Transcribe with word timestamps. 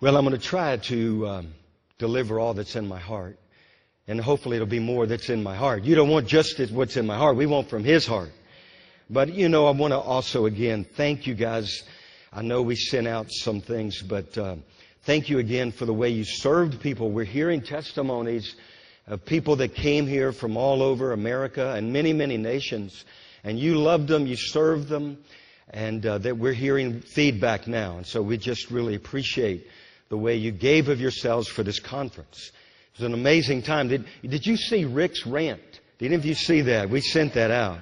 Well, 0.00 0.16
I'm 0.16 0.24
going 0.24 0.38
to 0.38 0.42
try 0.42 0.76
to 0.76 1.28
um, 1.28 1.54
deliver 1.98 2.38
all 2.38 2.54
that's 2.54 2.76
in 2.76 2.86
my 2.86 3.00
heart. 3.00 3.38
And 4.06 4.20
hopefully 4.20 4.56
it'll 4.56 4.66
be 4.66 4.78
more 4.78 5.06
that's 5.06 5.28
in 5.28 5.42
my 5.42 5.54
heart. 5.54 5.84
You 5.84 5.96
don't 5.96 6.08
want 6.08 6.26
just 6.26 6.58
what's 6.70 6.96
in 6.96 7.04
my 7.04 7.18
heart. 7.18 7.36
We 7.36 7.46
want 7.46 7.68
from 7.68 7.84
His 7.84 8.06
heart. 8.06 8.30
But, 9.10 9.34
you 9.34 9.50
know, 9.50 9.66
I 9.66 9.72
want 9.72 9.92
to 9.92 9.98
also, 9.98 10.46
again, 10.46 10.84
thank 10.84 11.26
you 11.26 11.34
guys. 11.34 11.82
I 12.32 12.42
know 12.42 12.62
we 12.62 12.74
sent 12.74 13.06
out 13.06 13.26
some 13.30 13.60
things, 13.60 14.00
but 14.00 14.38
uh, 14.38 14.56
thank 15.08 15.30
you 15.30 15.38
again 15.38 15.72
for 15.72 15.86
the 15.86 15.92
way 15.94 16.10
you 16.10 16.22
served 16.22 16.82
people. 16.82 17.10
We're 17.10 17.24
hearing 17.24 17.62
testimonies 17.62 18.54
of 19.06 19.24
people 19.24 19.56
that 19.56 19.74
came 19.74 20.06
here 20.06 20.32
from 20.32 20.58
all 20.58 20.82
over 20.82 21.12
America 21.12 21.72
and 21.72 21.94
many, 21.94 22.12
many 22.12 22.36
nations. 22.36 23.06
And 23.42 23.58
you 23.58 23.76
loved 23.76 24.06
them, 24.06 24.26
you 24.26 24.36
served 24.36 24.86
them, 24.90 25.16
and 25.70 26.04
uh, 26.04 26.18
that 26.18 26.36
we're 26.36 26.52
hearing 26.52 27.00
feedback 27.00 27.66
now. 27.66 27.96
And 27.96 28.06
so 28.06 28.20
we 28.20 28.36
just 28.36 28.70
really 28.70 28.96
appreciate 28.96 29.66
the 30.10 30.18
way 30.18 30.36
you 30.36 30.50
gave 30.50 30.88
of 30.88 31.00
yourselves 31.00 31.48
for 31.48 31.62
this 31.62 31.80
conference. 31.80 32.52
It 32.92 33.00
was 33.00 33.06
an 33.06 33.14
amazing 33.14 33.62
time. 33.62 33.88
Did, 33.88 34.04
did 34.22 34.46
you 34.46 34.58
see 34.58 34.84
Rick's 34.84 35.24
rant? 35.24 35.62
Did 35.96 36.04
any 36.04 36.16
of 36.16 36.26
you 36.26 36.34
see 36.34 36.60
that? 36.60 36.90
We 36.90 37.00
sent 37.00 37.32
that 37.32 37.50
out. 37.50 37.78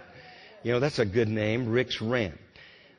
You 0.62 0.70
know, 0.70 0.78
that's 0.78 1.00
a 1.00 1.04
good 1.04 1.28
name, 1.28 1.68
Rick's 1.68 2.00
rant. 2.00 2.38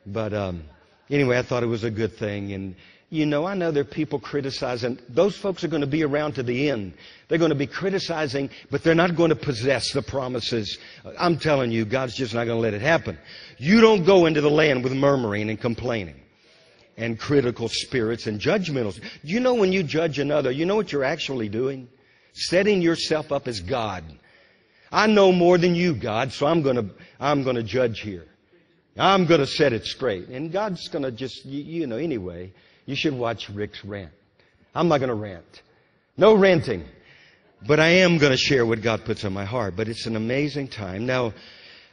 But 0.04 0.34
um, 0.34 0.64
anyway, 1.08 1.38
I 1.38 1.42
thought 1.42 1.62
it 1.62 1.66
was 1.66 1.84
a 1.84 1.90
good 1.90 2.18
thing. 2.18 2.52
And, 2.52 2.76
you 3.10 3.24
know, 3.24 3.46
I 3.46 3.54
know 3.54 3.70
there 3.70 3.80
are 3.82 3.86
people 3.86 4.18
criticizing. 4.18 4.98
Those 5.08 5.36
folks 5.36 5.64
are 5.64 5.68
going 5.68 5.80
to 5.80 5.86
be 5.86 6.02
around 6.02 6.34
to 6.34 6.42
the 6.42 6.68
end. 6.68 6.92
They're 7.28 7.38
going 7.38 7.50
to 7.50 7.54
be 7.54 7.66
criticizing, 7.66 8.50
but 8.70 8.82
they're 8.82 8.94
not 8.94 9.16
going 9.16 9.30
to 9.30 9.36
possess 9.36 9.92
the 9.92 10.02
promises. 10.02 10.78
I'm 11.18 11.38
telling 11.38 11.70
you, 11.70 11.86
God's 11.86 12.14
just 12.14 12.34
not 12.34 12.44
going 12.44 12.58
to 12.58 12.62
let 12.62 12.74
it 12.74 12.82
happen. 12.82 13.18
You 13.56 13.80
don't 13.80 14.04
go 14.04 14.26
into 14.26 14.42
the 14.42 14.50
land 14.50 14.84
with 14.84 14.92
murmuring 14.92 15.48
and 15.48 15.58
complaining 15.58 16.20
and 16.98 17.18
critical 17.18 17.68
spirits 17.68 18.26
and 18.26 18.38
judgmental. 18.40 19.00
You 19.22 19.40
know 19.40 19.54
when 19.54 19.72
you 19.72 19.82
judge 19.82 20.18
another, 20.18 20.50
you 20.50 20.66
know 20.66 20.76
what 20.76 20.92
you're 20.92 21.04
actually 21.04 21.48
doing? 21.48 21.88
Setting 22.34 22.82
yourself 22.82 23.32
up 23.32 23.48
as 23.48 23.60
God. 23.60 24.04
I 24.92 25.06
know 25.06 25.32
more 25.32 25.56
than 25.56 25.74
you, 25.74 25.94
God, 25.94 26.32
so 26.32 26.46
I'm 26.46 26.62
gonna, 26.62 26.90
I'm 27.20 27.42
gonna 27.42 27.62
judge 27.62 28.00
here. 28.00 28.26
I'm 28.98 29.26
gonna 29.26 29.46
set 29.46 29.72
it 29.72 29.86
straight. 29.86 30.28
And 30.28 30.50
God's 30.50 30.88
gonna 30.88 31.10
just, 31.10 31.46
you, 31.46 31.62
you 31.62 31.86
know, 31.86 31.96
anyway, 31.96 32.52
you 32.88 32.96
should 32.96 33.12
watch 33.12 33.50
Rick's 33.50 33.84
rant. 33.84 34.10
I'm 34.74 34.88
not 34.88 35.00
gonna 35.00 35.14
rant. 35.14 35.60
No 36.16 36.34
ranting. 36.34 36.86
But 37.66 37.80
I 37.80 37.88
am 37.88 38.16
gonna 38.16 38.38
share 38.38 38.64
what 38.64 38.80
God 38.80 39.04
puts 39.04 39.26
on 39.26 39.34
my 39.34 39.44
heart. 39.44 39.76
But 39.76 39.88
it's 39.88 40.06
an 40.06 40.16
amazing 40.16 40.68
time. 40.68 41.04
Now, 41.04 41.34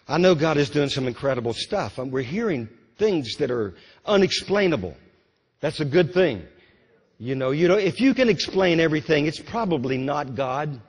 I 0.07 0.17
know 0.19 0.35
God 0.35 0.55
is 0.55 0.69
doing 0.69 0.87
some 0.87 1.05
incredible 1.05 1.51
stuff. 1.51 1.97
We're 1.97 2.21
hearing 2.21 2.69
things 2.97 3.35
that 3.39 3.51
are 3.51 3.75
unexplainable. 4.05 4.95
That's 5.59 5.81
a 5.81 5.85
good 5.85 6.13
thing. 6.13 6.43
You 7.19 7.35
know, 7.35 7.51
you 7.51 7.67
know, 7.67 7.75
if 7.75 7.99
you 7.99 8.13
can 8.13 8.29
explain 8.29 8.79
everything, 8.79 9.25
it's 9.25 9.41
probably 9.41 9.97
not 9.97 10.33
God. 10.33 10.79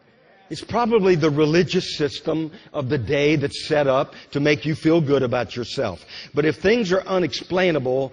It's 0.51 0.63
probably 0.63 1.17
the 1.17 1.31
religious 1.31 1.97
system 1.97 2.53
of 2.73 2.89
the 2.89 2.99
day 2.99 3.35
that's 3.35 3.67
set 3.67 3.89
up 3.89 4.15
to 4.31 4.39
make 4.39 4.65
you 4.65 4.77
feel 4.77 5.01
good 5.01 5.25
about 5.25 5.57
yourself. 5.57 6.05
But 6.33 6.45
if 6.45 6.59
things 6.59 6.93
are 6.93 7.03
unexplainable, 7.03 8.13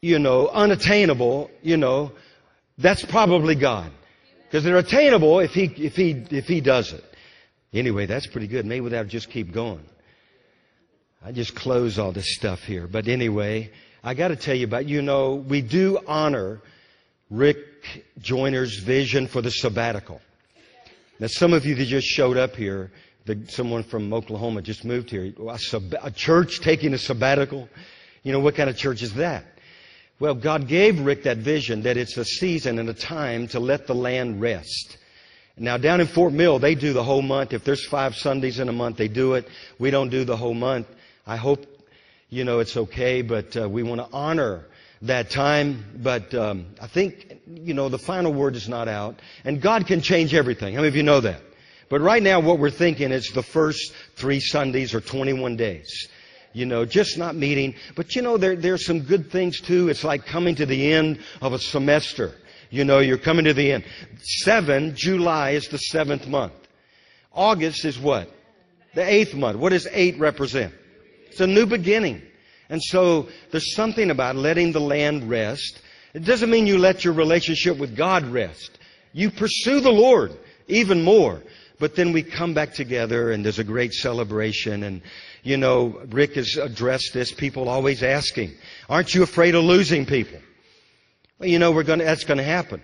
you 0.00 0.18
know, 0.18 0.48
unattainable, 0.48 1.50
you 1.62 1.76
know, 1.76 2.12
that's 2.78 3.04
probably 3.04 3.54
God. 3.54 3.90
Because 4.44 4.64
they're 4.64 4.78
attainable 4.78 5.40
if 5.40 5.52
he, 5.52 5.64
if 5.64 5.96
he, 5.96 6.10
if 6.30 6.46
he 6.46 6.60
does 6.60 6.92
it. 6.92 7.04
Anyway, 7.72 8.06
that's 8.06 8.26
pretty 8.26 8.46
good. 8.46 8.64
Maybe 8.64 8.80
we 8.80 8.96
ought 8.96 9.02
to 9.02 9.08
just 9.08 9.30
keep 9.30 9.52
going. 9.52 9.84
I 11.22 11.32
just 11.32 11.54
close 11.54 11.98
all 11.98 12.12
this 12.12 12.34
stuff 12.34 12.62
here. 12.62 12.86
But 12.86 13.08
anyway, 13.08 13.70
I 14.02 14.14
got 14.14 14.28
to 14.28 14.36
tell 14.36 14.54
you 14.54 14.64
about, 14.64 14.86
you 14.86 15.02
know, 15.02 15.34
we 15.34 15.60
do 15.60 15.98
honor 16.06 16.62
Rick 17.30 17.58
Joyner's 18.20 18.78
vision 18.78 19.26
for 19.26 19.42
the 19.42 19.50
sabbatical. 19.50 20.20
Now, 21.18 21.26
some 21.26 21.52
of 21.52 21.66
you 21.66 21.74
that 21.74 21.84
just 21.84 22.06
showed 22.06 22.36
up 22.36 22.54
here, 22.54 22.90
the, 23.26 23.44
someone 23.48 23.82
from 23.82 24.14
Oklahoma 24.14 24.62
just 24.62 24.84
moved 24.84 25.10
here, 25.10 25.34
a, 25.48 25.58
sab- 25.58 25.96
a 26.02 26.10
church 26.10 26.60
taking 26.60 26.94
a 26.94 26.98
sabbatical. 26.98 27.68
You 28.22 28.32
know, 28.32 28.40
what 28.40 28.54
kind 28.54 28.70
of 28.70 28.76
church 28.76 29.02
is 29.02 29.14
that? 29.14 29.44
Well, 30.20 30.34
God 30.34 30.66
gave 30.66 30.98
Rick 30.98 31.22
that 31.24 31.38
vision 31.38 31.82
that 31.82 31.96
it's 31.96 32.16
a 32.16 32.24
season 32.24 32.80
and 32.80 32.88
a 32.88 32.94
time 32.94 33.46
to 33.48 33.60
let 33.60 33.86
the 33.86 33.94
land 33.94 34.40
rest. 34.40 34.96
Now, 35.56 35.76
down 35.76 36.00
in 36.00 36.08
Fort 36.08 36.32
Mill, 36.32 36.58
they 36.58 36.74
do 36.74 36.92
the 36.92 37.04
whole 37.04 37.22
month. 37.22 37.52
If 37.52 37.64
there's 37.64 37.86
five 37.86 38.16
Sundays 38.16 38.58
in 38.58 38.68
a 38.68 38.72
month, 38.72 38.96
they 38.96 39.06
do 39.06 39.34
it. 39.34 39.48
We 39.78 39.90
don't 39.90 40.08
do 40.08 40.24
the 40.24 40.36
whole 40.36 40.54
month. 40.54 40.88
I 41.24 41.36
hope, 41.36 41.66
you 42.30 42.44
know, 42.44 42.58
it's 42.58 42.76
okay, 42.76 43.22
but 43.22 43.56
uh, 43.56 43.68
we 43.68 43.84
want 43.84 44.00
to 44.00 44.08
honor 44.12 44.66
that 45.02 45.30
time. 45.30 45.84
But 45.96 46.34
um, 46.34 46.66
I 46.80 46.88
think, 46.88 47.40
you 47.46 47.74
know, 47.74 47.88
the 47.88 47.98
final 47.98 48.32
word 48.32 48.56
is 48.56 48.68
not 48.68 48.88
out. 48.88 49.20
And 49.44 49.60
God 49.60 49.86
can 49.86 50.00
change 50.00 50.34
everything. 50.34 50.74
How 50.74 50.80
many 50.80 50.88
of 50.88 50.96
you 50.96 51.04
know 51.04 51.20
that? 51.20 51.42
But 51.88 52.00
right 52.00 52.22
now, 52.22 52.40
what 52.40 52.58
we're 52.58 52.70
thinking 52.70 53.12
is 53.12 53.30
the 53.30 53.42
first 53.42 53.92
three 54.16 54.40
Sundays 54.40 54.94
or 54.94 55.00
21 55.00 55.56
days. 55.56 56.08
You 56.52 56.66
know, 56.66 56.84
just 56.84 57.18
not 57.18 57.36
meeting. 57.36 57.74
But 57.94 58.16
you 58.16 58.22
know, 58.22 58.36
there, 58.36 58.56
there's 58.56 58.84
some 58.86 59.00
good 59.00 59.30
things 59.30 59.60
too. 59.60 59.88
It's 59.88 60.04
like 60.04 60.26
coming 60.26 60.54
to 60.56 60.66
the 60.66 60.92
end 60.92 61.20
of 61.40 61.52
a 61.52 61.58
semester. 61.58 62.34
You 62.70 62.84
know, 62.84 62.98
you're 62.98 63.18
coming 63.18 63.44
to 63.44 63.54
the 63.54 63.72
end. 63.72 63.84
Seven, 64.20 64.94
July 64.94 65.50
is 65.50 65.68
the 65.68 65.78
seventh 65.78 66.26
month. 66.26 66.52
August 67.32 67.84
is 67.84 67.98
what? 67.98 68.30
The 68.94 69.02
eighth 69.02 69.34
month. 69.34 69.58
What 69.58 69.70
does 69.70 69.86
eight 69.92 70.18
represent? 70.18 70.74
It's 71.28 71.40
a 71.40 71.46
new 71.46 71.66
beginning. 71.66 72.22
And 72.68 72.82
so 72.82 73.28
there's 73.50 73.74
something 73.74 74.10
about 74.10 74.36
letting 74.36 74.72
the 74.72 74.80
land 74.80 75.30
rest. 75.30 75.80
It 76.14 76.24
doesn't 76.24 76.50
mean 76.50 76.66
you 76.66 76.78
let 76.78 77.04
your 77.04 77.14
relationship 77.14 77.78
with 77.78 77.96
God 77.96 78.24
rest. 78.26 78.78
You 79.12 79.30
pursue 79.30 79.80
the 79.80 79.92
Lord 79.92 80.36
even 80.66 81.02
more. 81.02 81.40
But 81.78 81.94
then 81.94 82.12
we 82.12 82.22
come 82.22 82.54
back 82.54 82.74
together 82.74 83.30
and 83.30 83.44
there's 83.44 83.60
a 83.60 83.64
great 83.64 83.94
celebration. 83.94 84.82
And, 84.82 85.00
you 85.48 85.56
know, 85.56 86.00
Rick 86.10 86.34
has 86.34 86.56
addressed 86.56 87.14
this. 87.14 87.32
People 87.32 87.68
always 87.68 88.02
asking, 88.02 88.52
aren't 88.88 89.14
you 89.14 89.22
afraid 89.22 89.54
of 89.54 89.64
losing 89.64 90.04
people? 90.04 90.38
Well, 91.38 91.48
you 91.48 91.58
know, 91.58 91.72
we're 91.72 91.84
going 91.84 92.00
to, 92.00 92.04
that's 92.04 92.24
going 92.24 92.38
to 92.38 92.44
happen. 92.44 92.82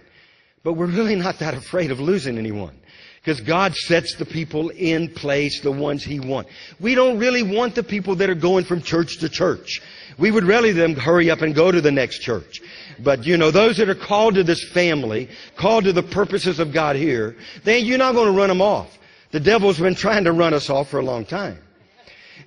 But 0.63 0.73
we're 0.73 0.87
really 0.87 1.15
not 1.15 1.41
that 1.41 1.53
afraid 1.53 1.91
of 1.91 2.01
losing 2.01 2.39
anyone. 2.39 2.75
Because 3.21 3.43
God 3.43 3.75
sets 3.75 4.17
the 4.17 4.25
people 4.25 4.71
in 4.71 5.09
place, 5.09 5.61
the 5.61 5.73
ones 5.73 6.05
He 6.05 6.21
wants. 6.21 6.51
We 6.81 6.95
don't 6.95 7.19
really 7.19 7.43
want 7.43 7.75
the 7.75 7.83
people 7.83 8.17
that 8.17 8.31
are 8.31 8.35
going 8.35 8.65
from 8.65 8.83
church 8.83 9.19
to 9.19 9.29
church. 9.29 9.83
We 10.19 10.31
would 10.31 10.45
really 10.45 10.73
them 10.73 10.95
hurry 10.95 11.31
up 11.31 11.43
and 11.43 11.55
go 11.55 11.71
to 11.71 11.81
the 11.81 11.93
next 11.93 12.21
church. 12.21 12.61
But 12.99 13.27
you 13.27 13.37
know, 13.37 13.51
those 13.51 13.79
that 13.79 13.89
are 13.89 13.95
called 13.95 14.35
to 14.35 14.45
this 14.45 14.63
family, 14.63 15.29
called 15.57 15.85
to 15.85 15.93
the 15.93 16.03
purposes 16.03 16.59
of 16.61 16.73
God 16.73 16.97
here, 16.97 17.37
then 17.65 17.85
you're 17.85 17.99
not 17.99 18.15
going 18.15 18.27
to 18.33 18.39
run 18.39 18.49
them 18.49 18.63
off. 18.63 18.99
The 19.33 19.41
devil's 19.41 19.81
been 19.81 19.95
trying 19.95 20.25
to 20.25 20.33
run 20.33 20.55
us 20.55 20.69
off 20.69 20.91
for 20.91 21.01
a 21.01 21.05
long 21.05 21.25
time. 21.25 21.59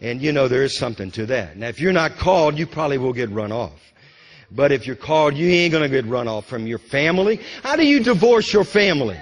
And 0.02 0.22
you 0.22 0.32
know, 0.32 0.48
there 0.48 0.64
is 0.64 0.78
something 0.78 1.12
to 1.12 1.26
that. 1.28 1.58
Now, 1.58 1.68
if 1.68 1.80
you're 1.80 1.94
not 1.94 2.18
called, 2.18 2.58
you 2.58 2.68
probably 2.68 2.98
will 2.98 3.14
get 3.14 3.30
run 3.30 3.52
off. 3.52 3.80
But 4.52 4.72
if 4.72 4.88
you're 4.88 4.96
called, 4.96 5.36
you 5.36 5.50
ain't 5.50 5.72
going 5.72 5.84
to 5.84 5.90
get 5.90 6.10
run 6.10 6.28
off 6.28 6.46
from 6.46 6.68
your 6.68 6.80
family. 6.80 7.42
How 7.64 7.76
do 7.76 7.86
you 7.86 8.02
divorce 8.02 8.52
your 8.54 8.64
family? 8.64 9.20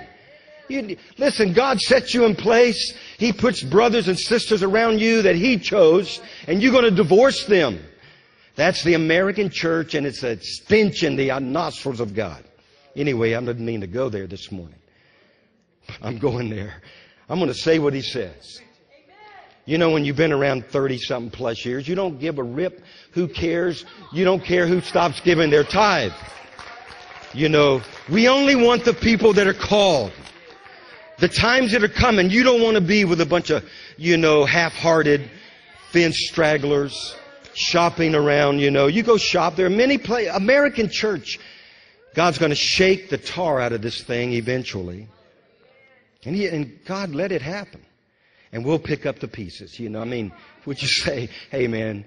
You, 0.68 0.98
listen, 1.18 1.54
God 1.54 1.80
sets 1.80 2.14
you 2.14 2.26
in 2.26 2.36
place. 2.36 2.94
He 3.18 3.32
puts 3.32 3.62
brothers 3.62 4.08
and 4.08 4.18
sisters 4.18 4.64
around 4.64 5.00
you 5.00 5.22
that 5.24 5.36
He 5.36 5.58
chose, 5.58 6.22
and 6.48 6.62
you're 6.62 6.72
going 6.72 6.86
to 6.86 6.92
divorce 6.92 7.46
them. 7.46 7.84
That's 8.56 8.84
the 8.84 8.94
American 8.94 9.50
church, 9.50 9.96
and 9.96 10.08
it's 10.08 10.24
a 10.24 10.40
stench 10.40 11.04
in 11.04 11.16
the 11.16 11.40
nostrils 11.40 12.00
of 12.00 12.14
God. 12.14 12.44
Anyway, 12.96 13.34
I 13.34 13.40
didn't 13.42 13.66
mean 13.66 13.82
to 13.82 13.88
go 13.88 14.10
there 14.10 14.28
this 14.28 14.52
morning. 14.52 14.80
I'm 16.02 16.18
going 16.18 16.50
there. 16.50 16.82
I'm 17.30 17.40
going 17.40 17.52
to 17.52 17.58
say 17.58 17.80
what 17.80 17.94
He 17.94 18.02
says. 18.02 18.62
You 19.66 19.80
know, 19.80 19.90
when 19.90 20.06
you've 20.06 20.16
been 20.16 20.32
around 20.32 20.68
30 20.68 21.00
something 21.00 21.32
plus 21.32 21.66
years, 21.66 21.88
you 21.88 21.96
don't 21.96 22.20
give 22.20 22.38
a 22.38 22.44
rip 22.44 22.84
who 23.12 23.28
cares. 23.28 23.84
You 24.14 24.24
don't 24.24 24.44
care 24.44 24.68
who 24.68 24.80
stops 24.82 25.20
giving 25.22 25.50
their 25.50 25.64
tithe. 25.64 26.14
You 27.34 27.50
know, 27.50 27.82
we 28.10 28.28
only 28.28 28.56
want 28.56 28.86
the 28.86 28.94
people 28.94 29.34
that 29.34 29.48
are 29.48 29.54
called. 29.54 30.12
The 31.18 31.28
times 31.28 31.72
that 31.72 31.84
are 31.84 31.88
coming, 31.88 32.30
you 32.30 32.44
don't 32.44 32.62
want 32.62 32.76
to 32.76 32.82
be 32.82 33.06
with 33.06 33.22
a 33.22 33.26
bunch 33.26 33.50
of, 33.50 33.68
you 33.98 34.18
know, 34.18 34.46
half-hearted, 34.46 35.30
fence 35.92 36.28
stragglers 36.28 37.16
shopping 37.56 38.14
around, 38.14 38.60
you 38.60 38.70
know. 38.70 38.86
You 38.86 39.02
go 39.02 39.18
shop. 39.18 39.56
There 39.56 39.66
are 39.66 39.72
many 39.72 39.98
places. 39.98 40.36
American 40.36 40.90
church, 40.90 41.40
God's 42.14 42.38
going 42.38 42.52
to 42.52 42.56
shake 42.56 43.10
the 43.10 43.18
tar 43.18 43.60
out 43.60 43.74
of 43.74 43.82
this 43.82 44.04
thing 44.04 44.34
eventually. 44.34 45.08
And, 46.24 46.36
he, 46.36 46.48
and 46.48 46.80
God 46.86 47.16
let 47.16 47.32
it 47.32 47.42
happen. 47.42 47.82
And 48.52 48.64
we'll 48.64 48.80
pick 48.80 49.06
up 49.06 49.20
the 49.20 49.28
pieces, 49.28 49.80
you 49.80 49.90
know. 49.90 50.02
I 50.02 50.06
mean, 50.06 50.32
would 50.66 50.82
you 50.82 50.88
say, 50.88 51.30
hey 51.52 51.68
man, 51.68 52.06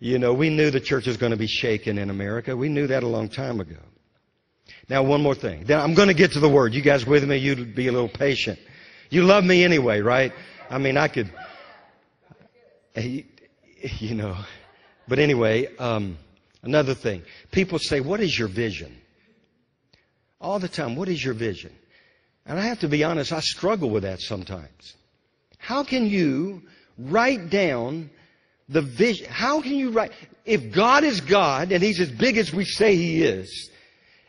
you 0.00 0.18
know, 0.18 0.32
we 0.32 0.50
knew 0.50 0.70
the 0.70 0.80
church 0.80 1.06
was 1.06 1.16
going 1.16 1.32
to 1.32 1.38
be 1.38 1.46
shaken 1.46 1.98
in 1.98 2.10
America. 2.10 2.56
We 2.56 2.68
knew 2.68 2.86
that 2.86 3.02
a 3.02 3.08
long 3.08 3.28
time 3.28 3.60
ago. 3.60 3.78
Now, 4.88 5.02
one 5.02 5.22
more 5.22 5.34
thing. 5.34 5.64
Then 5.64 5.80
I'm 5.80 5.94
going 5.94 6.08
to 6.08 6.14
get 6.14 6.32
to 6.32 6.40
the 6.40 6.48
word. 6.48 6.72
You 6.72 6.82
guys 6.82 7.06
with 7.06 7.24
me? 7.28 7.36
You'd 7.36 7.74
be 7.74 7.88
a 7.88 7.92
little 7.92 8.08
patient. 8.08 8.58
You 9.10 9.24
love 9.24 9.44
me 9.44 9.64
anyway, 9.64 10.00
right? 10.00 10.32
I 10.70 10.78
mean, 10.78 10.96
I 10.96 11.08
could, 11.08 11.30
you 12.94 14.14
know. 14.14 14.36
But 15.06 15.18
anyway, 15.18 15.74
um, 15.76 16.18
another 16.62 16.94
thing. 16.94 17.22
People 17.50 17.78
say, 17.78 18.00
What 18.00 18.20
is 18.20 18.38
your 18.38 18.48
vision? 18.48 18.96
All 20.40 20.58
the 20.58 20.68
time, 20.68 20.94
what 20.94 21.08
is 21.08 21.22
your 21.24 21.34
vision? 21.34 21.72
And 22.46 22.58
I 22.58 22.62
have 22.62 22.80
to 22.80 22.88
be 22.88 23.04
honest, 23.04 23.32
I 23.32 23.40
struggle 23.40 23.90
with 23.90 24.04
that 24.04 24.20
sometimes. 24.20 24.94
How 25.58 25.84
can 25.84 26.06
you 26.06 26.62
write 26.98 27.50
down 27.50 28.10
the 28.68 28.82
vision? 28.82 29.26
How 29.30 29.60
can 29.60 29.74
you 29.74 29.90
write? 29.90 30.12
If 30.44 30.72
God 30.72 31.04
is 31.04 31.20
God 31.20 31.72
and 31.72 31.82
He's 31.82 32.00
as 32.00 32.10
big 32.10 32.38
as 32.38 32.52
we 32.52 32.64
say 32.64 32.96
He 32.96 33.22
is, 33.22 33.70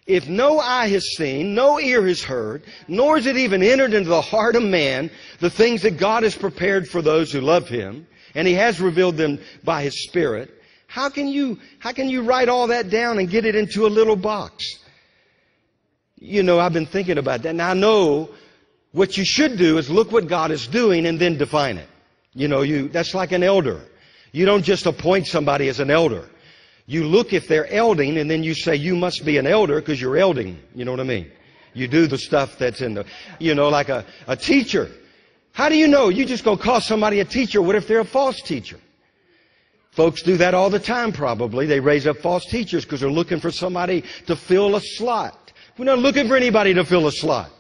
if 0.05 0.27
no 0.27 0.59
eye 0.59 0.89
has 0.89 1.15
seen, 1.15 1.53
no 1.53 1.79
ear 1.79 2.05
has 2.07 2.23
heard, 2.23 2.63
nor 2.87 3.17
has 3.17 3.27
it 3.27 3.37
even 3.37 3.61
entered 3.61 3.93
into 3.93 4.09
the 4.09 4.21
heart 4.21 4.55
of 4.55 4.63
man 4.63 5.11
the 5.39 5.49
things 5.49 5.83
that 5.83 5.97
God 5.97 6.23
has 6.23 6.35
prepared 6.35 6.87
for 6.87 7.01
those 7.01 7.31
who 7.31 7.41
love 7.41 7.69
Him, 7.69 8.07
and 8.35 8.47
He 8.47 8.55
has 8.55 8.81
revealed 8.81 9.17
them 9.17 9.39
by 9.63 9.83
His 9.83 10.03
Spirit, 10.03 10.59
how 10.89 11.07
can 11.07 11.27
you, 11.27 11.59
how 11.77 11.91
can 11.91 12.09
you 12.09 12.23
write 12.23 12.49
all 12.49 12.65
that 12.67 12.89
down 12.89 13.19
and 13.19 13.29
get 13.29 13.45
it 13.45 13.53
into 13.55 13.85
a 13.85 13.87
little 13.87 14.15
box? 14.15 14.79
You 16.15 16.41
know, 16.41 16.59
I've 16.59 16.73
been 16.73 16.87
thinking 16.87 17.19
about 17.19 17.43
that. 17.43 17.53
Now 17.53 17.69
I 17.69 17.73
know 17.75 18.31
what 18.91 19.17
you 19.17 19.23
should 19.23 19.57
do 19.57 19.77
is 19.77 19.89
look 19.89 20.11
what 20.11 20.27
God 20.27 20.51
is 20.51 20.67
doing 20.67 21.05
and 21.05 21.19
then 21.19 21.37
define 21.37 21.77
it. 21.77 21.87
You 22.33 22.47
know, 22.47 22.61
you, 22.61 22.89
that's 22.89 23.13
like 23.13 23.31
an 23.31 23.43
elder. 23.43 23.81
You 24.31 24.45
don't 24.45 24.63
just 24.63 24.85
appoint 24.85 25.27
somebody 25.27 25.67
as 25.67 25.79
an 25.79 25.89
elder. 25.91 26.29
You 26.85 27.03
look 27.03 27.33
if 27.33 27.47
they're 27.47 27.71
elding 27.71 28.17
and 28.17 28.29
then 28.29 28.43
you 28.43 28.55
say 28.55 28.75
you 28.75 28.95
must 28.95 29.23
be 29.25 29.37
an 29.37 29.45
elder 29.45 29.79
because 29.79 30.01
you're 30.01 30.17
elding. 30.17 30.59
You 30.73 30.85
know 30.85 30.91
what 30.91 30.99
I 30.99 31.03
mean? 31.03 31.31
You 31.73 31.87
do 31.87 32.07
the 32.07 32.17
stuff 32.17 32.57
that's 32.57 32.81
in 32.81 32.95
the, 32.95 33.05
you 33.39 33.53
know, 33.53 33.69
like 33.69 33.89
a, 33.89 34.05
a 34.27 34.35
teacher. 34.35 34.89
How 35.53 35.69
do 35.69 35.77
you 35.77 35.87
know? 35.87 36.09
You 36.09 36.25
just 36.25 36.43
go 36.43 36.57
call 36.57 36.81
somebody 36.81 37.19
a 37.19 37.25
teacher. 37.25 37.61
What 37.61 37.75
if 37.75 37.87
they're 37.87 37.99
a 37.99 38.05
false 38.05 38.41
teacher? 38.41 38.79
Folks 39.91 40.21
do 40.21 40.37
that 40.37 40.53
all 40.53 40.69
the 40.69 40.79
time 40.79 41.11
probably. 41.11 41.65
They 41.65 41.79
raise 41.79 42.07
up 42.07 42.17
false 42.17 42.45
teachers 42.45 42.85
because 42.85 43.01
they're 43.01 43.11
looking 43.11 43.39
for 43.39 43.51
somebody 43.51 44.03
to 44.27 44.35
fill 44.35 44.75
a 44.75 44.81
slot. 44.81 45.51
We're 45.77 45.85
not 45.85 45.99
looking 45.99 46.27
for 46.27 46.35
anybody 46.35 46.73
to 46.73 46.85
fill 46.85 47.07
a 47.07 47.11
slot. 47.11 47.51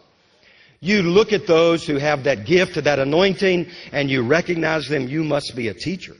You 0.81 1.01
look 1.01 1.33
at 1.33 1.45
those 1.45 1.85
who 1.85 1.97
have 1.97 2.23
that 2.23 2.45
gift, 2.45 2.81
that 2.81 2.99
anointing, 2.99 3.67
and 3.91 4.09
you 4.09 4.23
recognize 4.23 4.87
them, 4.87 5.07
you 5.07 5.23
must 5.23 5.55
be 5.55 5.67
a 5.67 5.73
teacher. 5.73 6.15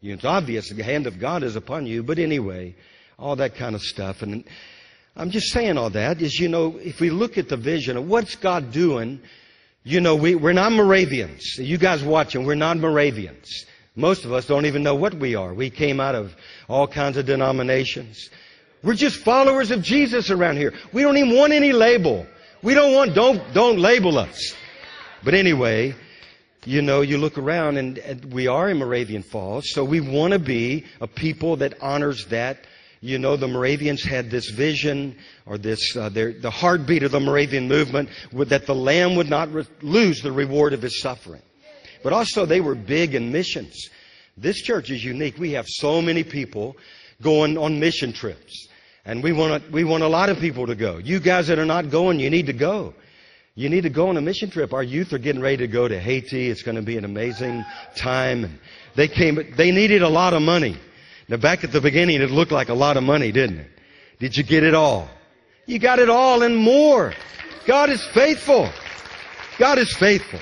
It's 0.00 0.24
obvious 0.24 0.70
the 0.70 0.82
hand 0.82 1.06
of 1.06 1.18
God 1.18 1.42
is 1.42 1.56
upon 1.56 1.86
you, 1.86 2.02
but 2.02 2.18
anyway, 2.18 2.74
all 3.18 3.36
that 3.36 3.56
kind 3.56 3.74
of 3.74 3.82
stuff. 3.82 4.22
And 4.22 4.44
I'm 5.16 5.30
just 5.30 5.52
saying 5.52 5.76
all 5.76 5.90
that 5.90 6.22
is, 6.22 6.38
you 6.38 6.48
know, 6.48 6.78
if 6.78 7.00
we 7.00 7.10
look 7.10 7.36
at 7.36 7.48
the 7.48 7.56
vision 7.56 7.96
of 7.96 8.08
what's 8.08 8.36
God 8.36 8.72
doing, 8.72 9.20
you 9.82 10.00
know, 10.00 10.14
we, 10.14 10.34
we're 10.34 10.52
not 10.52 10.72
Moravians. 10.72 11.58
You 11.58 11.76
guys 11.76 12.02
watching, 12.02 12.46
we're 12.46 12.54
not 12.54 12.76
Moravians. 12.78 13.66
Most 13.96 14.24
of 14.24 14.32
us 14.32 14.46
don't 14.46 14.66
even 14.66 14.84
know 14.84 14.94
what 14.94 15.14
we 15.14 15.34
are. 15.34 15.52
We 15.52 15.70
came 15.70 15.98
out 15.98 16.14
of 16.14 16.34
all 16.68 16.86
kinds 16.86 17.16
of 17.16 17.26
denominations. 17.26 18.30
We're 18.84 18.94
just 18.94 19.16
followers 19.16 19.72
of 19.72 19.82
Jesus 19.82 20.30
around 20.30 20.56
here. 20.56 20.72
We 20.92 21.02
don't 21.02 21.16
even 21.16 21.36
want 21.36 21.52
any 21.52 21.72
label. 21.72 22.26
We 22.62 22.74
don't 22.74 22.92
want, 22.92 23.14
don't, 23.14 23.40
don't 23.54 23.78
label 23.78 24.18
us. 24.18 24.54
But 25.22 25.34
anyway, 25.34 25.94
you 26.64 26.82
know, 26.82 27.02
you 27.02 27.18
look 27.18 27.38
around 27.38 27.76
and, 27.76 27.98
and 27.98 28.32
we 28.32 28.46
are 28.46 28.68
in 28.68 28.78
Moravian 28.78 29.22
Falls, 29.22 29.70
so 29.70 29.84
we 29.84 30.00
want 30.00 30.32
to 30.32 30.38
be 30.38 30.84
a 31.00 31.06
people 31.06 31.56
that 31.56 31.80
honors 31.80 32.26
that. 32.26 32.66
You 33.00 33.18
know, 33.18 33.36
the 33.36 33.46
Moravians 33.46 34.02
had 34.02 34.28
this 34.28 34.50
vision 34.50 35.16
or 35.46 35.56
this, 35.56 35.96
uh, 35.96 36.08
their, 36.08 36.32
the 36.32 36.50
heartbeat 36.50 37.04
of 37.04 37.12
the 37.12 37.20
Moravian 37.20 37.68
movement 37.68 38.08
that 38.32 38.66
the 38.66 38.74
Lamb 38.74 39.14
would 39.14 39.30
not 39.30 39.52
re- 39.52 39.66
lose 39.82 40.20
the 40.20 40.32
reward 40.32 40.72
of 40.72 40.82
his 40.82 41.00
suffering. 41.00 41.42
But 42.02 42.12
also 42.12 42.44
they 42.44 42.60
were 42.60 42.74
big 42.74 43.14
in 43.14 43.30
missions. 43.30 43.88
This 44.36 44.60
church 44.60 44.90
is 44.90 45.04
unique. 45.04 45.38
We 45.38 45.52
have 45.52 45.66
so 45.68 46.02
many 46.02 46.24
people 46.24 46.76
going 47.22 47.56
on 47.56 47.78
mission 47.78 48.12
trips. 48.12 48.67
And 49.08 49.22
we 49.22 49.32
want, 49.32 49.72
we 49.72 49.84
want 49.84 50.02
a 50.02 50.06
lot 50.06 50.28
of 50.28 50.38
people 50.38 50.66
to 50.66 50.74
go. 50.74 50.98
You 50.98 51.18
guys 51.18 51.46
that 51.46 51.58
are 51.58 51.64
not 51.64 51.88
going, 51.88 52.20
you 52.20 52.28
need 52.28 52.44
to 52.44 52.52
go. 52.52 52.92
You 53.54 53.70
need 53.70 53.84
to 53.84 53.90
go 53.90 54.10
on 54.10 54.18
a 54.18 54.20
mission 54.20 54.50
trip. 54.50 54.74
Our 54.74 54.82
youth 54.82 55.14
are 55.14 55.18
getting 55.18 55.40
ready 55.40 55.56
to 55.56 55.66
go 55.66 55.88
to 55.88 55.98
Haiti. 55.98 56.50
It's 56.50 56.62
going 56.62 56.76
to 56.76 56.82
be 56.82 56.98
an 56.98 57.06
amazing 57.06 57.64
time. 57.96 58.60
They 58.96 59.08
came, 59.08 59.54
they 59.56 59.70
needed 59.70 60.02
a 60.02 60.08
lot 60.10 60.34
of 60.34 60.42
money. 60.42 60.76
Now 61.26 61.38
back 61.38 61.64
at 61.64 61.72
the 61.72 61.80
beginning, 61.80 62.20
it 62.20 62.30
looked 62.30 62.52
like 62.52 62.68
a 62.68 62.74
lot 62.74 62.98
of 62.98 63.02
money, 63.02 63.32
didn't 63.32 63.60
it? 63.60 63.70
Did 64.18 64.36
you 64.36 64.42
get 64.42 64.62
it 64.62 64.74
all? 64.74 65.08
You 65.64 65.78
got 65.78 66.00
it 66.00 66.10
all 66.10 66.42
and 66.42 66.54
more. 66.54 67.14
God 67.66 67.88
is 67.88 68.04
faithful. 68.08 68.68
God 69.58 69.78
is 69.78 69.90
faithful. 69.96 70.40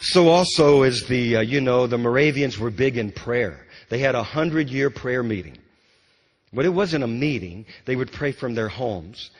So 0.00 0.28
also 0.28 0.80
as 0.80 1.06
the, 1.08 1.36
uh, 1.36 1.40
you 1.42 1.60
know, 1.60 1.86
the 1.86 1.98
Moravians 1.98 2.58
were 2.58 2.70
big 2.70 2.96
in 2.96 3.12
prayer. 3.12 3.66
They 3.90 3.98
had 3.98 4.14
a 4.14 4.22
hundred 4.22 4.70
year 4.70 4.88
prayer 4.88 5.22
meeting. 5.22 5.58
But 6.52 6.64
it 6.64 6.70
wasn't 6.70 7.04
a 7.04 7.08
meeting. 7.08 7.66
They 7.84 7.96
would 7.96 8.12
pray 8.12 8.32
from 8.32 8.54
their 8.54 8.68
homes. 8.68 9.30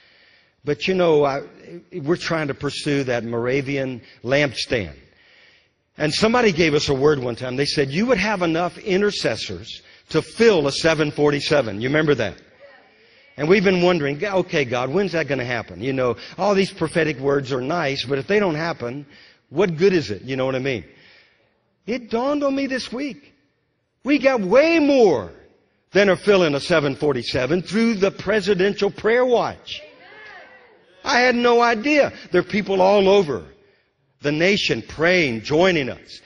But 0.64 0.86
you 0.86 0.94
know, 0.94 1.24
I, 1.24 1.42
we're 1.92 2.16
trying 2.16 2.48
to 2.48 2.54
pursue 2.54 3.04
that 3.04 3.24
Moravian 3.24 4.02
lampstand. 4.22 4.94
And 5.96 6.14
somebody 6.14 6.52
gave 6.52 6.74
us 6.74 6.88
a 6.88 6.94
word 6.94 7.18
one 7.18 7.36
time. 7.36 7.56
They 7.56 7.66
said, 7.66 7.90
you 7.90 8.06
would 8.06 8.18
have 8.18 8.42
enough 8.42 8.78
intercessors 8.78 9.82
to 10.10 10.22
fill 10.22 10.66
a 10.66 10.72
747. 10.72 11.80
You 11.80 11.88
remember 11.88 12.14
that? 12.14 12.40
And 13.36 13.48
we've 13.48 13.64
been 13.64 13.82
wondering, 13.82 14.22
okay, 14.22 14.64
God, 14.64 14.90
when's 14.90 15.12
that 15.12 15.28
going 15.28 15.38
to 15.38 15.44
happen? 15.44 15.80
You 15.80 15.92
know, 15.92 16.16
all 16.36 16.54
these 16.54 16.72
prophetic 16.72 17.18
words 17.18 17.52
are 17.52 17.60
nice, 17.60 18.04
but 18.04 18.18
if 18.18 18.26
they 18.26 18.38
don't 18.38 18.54
happen, 18.54 19.06
what 19.48 19.76
good 19.76 19.92
is 19.92 20.10
it? 20.10 20.22
You 20.22 20.36
know 20.36 20.46
what 20.46 20.54
I 20.54 20.60
mean? 20.60 20.84
It 21.86 22.10
dawned 22.10 22.44
on 22.44 22.54
me 22.54 22.66
this 22.66 22.92
week. 22.92 23.32
We 24.04 24.18
got 24.18 24.40
way 24.40 24.78
more 24.78 25.32
than 25.92 26.08
are 26.08 26.16
filling 26.16 26.54
a 26.54 26.60
747 26.60 27.62
through 27.62 27.94
the 27.94 28.10
presidential 28.10 28.90
prayer 28.90 29.24
watch. 29.24 29.82
I 31.04 31.20
had 31.20 31.34
no 31.34 31.60
idea. 31.60 32.12
There 32.30 32.40
are 32.40 32.44
people 32.44 32.80
all 32.80 33.08
over 33.08 33.44
the 34.20 34.32
nation 34.32 34.82
praying, 34.82 35.42
joining 35.42 35.88
us. 35.88 36.20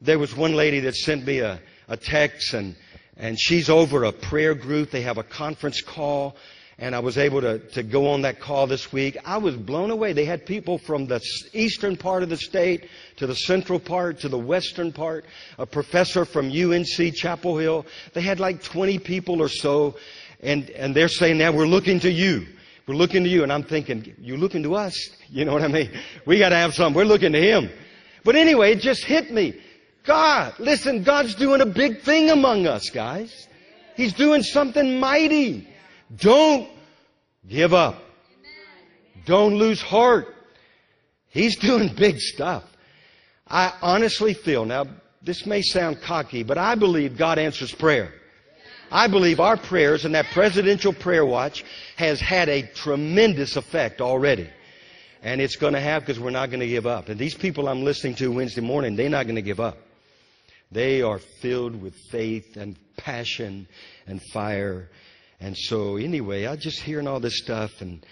There 0.00 0.18
was 0.18 0.34
one 0.34 0.54
lady 0.54 0.80
that 0.80 0.96
sent 0.96 1.26
me 1.26 1.40
a, 1.40 1.60
a 1.88 1.96
text 1.96 2.54
and, 2.54 2.74
and 3.16 3.38
she's 3.38 3.68
over 3.68 4.04
a 4.04 4.12
prayer 4.12 4.54
group. 4.54 4.90
They 4.90 5.02
have 5.02 5.18
a 5.18 5.22
conference 5.22 5.82
call 5.82 6.36
and 6.78 6.94
I 6.94 6.98
was 6.98 7.16
able 7.16 7.40
to, 7.40 7.58
to 7.58 7.82
go 7.82 8.08
on 8.08 8.22
that 8.22 8.38
call 8.38 8.66
this 8.66 8.92
week. 8.92 9.16
I 9.24 9.38
was 9.38 9.56
blown 9.56 9.90
away. 9.90 10.12
They 10.12 10.26
had 10.26 10.44
people 10.44 10.76
from 10.76 11.06
the 11.06 11.22
eastern 11.54 11.96
part 11.96 12.22
of 12.22 12.28
the 12.28 12.36
state 12.36 12.88
to 13.16 13.26
the 13.26 13.34
central 13.34 13.80
part 13.80 14.20
to 14.20 14.28
the 14.28 14.38
western 14.38 14.92
part, 14.92 15.24
a 15.58 15.64
professor 15.64 16.26
from 16.26 16.50
UNC 16.50 17.14
Chapel 17.14 17.56
Hill. 17.56 17.86
They 18.12 18.20
had 18.20 18.40
like 18.40 18.62
20 18.62 18.98
people 18.98 19.40
or 19.40 19.48
so, 19.48 19.96
and, 20.40 20.68
and 20.70 20.94
they're 20.94 21.08
saying, 21.08 21.38
now 21.38 21.50
we're 21.50 21.66
looking 21.66 21.98
to 22.00 22.10
you. 22.10 22.46
We're 22.86 22.94
looking 22.94 23.24
to 23.24 23.30
you. 23.30 23.42
And 23.42 23.50
I'm 23.50 23.64
thinking, 23.64 24.14
you're 24.20 24.38
looking 24.38 24.62
to 24.64 24.74
us? 24.74 24.94
You 25.28 25.44
know 25.44 25.54
what 25.54 25.62
I 25.62 25.68
mean? 25.68 25.90
We 26.24 26.38
got 26.38 26.50
to 26.50 26.54
have 26.54 26.72
something. 26.72 26.94
We're 26.94 27.04
looking 27.04 27.32
to 27.32 27.40
Him. 27.40 27.68
But 28.22 28.36
anyway, 28.36 28.74
it 28.74 28.78
just 28.78 29.04
hit 29.04 29.32
me. 29.32 29.60
God, 30.04 30.54
listen, 30.60 31.02
God's 31.02 31.34
doing 31.34 31.60
a 31.60 31.66
big 31.66 32.02
thing 32.02 32.30
among 32.30 32.68
us, 32.68 32.90
guys. 32.90 33.48
He's 33.96 34.12
doing 34.12 34.44
something 34.44 35.00
mighty. 35.00 35.68
Don't 36.14 36.68
give 37.48 37.74
up. 37.74 38.02
Don't 39.24 39.56
lose 39.56 39.80
heart. 39.82 40.34
He's 41.28 41.56
doing 41.60 41.94
big 41.94 42.18
stuff. 42.18 42.64
I 43.48 43.72
honestly 43.80 44.34
feel, 44.34 44.64
now 44.64 44.86
this 45.22 45.46
may 45.46 45.62
sound 45.62 46.00
cocky, 46.00 46.42
but 46.42 46.58
I 46.58 46.74
believe 46.74 47.16
God 47.16 47.38
answers 47.38 47.72
prayer. 47.72 48.12
I 48.90 49.08
believe 49.08 49.40
our 49.40 49.56
prayers 49.56 50.04
and 50.04 50.14
that 50.14 50.26
presidential 50.26 50.92
prayer 50.92 51.26
watch 51.26 51.64
has 51.96 52.20
had 52.20 52.48
a 52.48 52.62
tremendous 52.62 53.56
effect 53.56 54.00
already. 54.00 54.48
And 55.22 55.40
it's 55.40 55.56
going 55.56 55.72
to 55.72 55.80
have 55.80 56.02
because 56.02 56.20
we're 56.20 56.30
not 56.30 56.50
going 56.50 56.60
to 56.60 56.68
give 56.68 56.86
up. 56.86 57.08
And 57.08 57.18
these 57.18 57.34
people 57.34 57.68
I'm 57.68 57.82
listening 57.82 58.14
to 58.16 58.30
Wednesday 58.30 58.60
morning, 58.60 58.94
they're 58.94 59.08
not 59.08 59.24
going 59.24 59.36
to 59.36 59.42
give 59.42 59.58
up. 59.58 59.78
They 60.70 61.02
are 61.02 61.18
filled 61.18 61.80
with 61.80 61.94
faith 62.10 62.56
and 62.56 62.76
passion 62.96 63.66
and 64.06 64.22
fire. 64.32 64.88
And 65.40 65.56
so 65.56 65.96
anyway, 65.96 66.46
I 66.46 66.56
just 66.56 66.80
hearing 66.80 67.06
all 67.06 67.20
this 67.20 67.38
stuff 67.38 67.80
and 67.80 68.04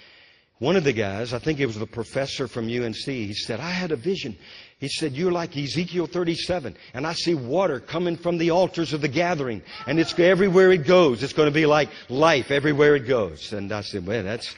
one 0.61 0.77
of 0.77 0.85
the 0.85 0.93
guys, 0.93 1.35
I 1.35 1.41
think 1.41 1.59
it 1.59 1.67
was 1.67 1.79
the 1.79 1.87
professor 1.87 2.47
from 2.47 2.69
UNC, 2.69 2.97
he 2.97 3.35
said, 3.35 3.59
I 3.59 3.71
had 3.71 3.91
a 3.91 3.97
vision. 3.97 4.37
He 4.79 4.89
said, 4.89 5.13
You're 5.13 5.33
like 5.33 5.57
Ezekiel 5.57 6.07
37, 6.07 6.77
and 6.95 7.07
I 7.07 7.13
see 7.13 7.35
water 7.35 7.81
coming 7.81 8.17
from 8.17 8.39
the 8.39 8.51
altars 8.51 8.93
of 8.93 9.01
the 9.01 9.09
gathering, 9.09 9.63
and 9.87 9.99
it's 9.99 10.17
everywhere 10.19 10.71
it 10.71 10.87
goes. 10.87 11.23
It's 11.23 11.33
going 11.33 11.49
to 11.49 11.55
be 11.55 11.67
like 11.67 11.91
life 12.09 12.51
everywhere 12.53 12.95
it 12.95 13.07
goes. 13.09 13.53
And 13.53 13.73
I 13.73 13.81
said, 13.81 14.07
Well, 14.07 14.23
that's, 14.23 14.55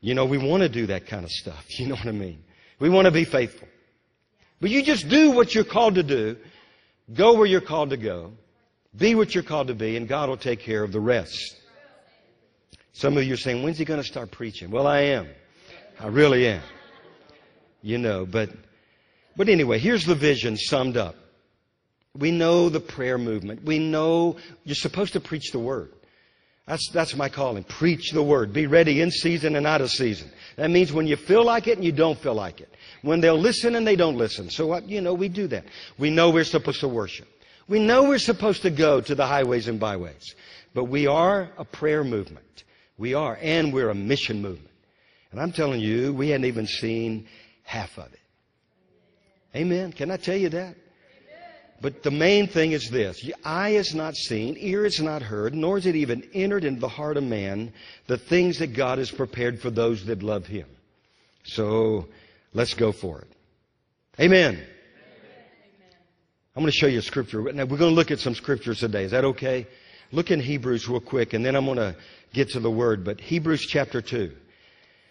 you 0.00 0.14
know, 0.14 0.24
we 0.24 0.38
want 0.38 0.62
to 0.62 0.68
do 0.68 0.86
that 0.86 1.06
kind 1.06 1.24
of 1.24 1.30
stuff. 1.30 1.66
You 1.78 1.88
know 1.88 1.96
what 1.96 2.06
I 2.06 2.12
mean? 2.12 2.42
We 2.78 2.88
want 2.88 3.06
to 3.06 3.10
be 3.10 3.24
faithful. 3.24 3.68
But 4.60 4.70
you 4.70 4.82
just 4.82 5.08
do 5.08 5.32
what 5.32 5.54
you're 5.54 5.64
called 5.64 5.96
to 5.96 6.04
do, 6.04 6.36
go 7.12 7.34
where 7.34 7.46
you're 7.46 7.60
called 7.60 7.90
to 7.90 7.96
go, 7.96 8.32
be 8.96 9.14
what 9.16 9.34
you're 9.34 9.44
called 9.44 9.66
to 9.66 9.74
be, 9.74 9.96
and 9.96 10.08
God 10.08 10.28
will 10.28 10.36
take 10.36 10.60
care 10.60 10.84
of 10.84 10.92
the 10.92 11.00
rest. 11.00 11.57
Some 12.98 13.16
of 13.16 13.22
you 13.22 13.34
are 13.34 13.36
saying, 13.36 13.62
when's 13.62 13.78
he 13.78 13.84
going 13.84 14.00
to 14.00 14.06
start 14.06 14.32
preaching? 14.32 14.72
Well, 14.72 14.88
I 14.88 15.02
am. 15.02 15.28
I 16.00 16.08
really 16.08 16.48
am. 16.48 16.62
You 17.80 17.96
know, 17.96 18.26
but, 18.26 18.50
but 19.36 19.48
anyway, 19.48 19.78
here's 19.78 20.04
the 20.04 20.16
vision 20.16 20.56
summed 20.56 20.96
up. 20.96 21.14
We 22.16 22.32
know 22.32 22.68
the 22.68 22.80
prayer 22.80 23.16
movement. 23.16 23.62
We 23.62 23.78
know 23.78 24.38
you're 24.64 24.74
supposed 24.74 25.12
to 25.12 25.20
preach 25.20 25.52
the 25.52 25.60
word. 25.60 25.92
That's, 26.66 26.90
that's 26.90 27.14
my 27.14 27.28
calling. 27.28 27.62
Preach 27.62 28.10
the 28.10 28.22
word. 28.24 28.52
Be 28.52 28.66
ready 28.66 29.00
in 29.00 29.12
season 29.12 29.54
and 29.54 29.64
out 29.64 29.80
of 29.80 29.92
season. 29.92 30.32
That 30.56 30.72
means 30.72 30.92
when 30.92 31.06
you 31.06 31.14
feel 31.14 31.44
like 31.44 31.68
it 31.68 31.76
and 31.78 31.84
you 31.84 31.92
don't 31.92 32.18
feel 32.18 32.34
like 32.34 32.60
it. 32.60 32.74
When 33.02 33.20
they'll 33.20 33.38
listen 33.38 33.76
and 33.76 33.86
they 33.86 33.94
don't 33.94 34.18
listen. 34.18 34.50
So, 34.50 34.66
what, 34.66 34.88
you 34.88 35.00
know, 35.00 35.14
we 35.14 35.28
do 35.28 35.46
that. 35.46 35.66
We 35.98 36.10
know 36.10 36.30
we're 36.30 36.42
supposed 36.42 36.80
to 36.80 36.88
worship. 36.88 37.28
We 37.68 37.78
know 37.78 38.08
we're 38.08 38.18
supposed 38.18 38.62
to 38.62 38.70
go 38.70 39.00
to 39.00 39.14
the 39.14 39.24
highways 39.24 39.68
and 39.68 39.78
byways. 39.78 40.34
But 40.74 40.86
we 40.86 41.06
are 41.06 41.50
a 41.58 41.64
prayer 41.64 42.02
movement. 42.02 42.64
We 42.98 43.14
are. 43.14 43.38
And 43.40 43.72
we're 43.72 43.90
a 43.90 43.94
mission 43.94 44.42
movement. 44.42 44.74
And 45.30 45.40
I'm 45.40 45.52
telling 45.52 45.80
you, 45.80 46.12
we 46.12 46.30
hadn't 46.30 46.46
even 46.46 46.66
seen 46.66 47.28
half 47.62 47.96
of 47.98 48.12
it. 48.12 48.20
Amen. 49.54 49.92
Can 49.92 50.10
I 50.10 50.16
tell 50.16 50.36
you 50.36 50.48
that? 50.50 50.76
But 51.80 52.02
the 52.02 52.10
main 52.10 52.48
thing 52.48 52.72
is 52.72 52.90
this 52.90 53.30
eye 53.44 53.70
is 53.70 53.94
not 53.94 54.16
seen, 54.16 54.56
ear 54.58 54.84
is 54.84 55.00
not 55.00 55.22
heard, 55.22 55.54
nor 55.54 55.78
is 55.78 55.86
it 55.86 55.94
even 55.94 56.28
entered 56.34 56.64
into 56.64 56.80
the 56.80 56.88
heart 56.88 57.16
of 57.16 57.22
man 57.22 57.72
the 58.08 58.18
things 58.18 58.58
that 58.58 58.74
God 58.74 58.98
has 58.98 59.10
prepared 59.12 59.60
for 59.60 59.70
those 59.70 60.04
that 60.06 60.22
love 60.22 60.46
Him. 60.46 60.66
So 61.44 62.08
let's 62.52 62.74
go 62.74 62.90
for 62.90 63.20
it. 63.20 63.28
Amen. 64.20 64.60
I'm 66.56 66.62
going 66.62 66.72
to 66.72 66.76
show 66.76 66.88
you 66.88 66.98
a 66.98 67.02
scripture. 67.02 67.40
Now, 67.52 67.64
we're 67.64 67.78
going 67.78 67.92
to 67.92 67.96
look 67.96 68.10
at 68.10 68.18
some 68.18 68.34
scriptures 68.34 68.80
today. 68.80 69.04
Is 69.04 69.12
that 69.12 69.24
okay? 69.24 69.68
Look 70.10 70.30
in 70.30 70.40
Hebrews 70.40 70.88
real 70.88 71.00
quick, 71.00 71.34
and 71.34 71.44
then 71.44 71.54
I'm 71.54 71.66
going 71.66 71.76
to 71.76 71.96
get 72.32 72.50
to 72.50 72.60
the 72.60 72.70
word. 72.70 73.04
But 73.04 73.20
Hebrews 73.20 73.66
chapter 73.66 74.00
2. 74.00 74.32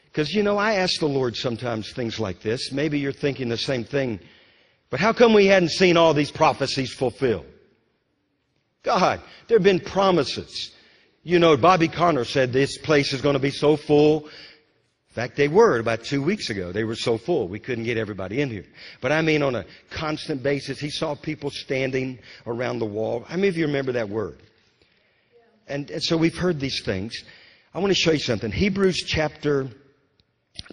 Because, 0.06 0.34
you 0.34 0.42
know, 0.42 0.58
I 0.58 0.76
ask 0.76 1.00
the 1.00 1.08
Lord 1.08 1.36
sometimes 1.36 1.94
things 1.94 2.20
like 2.20 2.42
this. 2.42 2.72
Maybe 2.72 3.00
you're 3.00 3.12
thinking 3.12 3.50
the 3.50 3.58
same 3.58 3.84
thing. 3.84 4.20
But 4.90 5.00
how 5.00 5.14
come 5.14 5.34
we 5.34 5.46
hadn't 5.46 5.70
seen 5.70 5.98
all 5.98 6.14
these 6.14 6.32
prophecies 6.32 6.92
fulfilled? 6.92 7.46
God, 8.84 9.22
there 9.48 9.58
have 9.58 9.64
been 9.64 9.80
promises. 9.80 10.72
You 11.24 11.40
know, 11.40 11.58
Bobby 11.58 11.88
Conner 11.88 12.24
said 12.24 12.54
this 12.54 12.78
place 12.78 13.14
is 13.14 13.22
going 13.22 13.34
to 13.34 13.40
be 13.40 13.52
so 13.52 13.76
full. 13.76 14.26
In 14.26 15.14
fact, 15.14 15.36
they 15.36 15.50
were 15.50 15.78
about 15.78 16.04
two 16.04 16.24
weeks 16.24 16.50
ago. 16.50 16.72
They 16.72 16.84
were 16.84 16.96
so 16.96 17.18
full, 17.18 17.48
we 17.48 17.60
couldn't 17.60 17.84
get 17.84 17.98
everybody 17.98 18.40
in 18.40 18.50
here. 18.50 18.66
But 19.02 19.12
I 19.12 19.22
mean, 19.22 19.44
on 19.44 19.56
a 19.56 19.66
constant 19.90 20.42
basis, 20.42 20.80
he 20.80 20.90
saw 20.90 21.16
people 21.16 21.50
standing 21.50 22.20
around 22.46 22.80
the 22.80 22.86
wall. 22.86 23.26
How 23.28 23.36
many 23.36 23.50
of 23.50 23.58
you 23.58 23.66
remember 23.66 23.92
that 23.94 24.10
word? 24.10 24.42
And, 25.68 25.90
and 25.92 26.04
so 26.04 26.18
we've 26.18 26.38
heard 26.38 26.60
these 26.60 26.82
things. 26.84 27.24
I 27.74 27.80
want 27.80 27.92
to 27.92 27.96
show 27.96 28.12
you 28.12 28.20
something. 28.20 28.52
Hebrews 28.52 29.04
chapter 29.06 29.68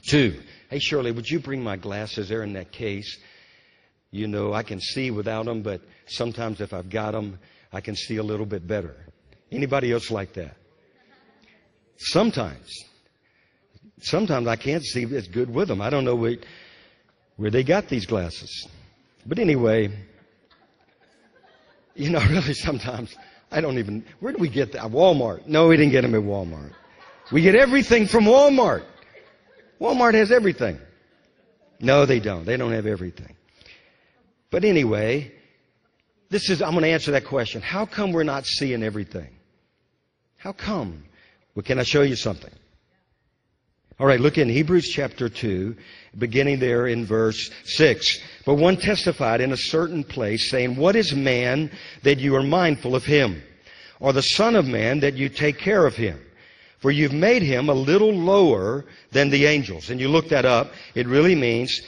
2. 0.08 0.40
Hey, 0.70 0.78
Shirley, 0.78 1.12
would 1.12 1.28
you 1.28 1.40
bring 1.40 1.62
my 1.62 1.76
glasses? 1.76 2.28
They're 2.28 2.42
in 2.42 2.52
that 2.54 2.72
case. 2.72 3.18
You 4.10 4.28
know, 4.28 4.52
I 4.52 4.62
can 4.62 4.80
see 4.80 5.10
without 5.10 5.46
them, 5.46 5.62
but 5.62 5.80
sometimes 6.06 6.60
if 6.60 6.72
I've 6.72 6.88
got 6.88 7.12
them, 7.12 7.38
I 7.72 7.80
can 7.80 7.96
see 7.96 8.16
a 8.16 8.22
little 8.22 8.46
bit 8.46 8.66
better. 8.66 8.94
Anybody 9.50 9.92
else 9.92 10.10
like 10.10 10.34
that? 10.34 10.56
Sometimes. 11.96 12.84
Sometimes 14.00 14.46
I 14.46 14.56
can't 14.56 14.84
see 14.84 15.04
as 15.16 15.26
good 15.26 15.52
with 15.52 15.68
them. 15.68 15.80
I 15.80 15.90
don't 15.90 16.04
know 16.04 16.14
where, 16.14 16.36
where 17.36 17.50
they 17.50 17.64
got 17.64 17.88
these 17.88 18.06
glasses. 18.06 18.68
But 19.26 19.38
anyway, 19.38 19.90
you 21.94 22.10
know, 22.10 22.20
really 22.30 22.54
sometimes 22.54 23.16
I 23.54 23.60
don't 23.60 23.78
even, 23.78 24.04
where 24.18 24.32
do 24.32 24.38
we 24.38 24.48
get 24.48 24.72
that? 24.72 24.82
Walmart. 24.82 25.46
No, 25.46 25.68
we 25.68 25.76
didn't 25.76 25.92
get 25.92 26.02
them 26.02 26.14
at 26.14 26.22
Walmart. 26.22 26.72
We 27.30 27.40
get 27.40 27.54
everything 27.54 28.06
from 28.08 28.24
Walmart. 28.24 28.84
Walmart 29.80 30.14
has 30.14 30.32
everything. 30.32 30.78
No, 31.78 32.04
they 32.04 32.18
don't. 32.18 32.44
They 32.44 32.56
don't 32.56 32.72
have 32.72 32.86
everything. 32.86 33.36
But 34.50 34.64
anyway, 34.64 35.32
this 36.30 36.50
is, 36.50 36.62
I'm 36.62 36.72
going 36.72 36.82
to 36.82 36.90
answer 36.90 37.12
that 37.12 37.26
question. 37.26 37.62
How 37.62 37.86
come 37.86 38.12
we're 38.12 38.24
not 38.24 38.44
seeing 38.44 38.82
everything? 38.82 39.28
How 40.36 40.52
come? 40.52 41.04
Well, 41.54 41.62
can 41.62 41.78
I 41.78 41.84
show 41.84 42.02
you 42.02 42.16
something? 42.16 42.52
All 44.00 44.08
right, 44.08 44.18
look 44.18 44.38
in 44.38 44.48
Hebrews 44.48 44.88
chapter 44.88 45.28
2, 45.28 45.76
beginning 46.18 46.58
there 46.58 46.88
in 46.88 47.06
verse 47.06 47.48
6. 47.64 48.18
But 48.44 48.54
one 48.54 48.76
testified 48.76 49.40
in 49.40 49.52
a 49.52 49.56
certain 49.56 50.02
place, 50.02 50.50
saying, 50.50 50.74
What 50.74 50.96
is 50.96 51.14
man 51.14 51.70
that 52.02 52.18
you 52.18 52.34
are 52.34 52.42
mindful 52.42 52.96
of 52.96 53.04
him? 53.04 53.40
Or 54.00 54.12
the 54.12 54.20
Son 54.20 54.56
of 54.56 54.66
Man 54.66 54.98
that 55.00 55.14
you 55.14 55.28
take 55.28 55.58
care 55.58 55.86
of 55.86 55.94
him? 55.94 56.20
For 56.80 56.90
you've 56.90 57.12
made 57.12 57.42
him 57.42 57.68
a 57.68 57.74
little 57.74 58.12
lower 58.12 58.84
than 59.12 59.30
the 59.30 59.46
angels. 59.46 59.90
And 59.90 60.00
you 60.00 60.08
look 60.08 60.28
that 60.30 60.44
up, 60.44 60.72
it 60.96 61.06
really 61.06 61.36
means 61.36 61.80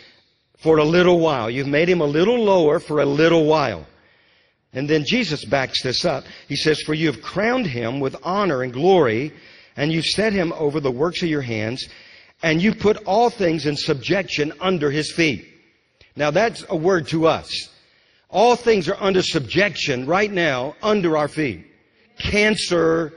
for 0.58 0.78
a 0.78 0.84
little 0.84 1.18
while. 1.18 1.50
You've 1.50 1.66
made 1.66 1.88
him 1.88 2.00
a 2.00 2.06
little 2.06 2.38
lower 2.38 2.78
for 2.78 3.00
a 3.00 3.06
little 3.06 3.46
while. 3.46 3.84
And 4.72 4.88
then 4.88 5.04
Jesus 5.04 5.44
backs 5.44 5.82
this 5.82 6.04
up. 6.04 6.22
He 6.48 6.54
says, 6.54 6.80
For 6.82 6.94
you 6.94 7.10
have 7.10 7.20
crowned 7.20 7.66
him 7.66 7.98
with 7.98 8.14
honor 8.22 8.62
and 8.62 8.72
glory, 8.72 9.32
and 9.76 9.92
you 9.92 10.02
set 10.02 10.32
him 10.32 10.52
over 10.54 10.80
the 10.80 10.90
works 10.90 11.22
of 11.22 11.28
your 11.28 11.42
hands, 11.42 11.88
and 12.42 12.62
you 12.62 12.74
put 12.74 12.96
all 13.04 13.30
things 13.30 13.66
in 13.66 13.76
subjection 13.76 14.52
under 14.60 14.90
his 14.90 15.12
feet. 15.12 15.46
Now 16.16 16.30
that's 16.30 16.64
a 16.68 16.76
word 16.76 17.08
to 17.08 17.26
us. 17.26 17.68
All 18.28 18.56
things 18.56 18.88
are 18.88 18.96
under 18.98 19.22
subjection 19.22 20.06
right 20.06 20.30
now 20.30 20.74
under 20.82 21.16
our 21.16 21.28
feet. 21.28 21.66
Cancer, 22.18 23.12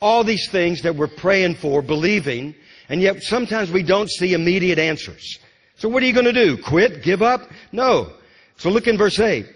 all 0.00 0.24
these 0.24 0.48
things 0.50 0.82
that 0.82 0.94
we're 0.94 1.08
praying 1.08 1.56
for, 1.56 1.82
believing, 1.82 2.54
and 2.88 3.00
yet 3.00 3.22
sometimes 3.22 3.70
we 3.70 3.82
don't 3.82 4.10
see 4.10 4.34
immediate 4.34 4.78
answers. 4.78 5.38
So 5.76 5.88
what 5.88 6.02
are 6.02 6.06
you 6.06 6.12
going 6.12 6.26
to 6.26 6.32
do? 6.32 6.56
Quit? 6.56 7.02
Give 7.02 7.22
up? 7.22 7.50
No. 7.72 8.12
So 8.56 8.70
look 8.70 8.86
in 8.86 8.98
verse 8.98 9.18
8. 9.18 9.46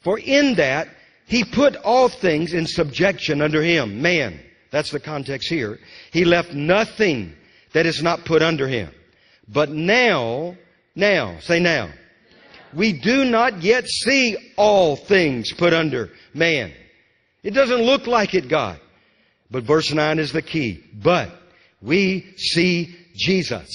For 0.00 0.18
in 0.18 0.56
that 0.56 0.88
he 1.26 1.44
put 1.44 1.76
all 1.76 2.08
things 2.08 2.52
in 2.52 2.66
subjection 2.66 3.40
under 3.40 3.62
him, 3.62 4.02
man. 4.02 4.40
That's 4.72 4.90
the 4.90 4.98
context 4.98 5.48
here. 5.48 5.78
He 6.10 6.24
left 6.24 6.54
nothing 6.54 7.34
that 7.74 7.86
is 7.86 8.02
not 8.02 8.24
put 8.24 8.42
under 8.42 8.66
him. 8.66 8.90
But 9.46 9.70
now, 9.70 10.56
now, 10.96 11.38
say 11.40 11.60
now. 11.60 11.90
We 12.74 12.94
do 12.94 13.26
not 13.26 13.62
yet 13.62 13.86
see 13.86 14.36
all 14.56 14.96
things 14.96 15.52
put 15.52 15.74
under 15.74 16.10
man. 16.32 16.72
It 17.42 17.52
doesn't 17.52 17.82
look 17.82 18.06
like 18.06 18.34
it, 18.34 18.48
God. 18.48 18.80
But 19.50 19.64
verse 19.64 19.92
9 19.92 20.18
is 20.18 20.32
the 20.32 20.40
key. 20.40 20.82
But 20.94 21.30
we 21.82 22.34
see 22.38 22.96
Jesus. 23.14 23.68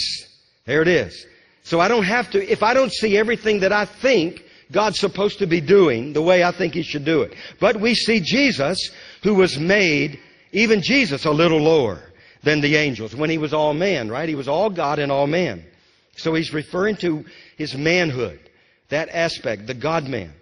There 0.65 0.81
it 0.81 0.87
is. 0.87 1.27
So 1.63 1.79
I 1.79 1.87
don't 1.87 2.05
have 2.05 2.31
to, 2.31 2.51
if 2.51 2.63
I 2.63 2.73
don't 2.73 2.91
see 2.91 3.17
everything 3.17 3.59
that 3.59 3.71
I 3.71 3.85
think 3.85 4.43
God's 4.71 4.99
supposed 4.99 5.39
to 5.39 5.45
be 5.45 5.61
doing 5.61 6.13
the 6.13 6.21
way 6.21 6.43
I 6.43 6.51
think 6.51 6.73
He 6.73 6.81
should 6.81 7.05
do 7.05 7.21
it. 7.21 7.35
But 7.59 7.79
we 7.79 7.93
see 7.93 8.19
Jesus, 8.19 8.89
who 9.21 9.35
was 9.35 9.59
made, 9.59 10.19
even 10.51 10.81
Jesus, 10.81 11.25
a 11.25 11.31
little 11.31 11.59
lower 11.59 12.01
than 12.43 12.61
the 12.61 12.75
angels 12.75 13.15
when 13.15 13.29
He 13.29 13.37
was 13.37 13.53
all 13.53 13.73
man, 13.73 14.09
right? 14.09 14.29
He 14.29 14.35
was 14.35 14.47
all 14.47 14.69
God 14.69 14.99
and 14.99 15.11
all 15.11 15.27
man. 15.27 15.63
So 16.15 16.33
He's 16.33 16.53
referring 16.53 16.97
to 16.97 17.25
His 17.57 17.75
manhood, 17.75 18.39
that 18.89 19.09
aspect, 19.09 19.67
the 19.67 19.73
God 19.73 20.07
man. 20.07 20.33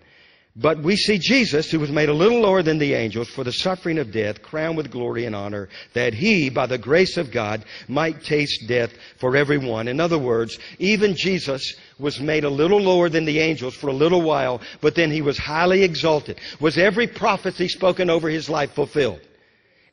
But 0.57 0.81
we 0.81 0.95
see 0.95 1.17
Jesus, 1.17 1.69
who 1.69 1.81
was 1.81 1.91
made 1.91 2.07
a 2.07 2.13
little 2.13 2.39
lower 2.39 2.63
than 2.63 2.77
the 2.77 2.93
angels 2.93 3.27
for 3.27 3.43
the 3.43 3.51
suffering 3.51 3.97
of 3.97 4.13
death, 4.13 4.41
crowned 4.41 4.77
with 4.77 4.89
glory 4.89 5.25
and 5.25 5.35
honor, 5.35 5.67
that 5.93 6.13
he, 6.13 6.50
by 6.50 6.65
the 6.65 6.77
grace 6.77 7.17
of 7.17 7.29
God, 7.29 7.65
might 7.89 8.24
taste 8.24 8.65
death 8.65 8.91
for 9.19 9.35
everyone. 9.35 9.89
In 9.89 10.00
other 10.00 10.17
words, 10.17 10.57
even 10.79 11.13
Jesus 11.13 11.75
was 12.00 12.21
made 12.21 12.45
a 12.45 12.50
little 12.50 12.79
lower 12.79 13.09
than 13.09 13.25
the 13.25 13.39
angels 13.39 13.75
for 13.75 13.88
a 13.88 13.93
little 13.93 14.21
while, 14.21 14.62
but 14.79 14.95
then 14.95 15.12
he 15.12 15.21
was 15.21 15.38
highly 15.38 15.83
exalted. 15.83 16.39
Was 16.62 16.77
every 16.77 17.07
prophecy 17.07 17.67
spoken 17.67 18.09
over 18.09 18.29
his 18.29 18.50
life 18.50 18.71
fulfilled? 18.71 19.19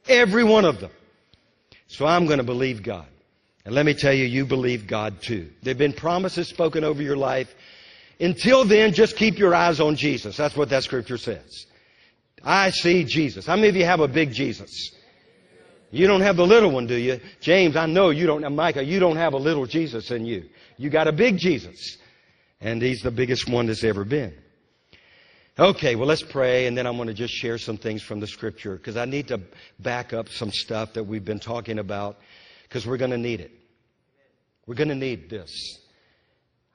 Every 0.09 0.45
one 0.45 0.65
of 0.65 0.81
them. 0.81 0.91
So 1.87 2.07
I'm 2.07 2.27
going 2.27 2.39
to 2.39 2.45
believe 2.45 2.83
God. 2.83 3.07
And 3.65 3.75
let 3.75 3.87
me 3.87 3.95
tell 3.95 4.13
you, 4.13 4.25
you 4.25 4.45
believe 4.45 4.87
God 4.87 5.23
too. 5.23 5.51
There 5.63 5.71
have 5.73 5.79
been 5.79 5.93
promises 5.93 6.49
spoken 6.49 6.85
over 6.85 7.03
your 7.03 7.17
life 7.17 7.55
until 8.23 8.65
then, 8.65 8.93
just 8.93 9.17
keep 9.17 9.37
your 9.37 9.53
eyes 9.53 9.81
on 9.81 9.97
Jesus. 9.97 10.37
That's 10.37 10.57
what 10.57 10.69
that 10.69 10.85
scripture 10.85 11.19
says. 11.19 11.67
I 12.45 12.71
see 12.71 13.05
Jesus. 13.05 13.47
How 13.47 13.57
many 13.57 13.69
of 13.69 13.77
you 13.77 13.85
have 13.85 14.01
a 14.01 14.09
big 14.09 14.33
Jesus? 14.33 14.93
You 15.91 16.07
don't 16.07 16.21
have 16.21 16.37
the 16.37 16.47
little 16.47 16.71
one, 16.71 16.87
do 16.87 16.95
you? 16.95 17.21
James, 17.41 17.77
I 17.77 17.87
know 17.87 18.11
you 18.11 18.27
don't, 18.27 18.49
Micah, 18.55 18.85
you 18.85 19.01
don't 19.01 19.17
have 19.17 19.35
a 19.35 19.39
little 19.39 19.67
Jesus 19.67 20.11
in 20.13 20.25
you. 20.25 20.49
You 20.77 20.89
got 20.89 21.09
a 21.09 21.13
big 21.13 21.37
Jesus. 21.37 21.99
And 22.61 22.81
he's 22.81 23.03
the 23.03 23.11
biggest 23.11 23.49
one 23.49 23.67
that's 23.67 23.83
ever 23.83 24.05
been. 24.05 24.35
Okay, 25.59 25.97
well, 25.97 26.09
let's 26.09 26.23
pray, 26.23 26.67
and 26.67 26.79
then 26.79 26.87
I'm 26.87 26.97
going 26.97 27.09
to 27.09 27.15
just 27.15 27.35
share 27.35 27.59
some 27.59 27.77
things 27.77 28.03
from 28.03 28.21
the 28.21 28.27
scripture 28.27 28.75
because 28.75 28.97
I 28.97 29.05
need 29.05 29.29
to 29.29 29.39
back 29.79 30.15
up 30.15 30.31
some 30.31 30.51
stuff 30.51 30.95
that 30.95 31.05
we've 31.05 31.27
been 31.27 31.41
talking 31.41 31.79
about 31.79 32.19
because 32.63 32.87
we're 32.87 32.97
going 32.97 33.11
to 33.11 33.19
need 33.19 33.43
it. 33.43 33.51
We're 34.67 34.77
going 34.77 34.89
to 34.89 34.95
need 34.95 35.29
this. 35.29 35.79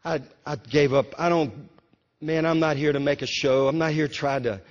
I, 0.06 0.22
I 0.46 0.58
gave 0.58 0.94
up. 0.94 1.08
I 1.18 1.28
don't, 1.28 1.70
man, 2.22 2.46
I'm 2.46 2.60
not 2.60 2.78
here 2.78 2.94
to 2.94 3.00
make 3.00 3.24
a 3.24 3.26
show. 3.26 3.68
I'm 3.68 3.80
not 3.80 3.94
here 3.94 4.08
trying 4.08 4.44
to, 4.44 4.62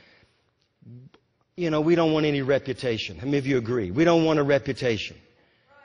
you 1.56 1.70
know, 1.70 1.80
we 1.80 1.96
don't 1.96 2.12
want 2.12 2.26
any 2.26 2.42
reputation. 2.42 3.18
How 3.18 3.24
many 3.24 3.38
of 3.38 3.46
you 3.48 3.58
agree? 3.58 3.90
We 3.90 4.04
don't 4.04 4.24
want 4.24 4.38
a 4.38 4.44
reputation. 4.44 5.16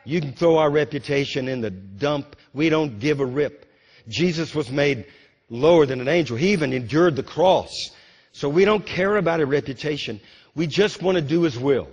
You 0.06 0.22
can 0.22 0.34
throw 0.34 0.60
our 0.60 0.70
reputation 0.70 1.48
in 1.48 1.62
the 1.62 1.72
dump. 1.72 2.36
We 2.54 2.70
don't 2.70 3.00
give 3.00 3.20
a 3.20 3.26
rip. 3.26 3.66
Jesus 4.08 4.54
was 4.54 4.70
made 4.70 5.08
lower 5.50 5.88
than 5.88 6.02
an 6.02 6.08
angel. 6.08 6.38
He 6.38 6.52
even 6.52 6.72
endured 6.72 7.16
the 7.16 7.24
cross. 7.24 7.90
So 8.32 8.50
we 8.50 8.66
don't 8.66 8.86
care 8.86 9.18
about 9.18 9.40
a 9.40 9.46
reputation. 9.46 10.20
We 10.56 10.68
just 10.68 11.02
want 11.02 11.16
to 11.16 11.22
do 11.22 11.44
His 11.44 11.58
will. 11.58 11.88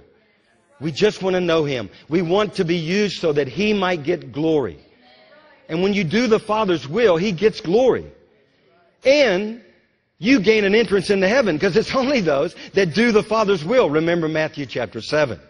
We 0.81 0.93
just 0.93 1.23
want 1.23 1.35
to 1.35 1.41
know 1.41 1.65
Him. 1.65 1.91
We 2.09 2.23
want 2.23 2.55
to 2.55 2.65
be 2.65 2.77
used 2.77 3.21
so 3.21 3.33
that 3.33 3.49
He 3.49 3.73
might 3.73 4.05
get 4.05 4.33
glory. 4.33 4.79
And 5.69 5.83
when 5.83 5.93
you 5.93 6.05
do 6.05 6.29
the 6.29 6.39
Father's 6.39 6.89
will, 6.89 7.17
He 7.17 7.33
gets 7.33 7.61
glory. 7.61 8.07
And 9.05 9.63
you 10.19 10.41
gain 10.41 10.65
an 10.65 10.75
entrance 10.75 11.11
into 11.11 11.29
heaven 11.29 11.57
because 11.57 11.77
it's 11.77 11.95
only 11.95 12.21
those 12.21 12.55
that 12.75 12.95
do 12.95 13.13
the 13.13 13.23
Father's 13.23 13.65
will. 13.65 13.91
Remember 13.91 14.29
Matthew 14.29 14.67
chapter 14.67 15.01
7. 15.01 15.41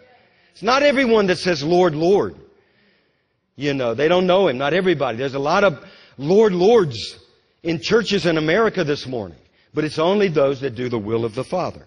It's 0.52 0.62
not 0.62 0.82
everyone 0.82 1.26
that 1.26 1.38
says, 1.38 1.62
Lord, 1.62 1.94
Lord. 1.94 2.34
You 3.56 3.74
know, 3.74 3.94
they 3.94 4.08
don't 4.08 4.26
know 4.26 4.48
Him. 4.48 4.58
Not 4.58 4.72
everybody. 4.72 5.18
There's 5.18 5.34
a 5.34 5.38
lot 5.38 5.64
of 5.64 5.84
Lord, 6.16 6.52
Lords 6.52 7.18
in 7.62 7.80
churches 7.80 8.26
in 8.26 8.38
America 8.38 8.84
this 8.84 9.06
morning. 9.06 9.38
But 9.74 9.84
it's 9.84 9.98
only 9.98 10.28
those 10.28 10.60
that 10.60 10.74
do 10.74 10.88
the 10.88 10.98
will 10.98 11.24
of 11.24 11.34
the 11.34 11.44
Father. 11.44 11.84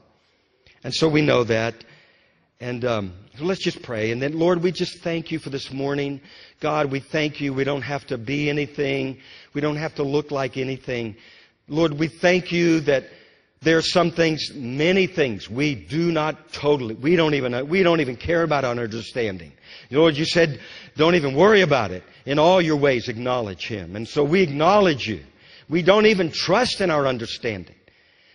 And 0.83 0.93
so 0.93 1.07
we 1.07 1.21
know 1.21 1.43
that. 1.45 1.75
And 2.59 2.85
um, 2.85 3.13
let's 3.39 3.61
just 3.61 3.81
pray. 3.81 4.11
And 4.11 4.21
then, 4.21 4.37
Lord, 4.37 4.61
we 4.61 4.71
just 4.71 4.99
thank 4.99 5.31
you 5.31 5.39
for 5.39 5.49
this 5.49 5.71
morning. 5.71 6.21
God, 6.59 6.91
we 6.91 6.99
thank 6.99 7.41
you. 7.41 7.53
We 7.53 7.63
don't 7.63 7.81
have 7.81 8.05
to 8.07 8.17
be 8.17 8.49
anything. 8.49 9.17
We 9.53 9.61
don't 9.61 9.77
have 9.77 9.95
to 9.95 10.03
look 10.03 10.29
like 10.29 10.57
anything. 10.57 11.15
Lord, 11.67 11.93
we 11.93 12.07
thank 12.07 12.51
you 12.51 12.81
that 12.81 13.05
there 13.61 13.77
are 13.77 13.83
some 13.83 14.11
things, 14.11 14.51
many 14.55 15.05
things 15.05 15.49
we 15.49 15.75
do 15.75 16.11
not 16.11 16.51
totally, 16.51 16.95
we 16.95 17.15
don't 17.15 17.35
even, 17.35 17.67
we 17.69 17.83
don't 17.83 18.01
even 18.01 18.15
care 18.15 18.41
about 18.41 18.65
our 18.65 18.71
understanding. 18.71 19.51
Lord, 19.91 20.17
you 20.17 20.25
said, 20.25 20.59
don't 20.97 21.13
even 21.13 21.35
worry 21.35 21.61
about 21.61 21.91
it. 21.91 22.03
In 22.25 22.39
all 22.39 22.59
your 22.59 22.77
ways, 22.77 23.07
acknowledge 23.07 23.67
Him. 23.67 23.95
And 23.95 24.07
so 24.07 24.23
we 24.23 24.41
acknowledge 24.41 25.07
you. 25.07 25.23
We 25.71 25.81
don't 25.81 26.05
even 26.05 26.31
trust 26.31 26.81
in 26.81 26.91
our 26.91 27.07
understanding. 27.07 27.75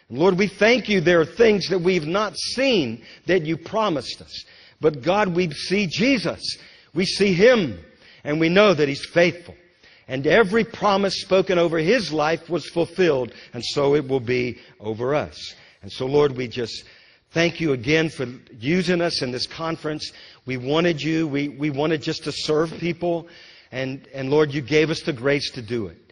And 0.09 0.19
Lord, 0.19 0.38
we 0.38 0.47
thank 0.47 0.88
you 0.88 1.02
there 1.02 1.21
are 1.21 1.26
things 1.26 1.69
that 1.69 1.81
we've 1.81 2.07
not 2.07 2.35
seen 2.35 3.02
that 3.26 3.45
you 3.45 3.59
promised 3.59 4.23
us. 4.23 4.47
But 4.81 5.02
God, 5.02 5.37
we 5.37 5.50
see 5.50 5.87
Jesus. 5.87 6.57
We 6.95 7.05
see 7.05 7.35
Him. 7.35 7.78
And 8.25 8.40
we 8.40 8.49
know 8.49 8.73
that 8.73 8.88
He's 8.88 9.05
faithful. 9.05 9.55
And 10.09 10.26
every 10.26 10.64
promise 10.64 11.21
spoken 11.21 11.59
over 11.59 11.76
His 11.76 12.11
life 12.11 12.49
was 12.49 12.71
fulfilled. 12.71 13.35
And 13.52 13.62
so 13.62 13.95
it 13.95 14.09
will 14.09 14.19
be 14.19 14.59
over 14.81 15.14
us. 15.14 15.55
And 15.83 15.93
so, 15.93 16.07
Lord, 16.07 16.38
we 16.38 16.49
just 16.49 16.85
thank 17.33 17.61
you 17.61 17.75
again 17.75 18.09
for 18.09 18.26
using 18.59 19.02
us 19.02 19.21
in 19.21 19.31
this 19.31 19.47
conference. 19.47 20.11
We 20.47 20.57
wanted 20.57 21.02
you. 21.02 21.28
We, 21.28 21.50
we 21.50 21.69
wanted 21.69 22.00
just 22.00 22.25
to 22.25 22.33
serve 22.33 22.73
people. 22.78 23.28
And, 23.71 24.09
and 24.14 24.31
Lord, 24.31 24.55
you 24.55 24.62
gave 24.62 24.88
us 24.88 25.02
the 25.02 25.12
grace 25.12 25.50
to 25.50 25.61
do 25.61 25.88
it. 25.88 26.06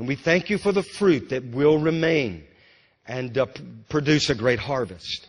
And 0.00 0.08
we 0.08 0.14
thank 0.14 0.48
you 0.48 0.56
for 0.56 0.72
the 0.72 0.82
fruit 0.82 1.28
that 1.28 1.44
will 1.44 1.76
remain 1.76 2.44
and 3.06 3.36
uh, 3.36 3.44
produce 3.90 4.30
a 4.30 4.34
great 4.34 4.58
harvest. 4.58 5.26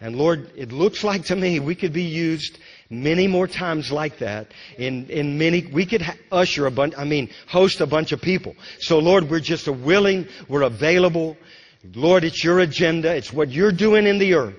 And 0.00 0.14
Lord, 0.14 0.48
it 0.54 0.70
looks 0.70 1.02
like 1.02 1.24
to 1.24 1.34
me 1.34 1.58
we 1.58 1.74
could 1.74 1.92
be 1.92 2.04
used 2.04 2.60
many 2.88 3.26
more 3.26 3.48
times 3.48 3.90
like 3.90 4.18
that 4.18 4.52
in, 4.78 5.10
in 5.10 5.38
many, 5.38 5.66
we 5.66 5.84
could 5.84 6.02
ha- 6.02 6.14
usher 6.30 6.66
a 6.66 6.70
bunch, 6.70 6.94
I 6.96 7.02
mean, 7.02 7.30
host 7.48 7.80
a 7.80 7.86
bunch 7.86 8.12
of 8.12 8.22
people. 8.22 8.54
So 8.78 9.00
Lord, 9.00 9.28
we're 9.28 9.40
just 9.40 9.66
a 9.66 9.72
willing, 9.72 10.28
we're 10.46 10.62
available. 10.62 11.36
Lord, 11.92 12.22
it's 12.22 12.44
your 12.44 12.60
agenda. 12.60 13.12
It's 13.16 13.32
what 13.32 13.50
you're 13.50 13.72
doing 13.72 14.06
in 14.06 14.20
the 14.20 14.34
earth. 14.34 14.54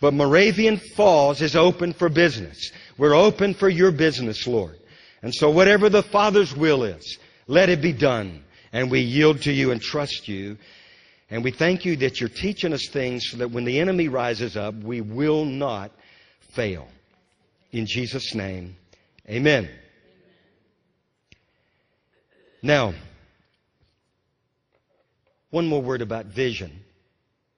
But 0.00 0.14
Moravian 0.14 0.78
Falls 0.78 1.42
is 1.42 1.54
open 1.54 1.92
for 1.92 2.08
business. 2.08 2.72
We're 2.98 3.14
open 3.14 3.54
for 3.54 3.68
your 3.68 3.92
business, 3.92 4.48
Lord. 4.48 4.80
And 5.22 5.32
so 5.32 5.48
whatever 5.48 5.88
the 5.88 6.02
Father's 6.02 6.56
will 6.56 6.82
is, 6.82 7.18
let 7.46 7.68
it 7.68 7.80
be 7.80 7.92
done. 7.92 8.42
And 8.76 8.90
we 8.90 9.00
yield 9.00 9.40
to 9.44 9.52
you 9.52 9.70
and 9.70 9.80
trust 9.80 10.28
you. 10.28 10.58
And 11.30 11.42
we 11.42 11.50
thank 11.50 11.86
you 11.86 11.96
that 11.96 12.20
you're 12.20 12.28
teaching 12.28 12.74
us 12.74 12.88
things 12.88 13.30
so 13.30 13.38
that 13.38 13.50
when 13.50 13.64
the 13.64 13.80
enemy 13.80 14.08
rises 14.08 14.54
up, 14.54 14.74
we 14.74 15.00
will 15.00 15.46
not 15.46 15.92
fail. 16.40 16.86
In 17.72 17.86
Jesus' 17.86 18.34
name, 18.34 18.76
amen. 19.26 19.70
Now, 22.60 22.92
one 25.48 25.66
more 25.66 25.80
word 25.80 26.02
about 26.02 26.26
vision. 26.26 26.84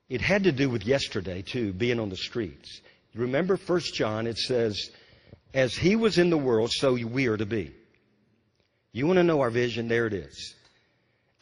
It 0.09 0.21
had 0.21 0.45
to 0.45 0.53
do 0.53 0.71
with 0.71 0.87
yesterday, 0.87 1.43
too, 1.43 1.73
being 1.73 1.99
on 1.99 2.11
the 2.11 2.17
streets. 2.17 2.81
Remember 3.17 3.57
1 3.57 3.81
John, 3.93 4.29
it 4.29 4.39
says, 4.39 4.93
As 5.53 5.75
he 5.75 5.97
was 5.97 6.17
in 6.17 6.31
the 6.31 6.39
world, 6.39 6.71
so 6.71 6.93
we 6.93 7.27
are 7.27 7.37
to 7.37 7.45
be. 7.45 7.73
You 8.93 9.09
want 9.09 9.17
to 9.17 9.25
know 9.25 9.41
our 9.41 9.51
vision? 9.51 9.89
There 9.89 10.07
it 10.07 10.15
is. 10.15 10.55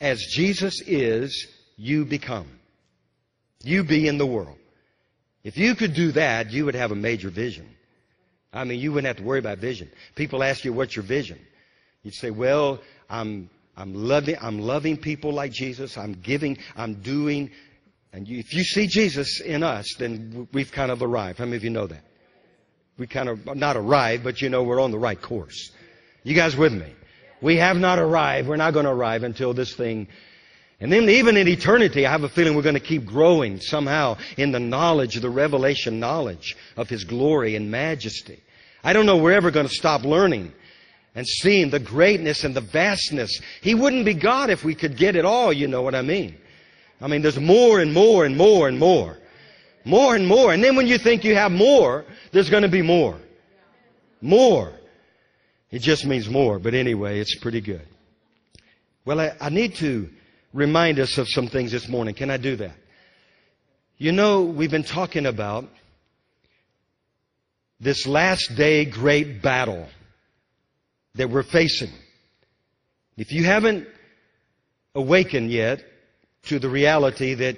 As 0.00 0.22
Jesus 0.22 0.82
is, 0.86 1.46
you 1.76 2.04
become. 2.04 2.48
You 3.62 3.82
be 3.84 4.08
in 4.08 4.18
the 4.18 4.26
world. 4.26 4.58
If 5.42 5.56
you 5.56 5.74
could 5.74 5.94
do 5.94 6.12
that, 6.12 6.50
you 6.50 6.64
would 6.64 6.74
have 6.74 6.90
a 6.90 6.96
major 6.96 7.30
vision. 7.30 7.68
I 8.52 8.64
mean, 8.64 8.80
you 8.80 8.92
wouldn't 8.92 9.06
have 9.06 9.18
to 9.18 9.22
worry 9.22 9.38
about 9.38 9.58
vision. 9.58 9.90
People 10.14 10.42
ask 10.42 10.64
you, 10.64 10.72
what's 10.72 10.96
your 10.96 11.04
vision? 11.04 11.38
You'd 12.02 12.14
say, 12.14 12.30
well, 12.30 12.80
I'm, 13.08 13.50
I'm 13.76 13.94
loving, 13.94 14.36
I'm 14.40 14.58
loving 14.58 14.96
people 14.96 15.32
like 15.32 15.52
Jesus. 15.52 15.98
I'm 15.98 16.14
giving, 16.14 16.58
I'm 16.76 16.94
doing. 16.94 17.50
And 18.12 18.26
you, 18.26 18.38
if 18.38 18.54
you 18.54 18.64
see 18.64 18.86
Jesus 18.86 19.40
in 19.40 19.62
us, 19.62 19.94
then 19.98 20.48
we've 20.52 20.72
kind 20.72 20.90
of 20.90 21.02
arrived. 21.02 21.38
How 21.38 21.44
many 21.44 21.56
of 21.56 21.64
you 21.64 21.70
know 21.70 21.86
that? 21.86 22.02
We 22.98 23.06
kind 23.06 23.28
of, 23.28 23.56
not 23.56 23.76
arrived, 23.76 24.24
but 24.24 24.40
you 24.40 24.48
know 24.48 24.62
we're 24.62 24.80
on 24.80 24.90
the 24.90 24.98
right 24.98 25.20
course. 25.20 25.70
You 26.22 26.34
guys 26.34 26.56
with 26.56 26.72
me? 26.72 26.92
We 27.40 27.56
have 27.56 27.76
not 27.76 27.98
arrived. 27.98 28.48
We're 28.48 28.56
not 28.56 28.72
going 28.72 28.86
to 28.86 28.92
arrive 28.92 29.22
until 29.22 29.52
this 29.52 29.74
thing 29.74 30.08
and 30.80 30.92
then 30.92 31.08
even 31.08 31.36
in 31.36 31.48
eternity, 31.48 32.04
I 32.04 32.10
have 32.10 32.22
a 32.22 32.28
feeling 32.28 32.54
we're 32.54 32.62
going 32.62 32.74
to 32.74 32.80
keep 32.80 33.06
growing 33.06 33.60
somehow 33.60 34.18
in 34.36 34.52
the 34.52 34.60
knowledge, 34.60 35.14
the 35.16 35.30
revelation 35.30 35.98
knowledge 35.98 36.56
of 36.76 36.88
His 36.88 37.04
glory 37.04 37.56
and 37.56 37.70
majesty. 37.70 38.42
I 38.84 38.92
don't 38.92 39.06
know 39.06 39.16
we're 39.16 39.32
ever 39.32 39.50
going 39.50 39.66
to 39.66 39.74
stop 39.74 40.04
learning 40.04 40.52
and 41.14 41.26
seeing 41.26 41.70
the 41.70 41.78
greatness 41.78 42.44
and 42.44 42.54
the 42.54 42.60
vastness. 42.60 43.40
He 43.62 43.74
wouldn't 43.74 44.04
be 44.04 44.12
God 44.12 44.50
if 44.50 44.64
we 44.64 44.74
could 44.74 44.98
get 44.98 45.16
it 45.16 45.24
all, 45.24 45.50
you 45.50 45.66
know 45.66 45.80
what 45.80 45.94
I 45.94 46.02
mean. 46.02 46.36
I 47.00 47.08
mean, 47.08 47.22
there's 47.22 47.40
more 47.40 47.80
and 47.80 47.92
more 47.94 48.26
and 48.26 48.36
more 48.36 48.68
and 48.68 48.78
more. 48.78 49.16
More 49.86 50.14
and 50.14 50.26
more. 50.26 50.52
And 50.52 50.62
then 50.62 50.76
when 50.76 50.86
you 50.86 50.98
think 50.98 51.24
you 51.24 51.36
have 51.36 51.52
more, 51.52 52.04
there's 52.32 52.50
going 52.50 52.64
to 52.64 52.68
be 52.68 52.82
more. 52.82 53.18
More. 54.20 54.72
It 55.70 55.80
just 55.80 56.06
means 56.06 56.28
more. 56.28 56.58
But 56.58 56.74
anyway, 56.74 57.20
it's 57.20 57.34
pretty 57.36 57.60
good. 57.60 57.86
Well, 59.04 59.20
I, 59.20 59.32
I 59.40 59.48
need 59.50 59.76
to 59.76 60.08
remind 60.52 60.98
us 60.98 61.18
of 61.18 61.28
some 61.28 61.48
things 61.48 61.72
this 61.72 61.88
morning. 61.88 62.14
Can 62.14 62.30
I 62.30 62.36
do 62.36 62.56
that? 62.56 62.76
You 63.98 64.12
know, 64.12 64.42
we've 64.42 64.70
been 64.70 64.82
talking 64.82 65.26
about 65.26 65.68
this 67.80 68.06
last 68.06 68.54
day 68.56 68.84
great 68.84 69.42
battle 69.42 69.86
that 71.14 71.30
we're 71.30 71.42
facing. 71.42 71.90
If 73.16 73.32
you 73.32 73.44
haven't 73.44 73.86
awakened 74.94 75.50
yet 75.50 75.84
to 76.44 76.58
the 76.58 76.68
reality 76.68 77.34
that 77.34 77.56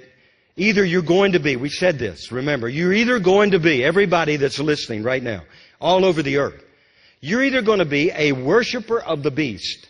either 0.55 0.83
you're 0.83 1.01
going 1.01 1.33
to 1.33 1.39
be, 1.39 1.55
we 1.55 1.69
said 1.69 1.99
this, 1.99 2.31
remember, 2.31 2.67
you're 2.67 2.93
either 2.93 3.19
going 3.19 3.51
to 3.51 3.59
be, 3.59 3.83
everybody 3.83 4.37
that's 4.37 4.59
listening 4.59 5.03
right 5.03 5.23
now, 5.23 5.43
all 5.81 6.05
over 6.05 6.21
the 6.21 6.37
earth, 6.37 6.63
you're 7.19 7.43
either 7.43 7.61
going 7.61 7.79
to 7.79 7.85
be 7.85 8.11
a 8.15 8.31
worshiper 8.31 8.99
of 8.99 9.23
the 9.23 9.31
beast 9.31 9.87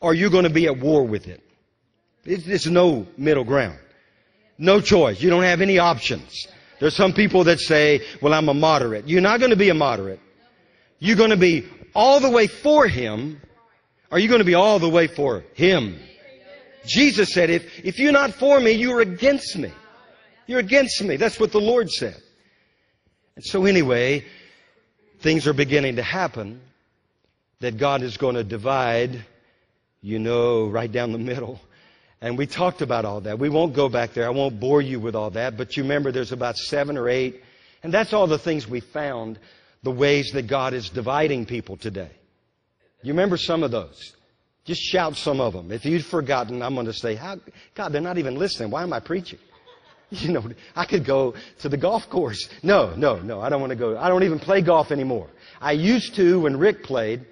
or 0.00 0.14
you're 0.14 0.30
going 0.30 0.44
to 0.44 0.50
be 0.50 0.66
at 0.66 0.78
war 0.78 1.04
with 1.04 1.26
it. 1.28 1.42
It's 2.24 2.66
no 2.66 3.06
middle 3.16 3.44
ground. 3.44 3.78
No 4.58 4.80
choice. 4.80 5.20
You 5.20 5.30
don't 5.30 5.42
have 5.42 5.60
any 5.60 5.78
options. 5.78 6.46
There's 6.80 6.96
some 6.96 7.12
people 7.12 7.44
that 7.44 7.60
say, 7.60 8.02
well, 8.20 8.34
I'm 8.34 8.48
a 8.48 8.54
moderate. 8.54 9.08
You're 9.08 9.20
not 9.20 9.38
going 9.40 9.50
to 9.50 9.56
be 9.56 9.68
a 9.68 9.74
moderate. 9.74 10.20
You're 10.98 11.16
going 11.16 11.30
to 11.30 11.36
be 11.36 11.66
all 11.94 12.20
the 12.20 12.30
way 12.30 12.46
for 12.46 12.86
Him, 12.86 13.40
or 14.10 14.18
you're 14.18 14.28
going 14.28 14.40
to 14.40 14.44
be 14.44 14.54
all 14.54 14.78
the 14.78 14.88
way 14.88 15.06
for 15.06 15.44
Him. 15.54 15.98
Jesus 16.84 17.32
said, 17.32 17.50
if, 17.50 17.84
if 17.84 17.98
you're 17.98 18.12
not 18.12 18.32
for 18.34 18.60
me, 18.60 18.72
you're 18.72 19.00
against 19.00 19.56
me. 19.56 19.72
You're 20.46 20.60
against 20.60 21.02
me. 21.02 21.16
That's 21.16 21.40
what 21.40 21.52
the 21.52 21.60
Lord 21.60 21.90
said. 21.90 22.16
And 23.36 23.44
so 23.44 23.64
anyway, 23.66 24.24
things 25.26 25.48
are 25.48 25.52
beginning 25.52 25.96
to 25.96 26.04
happen 26.04 26.60
that 27.58 27.76
God 27.78 28.02
is 28.02 28.16
going 28.16 28.36
to 28.36 28.44
divide, 28.44 29.24
you 30.00 30.20
know, 30.20 30.68
right 30.68 30.92
down 30.92 31.10
the 31.10 31.18
middle. 31.18 31.58
And 32.20 32.38
we 32.38 32.46
talked 32.46 32.80
about 32.80 33.04
all 33.04 33.22
that. 33.22 33.36
We 33.36 33.48
won't 33.48 33.74
go 33.74 33.88
back 33.88 34.14
there. 34.14 34.24
I 34.24 34.30
won't 34.30 34.60
bore 34.60 34.80
you 34.80 35.00
with 35.00 35.16
all 35.16 35.30
that. 35.30 35.56
But 35.56 35.76
you 35.76 35.82
remember 35.82 36.12
there's 36.12 36.30
about 36.30 36.56
seven 36.56 36.96
or 36.96 37.08
eight. 37.08 37.42
And 37.82 37.92
that's 37.92 38.12
all 38.12 38.28
the 38.28 38.38
things 38.38 38.68
we 38.68 38.78
found, 38.78 39.40
the 39.82 39.90
ways 39.90 40.30
that 40.34 40.46
God 40.46 40.74
is 40.74 40.90
dividing 40.90 41.44
people 41.44 41.76
today. 41.76 42.12
You 43.02 43.12
remember 43.12 43.36
some 43.36 43.64
of 43.64 43.72
those? 43.72 44.14
Just 44.64 44.80
shout 44.80 45.16
some 45.16 45.40
of 45.40 45.54
them. 45.54 45.72
If 45.72 45.84
you've 45.84 46.06
forgotten, 46.06 46.62
I'm 46.62 46.74
going 46.74 46.86
to 46.86 46.92
say, 46.92 47.16
How, 47.16 47.40
God, 47.74 47.92
they're 47.92 48.00
not 48.00 48.18
even 48.18 48.36
listening. 48.36 48.70
Why 48.70 48.84
am 48.84 48.92
I 48.92 49.00
preaching? 49.00 49.40
You 50.10 50.32
know, 50.32 50.48
I 50.76 50.84
could 50.84 51.04
go 51.04 51.34
to 51.60 51.68
the 51.68 51.76
golf 51.76 52.08
course. 52.08 52.48
No, 52.62 52.94
no, 52.94 53.18
no. 53.18 53.40
I 53.40 53.48
don't 53.48 53.60
want 53.60 53.70
to 53.70 53.76
go. 53.76 53.98
I 53.98 54.08
don't 54.08 54.22
even 54.22 54.38
play 54.38 54.62
golf 54.62 54.92
anymore. 54.92 55.28
I 55.60 55.72
used 55.72 56.14
to 56.14 56.40
when 56.40 56.56
Rick 56.56 56.84
played. 56.84 57.26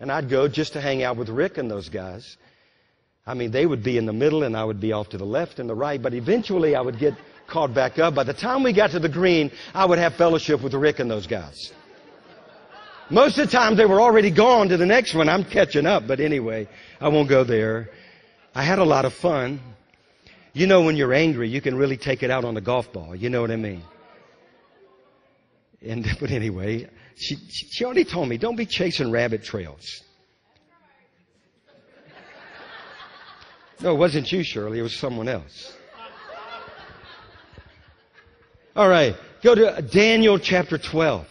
And 0.00 0.12
I'd 0.12 0.28
go 0.28 0.46
just 0.48 0.74
to 0.74 0.80
hang 0.80 1.02
out 1.02 1.16
with 1.16 1.28
Rick 1.28 1.58
and 1.58 1.70
those 1.70 1.88
guys. 1.88 2.36
I 3.26 3.34
mean, 3.34 3.50
they 3.50 3.66
would 3.66 3.82
be 3.82 3.96
in 3.96 4.06
the 4.06 4.12
middle 4.12 4.44
and 4.44 4.56
I 4.56 4.64
would 4.64 4.80
be 4.80 4.92
off 4.92 5.08
to 5.10 5.18
the 5.18 5.24
left 5.24 5.58
and 5.58 5.68
the 5.68 5.74
right, 5.74 6.00
but 6.00 6.14
eventually 6.14 6.76
I 6.76 6.80
would 6.80 6.98
get 6.98 7.14
caught 7.48 7.74
back 7.74 7.98
up. 7.98 8.14
By 8.14 8.24
the 8.24 8.34
time 8.34 8.62
we 8.62 8.72
got 8.72 8.90
to 8.90 8.98
the 8.98 9.08
green, 9.08 9.50
I 9.74 9.84
would 9.84 9.98
have 9.98 10.14
fellowship 10.14 10.62
with 10.62 10.74
Rick 10.74 10.98
and 11.00 11.10
those 11.10 11.26
guys. 11.26 11.72
Most 13.08 13.38
of 13.38 13.46
the 13.46 13.56
time 13.56 13.76
they 13.76 13.86
were 13.86 14.00
already 14.00 14.30
gone 14.30 14.68
to 14.68 14.76
the 14.76 14.86
next 14.86 15.14
one. 15.14 15.28
I'm 15.28 15.44
catching 15.44 15.86
up, 15.86 16.06
but 16.06 16.20
anyway, 16.20 16.68
I 17.00 17.08
won't 17.08 17.28
go 17.28 17.44
there. 17.44 17.88
I 18.54 18.62
had 18.62 18.78
a 18.78 18.84
lot 18.84 19.04
of 19.04 19.14
fun. 19.14 19.60
You 20.56 20.66
know, 20.66 20.80
when 20.80 20.96
you're 20.96 21.12
angry, 21.12 21.50
you 21.50 21.60
can 21.60 21.76
really 21.76 21.98
take 21.98 22.22
it 22.22 22.30
out 22.30 22.46
on 22.46 22.54
the 22.54 22.62
golf 22.62 22.90
ball. 22.90 23.14
You 23.14 23.28
know 23.28 23.42
what 23.42 23.50
I 23.50 23.56
mean? 23.56 23.82
And, 25.82 26.08
but 26.18 26.30
anyway, 26.30 26.88
she, 27.14 27.36
she 27.36 27.84
already 27.84 28.06
told 28.06 28.30
me, 28.30 28.38
don't 28.38 28.56
be 28.56 28.64
chasing 28.64 29.10
rabbit 29.10 29.44
trails. 29.44 30.02
No, 33.82 33.92
it 33.92 33.98
wasn't 33.98 34.32
you, 34.32 34.42
Shirley. 34.42 34.78
It 34.78 34.82
was 34.82 34.96
someone 34.96 35.28
else. 35.28 35.74
All 38.74 38.88
right. 38.88 39.14
Go 39.42 39.54
to 39.54 39.82
Daniel 39.82 40.38
chapter 40.38 40.78
12. 40.78 41.28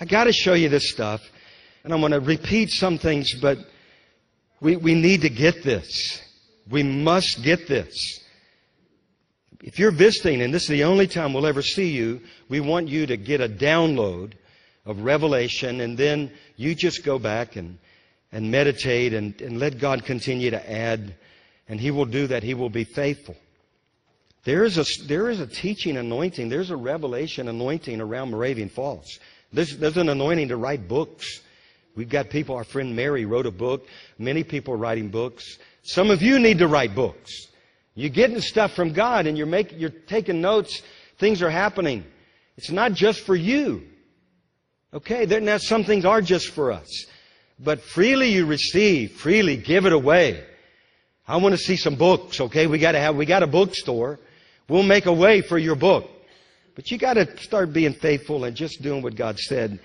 I 0.00 0.04
got 0.04 0.24
to 0.24 0.32
show 0.32 0.54
you 0.54 0.68
this 0.68 0.90
stuff. 0.90 1.20
And 1.84 1.94
I'm 1.94 2.00
going 2.00 2.10
to 2.10 2.18
repeat 2.18 2.70
some 2.70 2.98
things, 2.98 3.34
but 3.34 3.56
we, 4.60 4.74
we 4.74 4.96
need 4.96 5.20
to 5.20 5.30
get 5.30 5.62
this. 5.62 6.20
We 6.68 6.82
must 6.82 7.40
get 7.44 7.68
this. 7.68 8.23
If 9.64 9.78
you're 9.78 9.92
visiting, 9.92 10.42
and 10.42 10.52
this 10.52 10.64
is 10.64 10.68
the 10.68 10.84
only 10.84 11.06
time 11.06 11.32
we'll 11.32 11.46
ever 11.46 11.62
see 11.62 11.88
you, 11.88 12.20
we 12.50 12.60
want 12.60 12.88
you 12.88 13.06
to 13.06 13.16
get 13.16 13.40
a 13.40 13.48
download 13.48 14.34
of 14.84 15.00
Revelation, 15.00 15.80
and 15.80 15.96
then 15.96 16.30
you 16.56 16.74
just 16.74 17.02
go 17.02 17.18
back 17.18 17.56
and, 17.56 17.78
and 18.30 18.50
meditate 18.50 19.14
and, 19.14 19.40
and 19.40 19.58
let 19.58 19.78
God 19.78 20.04
continue 20.04 20.50
to 20.50 20.70
add, 20.70 21.14
and 21.66 21.80
He 21.80 21.90
will 21.90 22.04
do 22.04 22.26
that. 22.26 22.42
He 22.42 22.52
will 22.52 22.68
be 22.68 22.84
faithful. 22.84 23.36
There 24.44 24.64
is 24.64 24.76
a, 24.76 25.06
there 25.06 25.30
is 25.30 25.40
a 25.40 25.46
teaching 25.46 25.96
anointing, 25.96 26.50
there's 26.50 26.70
a 26.70 26.76
revelation 26.76 27.48
anointing 27.48 28.02
around 28.02 28.32
Moravian 28.32 28.68
Falls. 28.68 29.18
There's, 29.50 29.78
there's 29.78 29.96
an 29.96 30.10
anointing 30.10 30.48
to 30.48 30.58
write 30.58 30.88
books. 30.88 31.40
We've 31.96 32.10
got 32.10 32.28
people, 32.28 32.54
our 32.56 32.64
friend 32.64 32.94
Mary 32.94 33.24
wrote 33.24 33.46
a 33.46 33.50
book. 33.50 33.88
Many 34.18 34.44
people 34.44 34.74
are 34.74 34.76
writing 34.76 35.08
books. 35.08 35.58
Some 35.84 36.10
of 36.10 36.20
you 36.20 36.38
need 36.38 36.58
to 36.58 36.68
write 36.68 36.94
books. 36.94 37.48
You're 37.94 38.10
getting 38.10 38.40
stuff 38.40 38.74
from 38.74 38.92
God 38.92 39.26
and 39.26 39.38
you're, 39.38 39.46
making, 39.46 39.78
you're 39.78 39.90
taking 39.90 40.40
notes. 40.40 40.82
Things 41.18 41.42
are 41.42 41.50
happening. 41.50 42.04
It's 42.56 42.70
not 42.70 42.92
just 42.92 43.20
for 43.20 43.36
you. 43.36 43.84
Okay, 44.92 45.26
there, 45.26 45.40
now 45.40 45.58
some 45.58 45.84
things 45.84 46.04
are 46.04 46.20
just 46.20 46.50
for 46.50 46.72
us. 46.72 47.06
But 47.58 47.80
freely 47.80 48.30
you 48.30 48.46
receive, 48.46 49.12
freely 49.12 49.56
give 49.56 49.86
it 49.86 49.92
away. 49.92 50.44
I 51.26 51.36
want 51.38 51.54
to 51.54 51.58
see 51.58 51.76
some 51.76 51.96
books, 51.96 52.40
okay? 52.40 52.66
We 52.66 52.78
gotta 52.78 53.00
have, 53.00 53.16
we 53.16 53.26
got 53.26 53.42
a 53.42 53.46
bookstore. 53.46 54.18
We'll 54.68 54.82
make 54.82 55.06
a 55.06 55.12
way 55.12 55.40
for 55.40 55.56
your 55.58 55.76
book. 55.76 56.08
But 56.74 56.90
you 56.90 56.98
gotta 56.98 57.36
start 57.38 57.72
being 57.72 57.94
faithful 57.94 58.44
and 58.44 58.56
just 58.56 58.82
doing 58.82 59.02
what 59.02 59.14
God 59.14 59.38
said. 59.38 59.78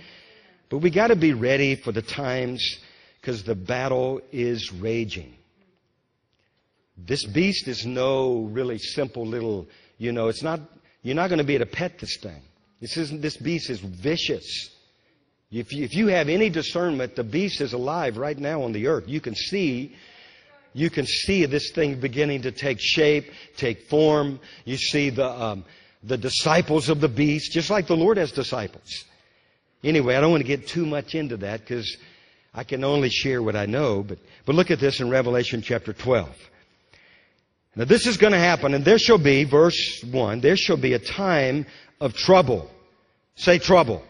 But 0.69 0.79
we 0.79 0.89
gotta 0.89 1.15
be 1.15 1.33
ready 1.33 1.75
for 1.75 1.91
the 1.91 2.01
times 2.01 2.79
because 3.21 3.43
the 3.43 3.55
battle 3.55 4.21
is 4.31 4.73
raging. 4.73 5.35
This 7.05 7.25
beast 7.25 7.67
is 7.67 7.85
no 7.85 8.49
really 8.51 8.77
simple 8.77 9.25
little, 9.25 9.67
you 9.97 10.11
know, 10.11 10.27
it's 10.27 10.43
not, 10.43 10.59
you're 11.01 11.15
not 11.15 11.29
going 11.29 11.39
to 11.39 11.43
be 11.43 11.55
able 11.55 11.65
to 11.65 11.71
pet 11.71 11.99
this 11.99 12.17
thing. 12.17 12.41
This 12.81 12.97
isn't, 12.97 13.21
this 13.21 13.37
beast 13.37 13.69
is 13.69 13.79
vicious. 13.79 14.69
If 15.51 15.73
you, 15.73 15.83
if 15.83 15.93
you 15.95 16.07
have 16.07 16.29
any 16.29 16.49
discernment, 16.49 17.15
the 17.15 17.23
beast 17.23 17.61
is 17.61 17.73
alive 17.73 18.17
right 18.17 18.37
now 18.37 18.63
on 18.63 18.71
the 18.71 18.87
earth. 18.87 19.05
You 19.07 19.19
can 19.19 19.35
see, 19.35 19.95
you 20.73 20.89
can 20.89 21.05
see 21.05 21.45
this 21.45 21.71
thing 21.71 21.99
beginning 21.99 22.43
to 22.43 22.51
take 22.51 22.79
shape, 22.79 23.31
take 23.57 23.87
form. 23.87 24.39
You 24.65 24.77
see 24.77 25.09
the, 25.09 25.29
um, 25.29 25.65
the 26.03 26.17
disciples 26.17 26.89
of 26.89 27.01
the 27.01 27.09
beast, 27.09 27.51
just 27.51 27.69
like 27.69 27.87
the 27.87 27.97
Lord 27.97 28.17
has 28.17 28.31
disciples. 28.31 29.05
Anyway, 29.83 30.15
I 30.15 30.21
don't 30.21 30.31
want 30.31 30.41
to 30.41 30.47
get 30.47 30.67
too 30.67 30.85
much 30.85 31.15
into 31.15 31.37
that 31.37 31.61
because 31.61 31.97
I 32.53 32.63
can 32.63 32.83
only 32.83 33.09
share 33.09 33.41
what 33.41 33.55
I 33.55 33.65
know. 33.65 34.03
But, 34.03 34.19
but 34.45 34.55
look 34.55 34.71
at 34.71 34.79
this 34.79 34.99
in 34.99 35.09
Revelation 35.09 35.61
chapter 35.61 35.93
12. 35.93 36.29
Now 37.79 37.85
this 37.85 38.05
is 38.05 38.17
going 38.17 38.33
to 38.33 38.39
happen, 38.39 38.73
and 38.73 38.83
there 38.83 38.99
shall 38.99 39.17
be, 39.17 39.45
verse 39.45 40.03
1, 40.03 40.41
there 40.41 40.57
shall 40.57 40.75
be 40.75 40.91
a 40.91 40.99
time 40.99 41.65
of 42.01 42.13
trouble. 42.13 42.69
Say 43.35 43.57
trouble. 43.57 44.03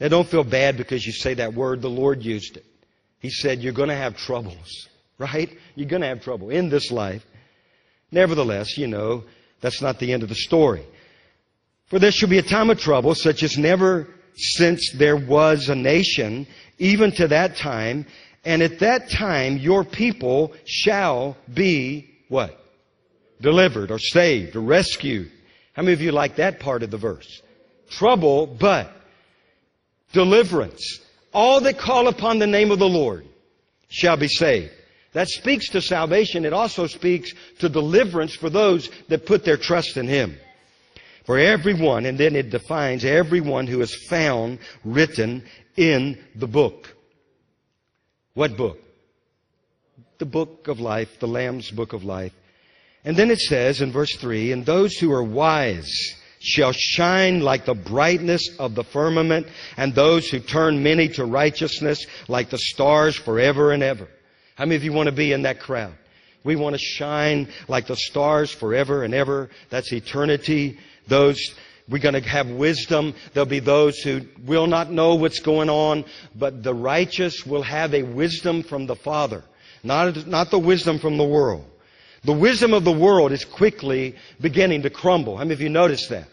Now 0.00 0.08
don't 0.08 0.26
feel 0.26 0.42
bad 0.42 0.78
because 0.78 1.04
you 1.04 1.12
say 1.12 1.34
that 1.34 1.52
word. 1.52 1.82
The 1.82 1.90
Lord 1.90 2.22
used 2.22 2.56
it. 2.56 2.64
He 3.18 3.28
said 3.28 3.60
you're 3.60 3.74
going 3.74 3.90
to 3.90 3.94
have 3.94 4.16
troubles, 4.16 4.88
right? 5.18 5.58
You're 5.74 5.90
going 5.90 6.00
to 6.00 6.08
have 6.08 6.22
trouble 6.22 6.48
in 6.48 6.70
this 6.70 6.90
life. 6.90 7.22
Nevertheless, 8.10 8.78
you 8.78 8.86
know, 8.86 9.24
that's 9.60 9.82
not 9.82 9.98
the 9.98 10.14
end 10.14 10.22
of 10.22 10.30
the 10.30 10.36
story. 10.36 10.86
For 11.88 11.98
there 11.98 12.12
shall 12.12 12.30
be 12.30 12.38
a 12.38 12.42
time 12.42 12.70
of 12.70 12.80
trouble 12.80 13.14
such 13.14 13.42
as 13.42 13.58
never 13.58 14.08
since 14.36 14.90
there 14.92 15.18
was 15.18 15.68
a 15.68 15.74
nation, 15.74 16.46
even 16.78 17.12
to 17.12 17.28
that 17.28 17.56
time, 17.56 18.06
and 18.46 18.62
at 18.62 18.78
that 18.78 19.10
time 19.10 19.58
your 19.58 19.84
people 19.84 20.54
shall 20.64 21.36
be 21.52 22.08
what? 22.28 22.58
Delivered 23.40 23.90
or 23.90 23.98
saved 23.98 24.56
or 24.56 24.60
rescued. 24.60 25.30
How 25.74 25.82
many 25.82 25.92
of 25.92 26.00
you 26.00 26.12
like 26.12 26.36
that 26.36 26.60
part 26.60 26.82
of 26.82 26.90
the 26.90 26.96
verse? 26.96 27.42
Trouble, 27.90 28.46
but 28.46 28.90
deliverance. 30.12 31.00
All 31.34 31.60
that 31.60 31.78
call 31.78 32.08
upon 32.08 32.38
the 32.38 32.46
name 32.46 32.70
of 32.70 32.78
the 32.78 32.88
Lord 32.88 33.26
shall 33.88 34.16
be 34.16 34.28
saved. 34.28 34.72
That 35.12 35.28
speaks 35.28 35.68
to 35.70 35.82
salvation. 35.82 36.44
It 36.44 36.52
also 36.52 36.86
speaks 36.86 37.32
to 37.58 37.68
deliverance 37.68 38.34
for 38.34 38.48
those 38.48 38.88
that 39.08 39.26
put 39.26 39.44
their 39.44 39.56
trust 39.56 39.96
in 39.96 40.06
Him. 40.06 40.38
For 41.24 41.38
everyone, 41.38 42.06
and 42.06 42.16
then 42.16 42.36
it 42.36 42.50
defines 42.50 43.04
everyone 43.04 43.66
who 43.66 43.80
is 43.80 44.06
found 44.08 44.60
written 44.84 45.44
in 45.76 46.22
the 46.36 46.46
book. 46.46 46.95
What 48.36 48.54
book? 48.58 48.78
The 50.18 50.26
book 50.26 50.68
of 50.68 50.78
life, 50.78 51.08
the 51.20 51.26
Lamb's 51.26 51.70
book 51.70 51.94
of 51.94 52.04
life. 52.04 52.34
And 53.02 53.16
then 53.16 53.30
it 53.30 53.38
says 53.38 53.80
in 53.80 53.92
verse 53.92 54.14
3, 54.14 54.52
And 54.52 54.66
those 54.66 54.94
who 54.98 55.10
are 55.10 55.22
wise 55.22 55.90
shall 56.38 56.72
shine 56.72 57.40
like 57.40 57.64
the 57.64 57.74
brightness 57.74 58.50
of 58.58 58.74
the 58.74 58.84
firmament, 58.84 59.46
and 59.78 59.94
those 59.94 60.28
who 60.28 60.40
turn 60.40 60.82
many 60.82 61.08
to 61.14 61.24
righteousness 61.24 62.06
like 62.28 62.50
the 62.50 62.58
stars 62.58 63.16
forever 63.16 63.72
and 63.72 63.82
ever. 63.82 64.06
How 64.56 64.66
many 64.66 64.76
of 64.76 64.84
you 64.84 64.92
want 64.92 65.06
to 65.06 65.12
be 65.12 65.32
in 65.32 65.42
that 65.42 65.60
crowd? 65.60 65.94
We 66.44 66.56
want 66.56 66.74
to 66.74 66.78
shine 66.78 67.48
like 67.68 67.86
the 67.86 67.96
stars 67.96 68.52
forever 68.52 69.02
and 69.02 69.14
ever. 69.14 69.48
That's 69.70 69.90
eternity. 69.94 70.78
Those, 71.08 71.40
we're 71.88 71.98
going 71.98 72.20
to 72.20 72.28
have 72.28 72.50
wisdom. 72.50 73.14
There'll 73.32 73.46
be 73.46 73.60
those 73.60 73.98
who 73.98 74.22
will 74.44 74.66
not 74.66 74.90
know 74.90 75.14
what's 75.14 75.38
going 75.38 75.70
on, 75.70 76.04
but 76.34 76.62
the 76.62 76.74
righteous 76.74 77.46
will 77.46 77.62
have 77.62 77.94
a 77.94 78.02
wisdom 78.02 78.62
from 78.62 78.86
the 78.86 78.96
Father. 78.96 79.44
Not, 79.84 80.26
not 80.26 80.50
the 80.50 80.58
wisdom 80.58 80.98
from 80.98 81.16
the 81.16 81.24
world. 81.24 81.64
The 82.24 82.32
wisdom 82.32 82.74
of 82.74 82.84
the 82.84 82.92
world 82.92 83.30
is 83.30 83.44
quickly 83.44 84.16
beginning 84.40 84.82
to 84.82 84.90
crumble. 84.90 85.36
How 85.36 85.44
many 85.44 85.54
of 85.54 85.60
you 85.60 85.68
noticed 85.68 86.08
that? 86.10 86.28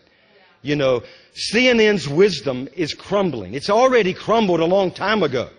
You 0.64 0.76
know, 0.76 1.04
CNN's 1.36 2.08
wisdom 2.08 2.68
is 2.76 2.96
crumbling. 2.96 3.54
It's 3.54 3.70
already 3.70 4.14
crumbled 4.14 4.60
a 4.60 4.66
long 4.66 4.92
time 4.92 5.22
ago. 5.22 5.50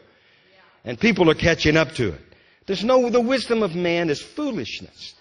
And 0.85 0.99
people 0.99 1.31
are 1.31 1.35
catching 1.35 1.77
up 1.77 1.93
to 1.93 2.09
it. 2.09 2.21
There's 2.67 2.83
no, 2.83 3.11
the 3.11 3.21
wisdom 3.21 3.63
of 3.63 3.77
man 3.77 4.11
is 4.11 4.21
foolishness. 4.21 5.15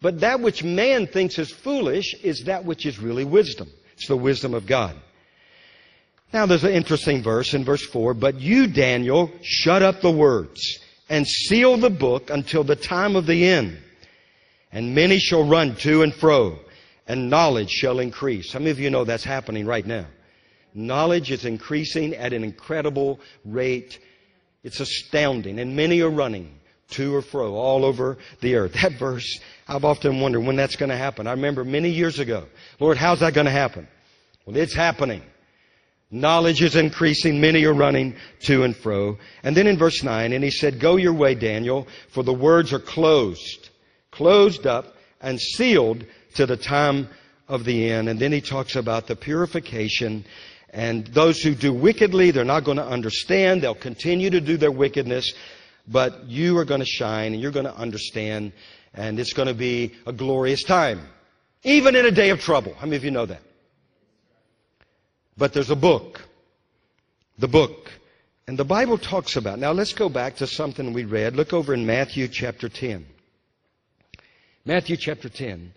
But 0.00 0.20
that 0.20 0.40
which 0.40 0.62
man 0.62 1.06
thinks 1.06 1.38
is 1.38 1.50
foolish 1.50 2.14
is 2.22 2.44
that 2.44 2.64
which 2.64 2.86
is 2.86 2.98
really 2.98 3.24
wisdom. 3.24 3.70
It's 4.00 4.08
the 4.08 4.16
wisdom 4.16 4.54
of 4.54 4.66
God. 4.66 4.96
Now 6.32 6.46
there's 6.46 6.64
an 6.64 6.72
interesting 6.72 7.22
verse 7.22 7.52
in 7.52 7.66
verse 7.66 7.84
4. 7.84 8.14
But 8.14 8.40
you, 8.40 8.66
Daniel, 8.66 9.30
shut 9.42 9.82
up 9.82 10.00
the 10.00 10.10
words 10.10 10.78
and 11.10 11.28
seal 11.28 11.76
the 11.76 11.90
book 11.90 12.30
until 12.30 12.64
the 12.64 12.76
time 12.76 13.14
of 13.14 13.26
the 13.26 13.46
end. 13.46 13.76
And 14.72 14.94
many 14.94 15.18
shall 15.18 15.46
run 15.46 15.76
to 15.80 16.02
and 16.02 16.14
fro 16.14 16.58
and 17.06 17.28
knowledge 17.28 17.68
shall 17.68 17.98
increase. 17.98 18.54
Many 18.54 18.70
of 18.70 18.80
you 18.80 18.88
know 18.88 19.04
that's 19.04 19.22
happening 19.22 19.66
right 19.66 19.86
now? 19.86 20.06
Knowledge 20.72 21.30
is 21.30 21.44
increasing 21.44 22.14
at 22.14 22.32
an 22.32 22.42
incredible 22.42 23.20
rate. 23.44 23.98
It's 24.62 24.80
astounding. 24.80 25.60
And 25.60 25.76
many 25.76 26.00
are 26.00 26.08
running 26.08 26.58
to 26.92 27.14
or 27.14 27.22
fro 27.22 27.54
all 27.54 27.84
over 27.84 28.18
the 28.40 28.54
earth. 28.56 28.74
That 28.74 28.92
verse, 28.98 29.40
I've 29.68 29.84
often 29.84 30.20
wondered 30.20 30.40
when 30.40 30.56
that's 30.56 30.76
going 30.76 30.90
to 30.90 30.96
happen. 30.96 31.26
I 31.26 31.32
remember 31.32 31.64
many 31.64 31.90
years 31.90 32.18
ago, 32.18 32.46
Lord, 32.78 32.96
how's 32.96 33.20
that 33.20 33.34
going 33.34 33.46
to 33.46 33.50
happen? 33.50 33.88
Well, 34.44 34.56
it's 34.56 34.74
happening. 34.74 35.22
Knowledge 36.10 36.62
is 36.62 36.74
increasing. 36.74 37.40
Many 37.40 37.64
are 37.64 37.74
running 37.74 38.16
to 38.42 38.64
and 38.64 38.76
fro. 38.76 39.18
And 39.42 39.56
then 39.56 39.66
in 39.66 39.78
verse 39.78 40.02
9, 40.02 40.32
and 40.32 40.42
he 40.42 40.50
said, 40.50 40.80
Go 40.80 40.96
your 40.96 41.14
way, 41.14 41.34
Daniel, 41.34 41.86
for 42.10 42.22
the 42.22 42.34
words 42.34 42.72
are 42.72 42.80
closed, 42.80 43.70
closed 44.10 44.66
up 44.66 44.96
and 45.20 45.40
sealed 45.40 46.04
to 46.34 46.46
the 46.46 46.56
time 46.56 47.08
of 47.48 47.64
the 47.64 47.90
end. 47.90 48.08
And 48.08 48.18
then 48.18 48.32
he 48.32 48.40
talks 48.40 48.74
about 48.74 49.06
the 49.06 49.14
purification 49.14 50.24
And 50.72 51.06
those 51.08 51.42
who 51.42 51.54
do 51.54 51.72
wickedly, 51.72 52.30
they're 52.30 52.44
not 52.44 52.64
going 52.64 52.76
to 52.76 52.86
understand. 52.86 53.62
They'll 53.62 53.74
continue 53.74 54.30
to 54.30 54.40
do 54.40 54.56
their 54.56 54.70
wickedness. 54.70 55.32
But 55.86 56.24
you 56.26 56.58
are 56.58 56.64
going 56.64 56.80
to 56.80 56.86
shine 56.86 57.32
and 57.32 57.42
you're 57.42 57.50
going 57.50 57.66
to 57.66 57.76
understand. 57.76 58.52
And 58.94 59.18
it's 59.18 59.32
going 59.32 59.48
to 59.48 59.54
be 59.54 59.94
a 60.06 60.12
glorious 60.12 60.62
time. 60.62 61.00
Even 61.62 61.94
in 61.94 62.06
a 62.06 62.10
day 62.10 62.30
of 62.30 62.40
trouble. 62.40 62.74
How 62.74 62.86
many 62.86 62.96
of 62.96 63.04
you 63.04 63.10
know 63.10 63.26
that? 63.26 63.42
But 65.36 65.52
there's 65.52 65.70
a 65.70 65.76
book. 65.76 66.22
The 67.38 67.48
book. 67.48 67.90
And 68.46 68.58
the 68.58 68.64
Bible 68.64 68.98
talks 68.98 69.36
about. 69.36 69.58
Now 69.58 69.72
let's 69.72 69.92
go 69.92 70.08
back 70.08 70.36
to 70.36 70.46
something 70.46 70.92
we 70.92 71.04
read. 71.04 71.36
Look 71.36 71.52
over 71.52 71.72
in 71.72 71.86
Matthew 71.86 72.28
chapter 72.28 72.68
10. 72.68 73.06
Matthew 74.64 74.96
chapter 74.96 75.28
10. 75.28 75.72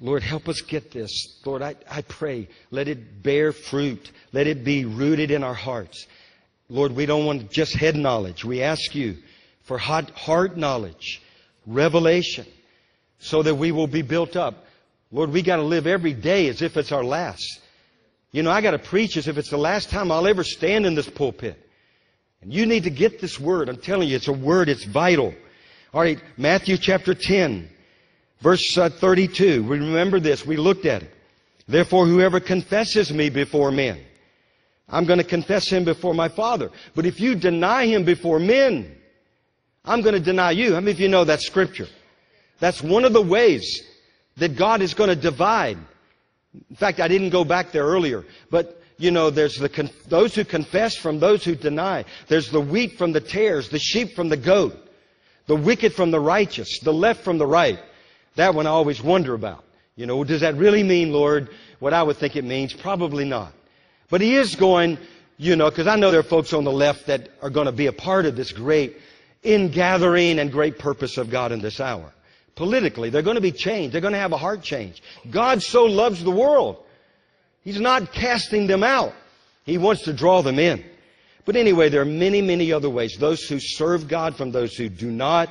Lord, 0.00 0.22
help 0.22 0.48
us 0.48 0.60
get 0.60 0.92
this. 0.92 1.40
Lord, 1.44 1.62
I, 1.62 1.74
I 1.90 2.02
pray, 2.02 2.48
let 2.70 2.86
it 2.86 3.22
bear 3.22 3.52
fruit. 3.52 4.12
Let 4.32 4.46
it 4.46 4.64
be 4.64 4.84
rooted 4.84 5.30
in 5.30 5.42
our 5.42 5.54
hearts. 5.54 6.06
Lord, 6.68 6.94
we 6.94 7.06
don't 7.06 7.24
want 7.24 7.50
just 7.50 7.74
head 7.74 7.96
knowledge. 7.96 8.44
We 8.44 8.62
ask 8.62 8.94
you 8.94 9.16
for 9.64 9.78
heart 9.78 10.56
knowledge, 10.56 11.22
revelation, 11.66 12.46
so 13.18 13.42
that 13.42 13.54
we 13.54 13.72
will 13.72 13.86
be 13.86 14.02
built 14.02 14.36
up. 14.36 14.66
Lord, 15.10 15.30
we 15.30 15.42
got 15.42 15.56
to 15.56 15.62
live 15.62 15.86
every 15.86 16.12
day 16.12 16.48
as 16.48 16.60
if 16.60 16.76
it's 16.76 16.92
our 16.92 17.04
last. 17.04 17.60
You 18.30 18.42
know, 18.42 18.50
I 18.50 18.60
got 18.60 18.72
to 18.72 18.78
preach 18.78 19.16
as 19.16 19.26
if 19.26 19.38
it's 19.38 19.50
the 19.50 19.56
last 19.56 19.88
time 19.88 20.12
I'll 20.12 20.26
ever 20.26 20.44
stand 20.44 20.84
in 20.84 20.94
this 20.94 21.08
pulpit. 21.08 21.56
And 22.42 22.52
you 22.52 22.66
need 22.66 22.84
to 22.84 22.90
get 22.90 23.20
this 23.20 23.40
word. 23.40 23.68
I'm 23.68 23.78
telling 23.78 24.08
you, 24.08 24.16
it's 24.16 24.28
a 24.28 24.32
word, 24.32 24.68
it's 24.68 24.84
vital. 24.84 25.34
All 25.94 26.02
right, 26.02 26.20
Matthew 26.36 26.76
chapter 26.76 27.14
10. 27.14 27.70
Verse 28.40 28.78
uh, 28.78 28.88
32, 28.88 29.64
we 29.64 29.78
remember 29.78 30.20
this, 30.20 30.46
we 30.46 30.56
looked 30.56 30.86
at 30.86 31.02
it. 31.02 31.12
Therefore, 31.66 32.06
whoever 32.06 32.38
confesses 32.38 33.12
me 33.12 33.30
before 33.30 33.72
men, 33.72 34.00
I'm 34.88 35.04
going 35.04 35.18
to 35.18 35.24
confess 35.24 35.68
him 35.68 35.84
before 35.84 36.14
my 36.14 36.28
Father. 36.28 36.70
But 36.94 37.06
if 37.06 37.20
you 37.20 37.34
deny 37.34 37.86
him 37.86 38.04
before 38.04 38.38
men, 38.38 38.96
I'm 39.84 40.02
going 40.02 40.14
to 40.14 40.20
deny 40.20 40.52
you. 40.52 40.74
How 40.74 40.80
many 40.80 40.92
of 40.92 41.00
you 41.00 41.08
know 41.08 41.24
that 41.24 41.42
scripture? 41.42 41.88
That's 42.58 42.82
one 42.82 43.04
of 43.04 43.12
the 43.12 43.22
ways 43.22 43.82
that 44.36 44.56
God 44.56 44.82
is 44.82 44.94
going 44.94 45.10
to 45.10 45.16
divide. 45.16 45.78
In 46.70 46.76
fact, 46.76 47.00
I 47.00 47.08
didn't 47.08 47.30
go 47.30 47.44
back 47.44 47.72
there 47.72 47.84
earlier, 47.84 48.24
but 48.50 48.82
you 48.98 49.10
know, 49.10 49.30
there's 49.30 49.56
the 49.56 49.90
those 50.08 50.34
who 50.34 50.44
confess 50.44 50.96
from 50.96 51.20
those 51.20 51.44
who 51.44 51.54
deny. 51.54 52.04
There's 52.26 52.50
the 52.50 52.60
wheat 52.60 52.98
from 52.98 53.12
the 53.12 53.20
tares, 53.20 53.68
the 53.68 53.78
sheep 53.78 54.14
from 54.16 54.28
the 54.28 54.36
goat, 54.36 54.76
the 55.46 55.54
wicked 55.54 55.94
from 55.94 56.10
the 56.10 56.18
righteous, 56.18 56.80
the 56.80 56.92
left 56.92 57.22
from 57.22 57.38
the 57.38 57.46
right. 57.46 57.78
That 58.34 58.54
one 58.54 58.66
I 58.66 58.70
always 58.70 59.02
wonder 59.02 59.34
about. 59.34 59.64
You 59.94 60.06
know, 60.06 60.24
does 60.24 60.40
that 60.40 60.56
really 60.56 60.82
mean, 60.82 61.12
Lord, 61.12 61.50
what 61.78 61.92
I 61.92 62.02
would 62.02 62.16
think 62.16 62.36
it 62.36 62.44
means? 62.44 62.72
Probably 62.72 63.24
not. 63.24 63.52
But 64.10 64.20
he 64.20 64.36
is 64.36 64.54
going, 64.54 64.98
you 65.36 65.56
know, 65.56 65.70
because 65.70 65.86
I 65.86 65.96
know 65.96 66.10
there 66.10 66.20
are 66.20 66.24
folks 66.24 66.52
on 66.52 66.64
the 66.64 66.72
left 66.72 67.06
that 67.06 67.28
are 67.42 67.50
going 67.50 67.66
to 67.66 67.72
be 67.72 67.86
a 67.86 67.92
part 67.92 68.26
of 68.26 68.36
this 68.36 68.52
great 68.52 68.96
ingathering 69.42 70.38
and 70.38 70.50
great 70.50 70.78
purpose 70.78 71.18
of 71.18 71.30
God 71.30 71.52
in 71.52 71.60
this 71.60 71.80
hour. 71.80 72.12
Politically, 72.54 73.10
they're 73.10 73.22
going 73.22 73.36
to 73.36 73.40
be 73.40 73.52
changed. 73.52 73.94
They're 73.94 74.00
going 74.00 74.14
to 74.14 74.18
have 74.18 74.32
a 74.32 74.36
heart 74.36 74.62
change. 74.62 75.02
God 75.30 75.62
so 75.62 75.84
loves 75.84 76.24
the 76.24 76.30
world. 76.30 76.82
He's 77.62 77.80
not 77.80 78.12
casting 78.12 78.66
them 78.66 78.82
out. 78.82 79.14
He 79.64 79.78
wants 79.78 80.02
to 80.02 80.12
draw 80.12 80.42
them 80.42 80.58
in. 80.58 80.84
But 81.44 81.56
anyway, 81.56 81.88
there 81.88 82.00
are 82.00 82.06
many, 82.06 82.42
many 82.42 82.72
other 82.72 82.90
ways. 82.90 83.16
Those 83.16 83.42
who 83.44 83.60
serve 83.60 84.08
God 84.08 84.36
from 84.36 84.50
those 84.50 84.74
who 84.76 84.88
do 84.88 85.10
not. 85.10 85.50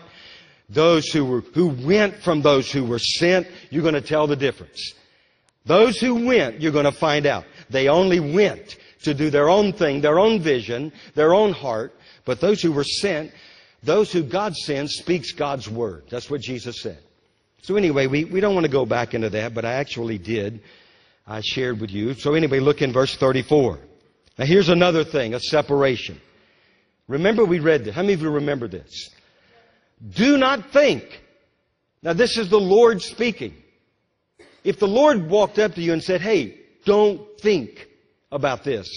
Those 0.70 1.08
who, 1.08 1.24
were, 1.24 1.42
who 1.42 1.70
went 1.70 2.16
from 2.16 2.42
those 2.42 2.70
who 2.70 2.84
were 2.84 3.00
sent, 3.00 3.48
you're 3.70 3.84
going 3.84 3.94
to 3.94 4.02
tell 4.02 4.28
the 4.28 4.36
difference. 4.36 4.94
Those 5.66 5.98
who 6.00 6.26
went, 6.26 6.62
you're 6.62 6.72
going 6.72 6.86
to 6.86 6.92
find 6.92 7.26
out. 7.26 7.46
They 7.70 7.88
only 7.88 8.20
went 8.20 8.78
to 9.04 9.14
do 9.14 9.30
their 9.30 9.50
own 9.50 9.74
thing, 9.74 10.02
their 10.02 10.20
own 10.20 10.40
vision, 10.40 10.92
their 11.16 11.34
own 11.34 11.54
heart. 11.54 11.94
But 12.26 12.42
those 12.42 12.62
who 12.62 12.72
were 12.72 12.84
sent, 12.84 13.32
those 13.84 14.12
who 14.12 14.24
God 14.24 14.56
sends, 14.56 14.94
speaks 14.96 15.32
God's 15.32 15.70
word. 15.70 16.04
That's 16.10 16.30
what 16.30 16.42
Jesus 16.42 16.82
said. 16.82 17.00
So 17.62 17.76
anyway, 17.76 18.08
we, 18.08 18.26
we 18.26 18.40
don't 18.40 18.54
want 18.54 18.66
to 18.66 18.72
go 18.72 18.86
back 18.86 19.14
into 19.14 19.30
that, 19.32 19.54
but 19.54 19.66
I 19.66 19.74
actually 19.74 20.18
did. 20.18 20.62
I 21.26 21.42
shared 21.42 21.82
with 21.82 21.92
you. 21.92 22.14
So 22.14 22.34
anyway, 22.34 22.60
look 22.60 22.82
in 22.82 22.94
verse 22.94 23.16
34. 23.16 23.80
Now 24.38 24.46
here's 24.46 24.70
another 24.70 25.04
thing, 25.04 25.34
a 25.34 25.40
separation. 25.40 26.22
Remember 27.08 27.44
we 27.44 27.60
read 27.60 27.86
this. 27.86 27.96
How 27.96 28.02
many 28.02 28.14
of 28.14 28.22
you 28.22 28.30
remember 28.30 28.68
this? 28.68 29.10
Do 30.10 30.38
not 30.38 30.72
think. 30.72 31.22
Now 32.04 32.14
this 32.14 32.38
is 32.38 32.50
the 32.50 32.60
Lord 32.60 33.02
speaking. 33.02 33.56
If 34.64 34.80
the 34.80 34.88
Lord 34.88 35.30
walked 35.30 35.60
up 35.60 35.76
to 35.76 35.82
you 35.82 35.94
and 35.94 36.04
said, 36.04 36.22
hey, 36.22 36.60
don't 36.88 37.22
think 37.40 37.88
about 38.32 38.64
this, 38.64 38.88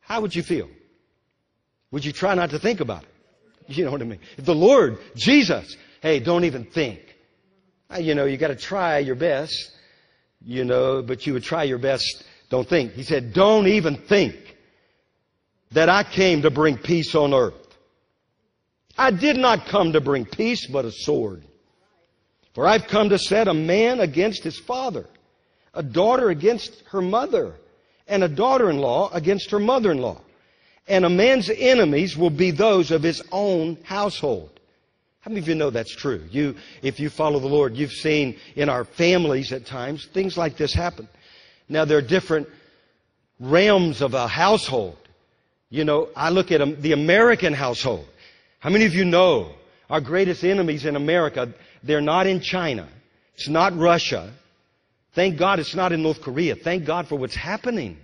how 0.00 0.20
would 0.20 0.34
you 0.34 0.42
feel? 0.42 0.68
Would 1.90 2.04
you 2.04 2.12
try 2.12 2.34
not 2.34 2.50
to 2.50 2.58
think 2.58 2.80
about 2.80 3.02
it? 3.02 3.10
You 3.76 3.84
know 3.84 3.90
what 3.90 4.02
I 4.02 4.04
mean? 4.04 4.20
If 4.38 4.44
the 4.44 4.54
Lord, 4.54 4.98
Jesus, 5.16 5.76
hey, 6.00 6.20
don't 6.20 6.44
even 6.44 6.64
think. 6.64 7.00
Uh, 7.90 7.98
You 7.98 8.14
know, 8.14 8.26
you 8.26 8.36
got 8.36 8.48
to 8.48 8.56
try 8.72 8.98
your 8.98 9.16
best, 9.16 9.54
you 10.44 10.64
know, 10.64 11.02
but 11.02 11.26
you 11.26 11.32
would 11.34 11.42
try 11.42 11.64
your 11.64 11.78
best, 11.78 12.24
don't 12.50 12.68
think. 12.68 12.92
He 12.92 13.02
said, 13.02 13.32
don't 13.32 13.66
even 13.66 13.96
think 13.96 14.34
that 15.72 15.88
I 15.88 16.02
came 16.04 16.42
to 16.42 16.50
bring 16.50 16.76
peace 16.78 17.14
on 17.14 17.32
earth. 17.34 17.54
I 18.96 19.10
did 19.10 19.36
not 19.36 19.66
come 19.66 19.92
to 19.94 20.00
bring 20.00 20.24
peace, 20.26 20.66
but 20.70 20.84
a 20.84 20.92
sword. 20.92 21.42
For 22.54 22.66
I've 22.66 22.86
come 22.86 23.08
to 23.08 23.18
set 23.18 23.48
a 23.48 23.54
man 23.54 24.00
against 24.00 24.44
his 24.44 24.58
father, 24.58 25.06
a 25.74 25.82
daughter 25.82 26.30
against 26.30 26.82
her 26.90 27.02
mother, 27.02 27.54
and 28.06 28.22
a 28.22 28.28
daughter-in-law 28.28 29.10
against 29.12 29.50
her 29.50 29.58
mother-in-law. 29.58 30.20
And 30.86 31.04
a 31.04 31.10
man's 31.10 31.50
enemies 31.50 32.16
will 32.16 32.30
be 32.30 32.50
those 32.50 32.90
of 32.90 33.02
his 33.02 33.22
own 33.32 33.78
household. 33.84 34.50
How 35.20 35.30
many 35.30 35.40
of 35.40 35.48
you 35.48 35.54
know 35.54 35.70
that's 35.70 35.94
true? 35.94 36.22
You, 36.30 36.56
if 36.82 37.00
you 37.00 37.08
follow 37.08 37.40
the 37.40 37.46
Lord, 37.46 37.76
you've 37.76 37.92
seen 37.92 38.36
in 38.56 38.68
our 38.68 38.84
families 38.84 39.52
at 39.52 39.64
times 39.64 40.04
things 40.12 40.36
like 40.36 40.58
this 40.58 40.74
happen. 40.74 41.08
Now 41.66 41.86
there 41.86 41.96
are 41.96 42.02
different 42.02 42.46
realms 43.40 44.02
of 44.02 44.12
a 44.12 44.28
household. 44.28 44.98
You 45.70 45.84
know, 45.84 46.10
I 46.14 46.28
look 46.28 46.52
at 46.52 46.60
um, 46.60 46.78
the 46.80 46.92
American 46.92 47.54
household. 47.54 48.06
How 48.58 48.68
many 48.68 48.84
of 48.84 48.92
you 48.92 49.06
know 49.06 49.52
our 49.88 50.02
greatest 50.02 50.44
enemies 50.44 50.84
in 50.84 50.94
America? 50.94 51.54
They're 51.82 52.02
not 52.02 52.26
in 52.26 52.40
China. 52.40 52.86
It's 53.34 53.48
not 53.48 53.76
Russia. 53.76 54.30
Thank 55.14 55.38
God 55.38 55.60
it's 55.60 55.74
not 55.74 55.92
in 55.92 56.02
North 56.02 56.20
Korea. 56.20 56.56
Thank 56.56 56.84
God 56.84 57.06
for 57.06 57.16
what's 57.16 57.36
happening 57.36 57.96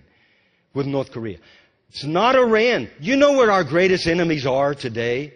with 0.75 0.87
North 0.87 1.11
Korea. 1.11 1.39
It's 1.89 2.05
not 2.05 2.37
Iran. 2.37 2.89
You 3.01 3.17
know 3.17 3.33
where 3.33 3.51
our 3.51 3.65
greatest 3.65 4.07
enemies 4.07 4.47
are 4.47 4.75
today? 4.75 5.35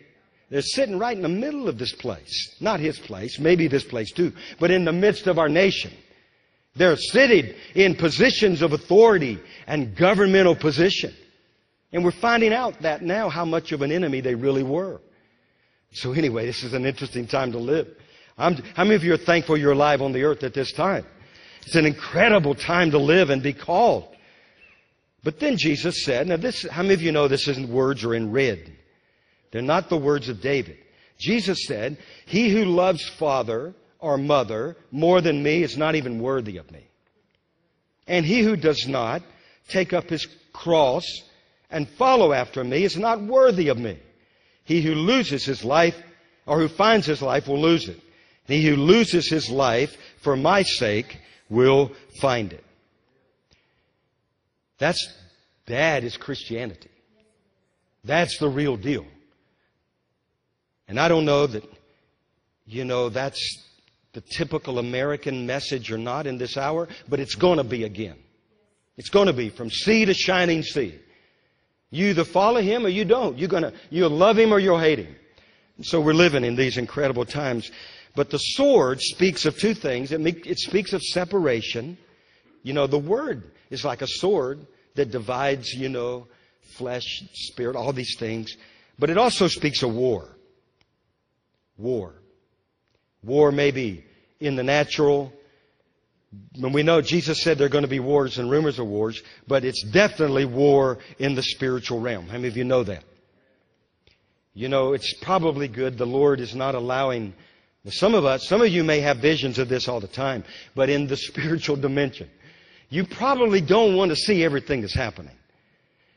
They're 0.50 0.62
sitting 0.62 0.98
right 0.98 1.16
in 1.16 1.22
the 1.22 1.28
middle 1.28 1.68
of 1.68 1.78
this 1.78 1.92
place. 1.92 2.54
Not 2.60 2.78
his 2.78 2.98
place, 2.98 3.40
maybe 3.40 3.66
this 3.66 3.82
place 3.82 4.12
too, 4.12 4.32
but 4.60 4.70
in 4.70 4.84
the 4.84 4.92
midst 4.92 5.26
of 5.26 5.38
our 5.38 5.48
nation. 5.48 5.92
They're 6.76 6.96
sitting 6.96 7.54
in 7.74 7.96
positions 7.96 8.62
of 8.62 8.72
authority 8.72 9.40
and 9.66 9.96
governmental 9.96 10.54
position. 10.54 11.14
And 11.92 12.04
we're 12.04 12.12
finding 12.12 12.52
out 12.52 12.82
that 12.82 13.02
now 13.02 13.28
how 13.28 13.44
much 13.44 13.72
of 13.72 13.82
an 13.82 13.90
enemy 13.90 14.20
they 14.20 14.34
really 14.34 14.64
were. 14.64 15.00
So 15.92 16.12
anyway, 16.12 16.46
this 16.46 16.64
is 16.64 16.72
an 16.72 16.84
interesting 16.84 17.26
time 17.26 17.52
to 17.52 17.58
live. 17.58 17.88
I'm, 18.36 18.56
how 18.74 18.82
many 18.82 18.96
of 18.96 19.04
you 19.04 19.14
are 19.14 19.18
thankful 19.18 19.56
you're 19.56 19.72
alive 19.72 20.02
on 20.02 20.12
the 20.12 20.24
earth 20.24 20.42
at 20.42 20.54
this 20.54 20.72
time? 20.72 21.06
It's 21.66 21.76
an 21.76 21.86
incredible 21.86 22.54
time 22.54 22.90
to 22.90 22.98
live 22.98 23.30
and 23.30 23.42
be 23.42 23.52
called. 23.52 24.08
But 25.22 25.40
then 25.40 25.56
Jesus 25.56 26.04
said, 26.04 26.28
now 26.28 26.36
this, 26.36 26.68
how 26.68 26.82
many 26.82 26.94
of 26.94 27.02
you 27.02 27.10
know 27.10 27.28
this 27.28 27.48
isn't 27.48 27.68
words 27.68 28.04
are 28.04 28.14
in 28.14 28.30
red? 28.30 28.72
They're 29.50 29.62
not 29.62 29.88
the 29.88 29.96
words 29.96 30.28
of 30.28 30.42
David. 30.42 30.78
Jesus 31.18 31.66
said, 31.66 31.96
he 32.26 32.50
who 32.50 32.64
loves 32.64 33.08
father 33.08 33.74
or 33.98 34.18
mother 34.18 34.76
more 34.90 35.20
than 35.22 35.42
me 35.42 35.62
is 35.62 35.78
not 35.78 35.94
even 35.94 36.20
worthy 36.20 36.58
of 36.58 36.70
me. 36.70 36.86
And 38.06 38.26
he 38.26 38.42
who 38.42 38.56
does 38.56 38.86
not 38.86 39.22
take 39.68 39.94
up 39.94 40.10
his 40.10 40.26
cross 40.52 41.06
and 41.70 41.88
follow 41.88 42.32
after 42.32 42.62
me 42.62 42.84
is 42.84 42.98
not 42.98 43.22
worthy 43.22 43.68
of 43.68 43.78
me. 43.78 43.98
He 44.64 44.82
who 44.82 44.94
loses 44.94 45.44
his 45.44 45.64
life 45.64 45.96
or 46.46 46.58
who 46.58 46.68
finds 46.68 47.06
his 47.06 47.22
life 47.22 47.48
will 47.48 47.60
lose 47.60 47.88
it. 47.88 48.00
He 48.46 48.66
who 48.66 48.76
loses 48.76 49.26
his 49.28 49.48
life 49.48 49.96
for 50.20 50.36
my 50.36 50.62
sake 50.62 51.18
will 51.54 51.92
find 52.20 52.52
it. 52.52 52.64
That's, 54.78 55.08
that 55.66 56.04
is 56.04 56.16
Christianity. 56.16 56.90
That's 58.04 58.38
the 58.38 58.48
real 58.48 58.76
deal. 58.76 59.06
And 60.88 61.00
I 61.00 61.08
don't 61.08 61.24
know 61.24 61.46
that, 61.46 61.64
you 62.66 62.84
know, 62.84 63.08
that's 63.08 63.40
the 64.12 64.20
typical 64.20 64.78
American 64.78 65.46
message 65.46 65.90
or 65.90 65.98
not 65.98 66.26
in 66.26 66.38
this 66.38 66.56
hour, 66.56 66.88
but 67.08 67.20
it's 67.20 67.34
going 67.34 67.58
to 67.58 67.64
be 67.64 67.84
again. 67.84 68.16
It's 68.96 69.08
going 69.08 69.26
to 69.26 69.32
be 69.32 69.48
from 69.48 69.70
sea 69.70 70.04
to 70.04 70.14
shining 70.14 70.62
sea. 70.62 70.98
You 71.90 72.08
either 72.08 72.24
follow 72.24 72.60
him 72.60 72.84
or 72.84 72.88
you 72.88 73.04
don't. 73.04 73.38
You're 73.38 73.48
gonna, 73.48 73.72
you'll 73.90 74.10
love 74.10 74.38
him 74.38 74.52
or 74.52 74.58
you'll 74.58 74.80
hate 74.80 74.98
him. 74.98 75.14
And 75.76 75.86
so 75.86 76.00
we're 76.00 76.14
living 76.14 76.44
in 76.44 76.56
these 76.56 76.76
incredible 76.76 77.24
times. 77.24 77.70
But 78.14 78.30
the 78.30 78.38
sword 78.38 79.00
speaks 79.00 79.44
of 79.44 79.58
two 79.58 79.74
things. 79.74 80.12
It, 80.12 80.20
make, 80.20 80.46
it 80.46 80.58
speaks 80.58 80.92
of 80.92 81.02
separation. 81.02 81.98
You 82.62 82.72
know, 82.72 82.86
the 82.86 82.98
word 82.98 83.50
is 83.70 83.84
like 83.84 84.02
a 84.02 84.06
sword. 84.06 84.66
that 84.94 85.10
divides, 85.10 85.72
you 85.72 85.88
know, 85.88 86.28
flesh, 86.62 87.24
spirit, 87.32 87.76
all 87.76 87.92
these 87.92 88.16
things. 88.16 88.56
But 88.98 89.10
it 89.10 89.18
also 89.18 89.48
speaks 89.48 89.82
of 89.82 89.92
war. 89.94 90.28
War. 91.76 92.14
War 93.22 93.50
may 93.50 93.70
be 93.70 94.04
in 94.40 94.56
the 94.56 94.62
natural. 94.62 95.32
And 96.54 96.74
we 96.74 96.82
know 96.82 97.00
Jesus 97.00 97.42
said 97.42 97.58
there 97.58 97.66
are 97.66 97.70
going 97.70 97.82
to 97.82 97.88
be 97.88 98.00
wars 98.00 98.38
and 98.38 98.50
rumors 98.50 98.78
of 98.78 98.86
wars, 98.86 99.22
but 99.46 99.64
it's 99.64 99.82
definitely 99.82 100.44
war 100.44 100.98
in 101.18 101.34
the 101.34 101.42
spiritual 101.42 102.00
realm. 102.00 102.26
How 102.26 102.34
many 102.34 102.48
of 102.48 102.56
you 102.56 102.64
know 102.64 102.84
that? 102.84 103.04
You 104.52 104.68
know, 104.68 104.92
it's 104.92 105.12
probably 105.14 105.66
good 105.66 105.98
the 105.98 106.06
Lord 106.06 106.38
is 106.38 106.54
not 106.54 106.76
allowing 106.76 107.34
some 107.90 108.14
of 108.14 108.24
us, 108.24 108.46
some 108.48 108.62
of 108.62 108.68
you 108.68 108.82
may 108.82 109.00
have 109.00 109.18
visions 109.18 109.58
of 109.58 109.68
this 109.68 109.88
all 109.88 110.00
the 110.00 110.08
time, 110.08 110.44
but 110.74 110.88
in 110.88 111.06
the 111.06 111.16
spiritual 111.30 111.76
dimension, 111.76 112.30
you 112.88 113.04
probably 113.04 113.60
don't 113.60 113.96
want 113.96 114.10
to 114.10 114.16
see 114.16 114.44
everything 114.44 114.80
that's 114.80 114.94
happening. 114.94 115.34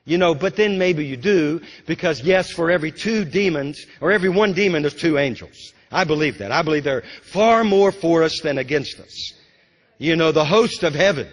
You 0.06 0.18
know, 0.18 0.34
but 0.34 0.56
then 0.56 0.78
maybe 0.78 1.06
you 1.06 1.18
do, 1.18 1.62
because 1.86 2.22
yes, 2.22 2.50
for 2.52 2.72
every 2.72 2.94
two 2.94 3.26
demons, 3.26 3.86
or 4.00 4.12
every 4.12 4.30
one 4.30 4.54
demon, 4.54 4.84
there's 4.84 4.96
two 4.96 5.18
angels. 5.18 5.74
I 5.92 6.06
believe 6.06 6.38
that. 6.38 6.52
I 6.52 6.62
believe 6.62 6.86
they're 6.86 7.04
far 7.24 7.66
more 7.66 7.92
for 7.92 8.24
us 8.24 8.40
than 8.42 8.58
against 8.58 9.00
us. 9.00 9.34
You 9.98 10.16
know, 10.16 10.32
the 10.32 10.46
host 10.46 10.84
of 10.84 10.94
heaven 10.94 11.28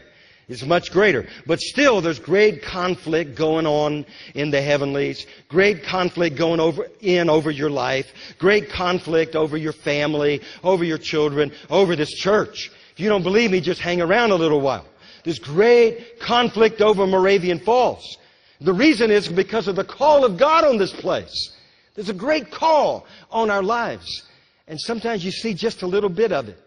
is 0.49 0.65
much 0.65 0.93
greater. 0.93 1.27
But 1.47 1.61
still, 1.61 2.01
there's 2.01 2.19
great 2.19 2.63
conflict 2.63 3.35
going 3.35 3.67
on 3.67 4.05
in 4.35 4.51
the 4.51 4.61
heavenlies. 4.61 5.27
Great 5.49 5.85
conflict 5.85 6.37
going 6.37 6.61
over, 6.61 6.89
in 7.01 7.31
over 7.31 7.51
your 7.51 7.71
life. 7.71 8.13
Great 8.39 8.71
conflict 8.71 9.37
over 9.37 9.57
your 9.57 9.73
family, 9.73 10.43
over 10.63 10.85
your 10.85 10.99
children, 10.99 11.53
over 11.71 11.97
this 11.97 12.13
church. 12.13 12.71
If 12.93 13.01
you 13.01 13.09
don't 13.09 13.23
believe 13.23 13.51
me, 13.51 13.61
just 13.61 13.81
hang 13.81 14.01
around 14.01 14.31
a 14.31 14.37
little 14.37 14.61
while. 14.61 14.87
There's 15.25 15.39
great 15.39 16.21
conflict 16.21 16.81
over 16.81 17.07
Moravian 17.07 17.59
Falls. 17.59 18.19
The 18.61 18.75
reason 18.75 19.11
is 19.11 19.29
because 19.29 19.69
of 19.69 19.77
the 19.77 19.85
call 19.85 20.25
of 20.25 20.37
God 20.37 20.65
on 20.65 20.79
this 20.79 20.93
place. 20.93 21.57
There's 21.95 22.09
a 22.09 22.15
great 22.15 22.51
call 22.51 23.07
on 23.31 23.51
our 23.51 23.63
lives. 23.63 24.23
And 24.67 24.81
sometimes 24.81 25.25
you 25.25 25.31
see 25.31 25.55
just 25.55 25.83
a 25.83 25.87
little 25.87 26.09
bit 26.09 26.33
of 26.33 26.49
it. 26.49 26.59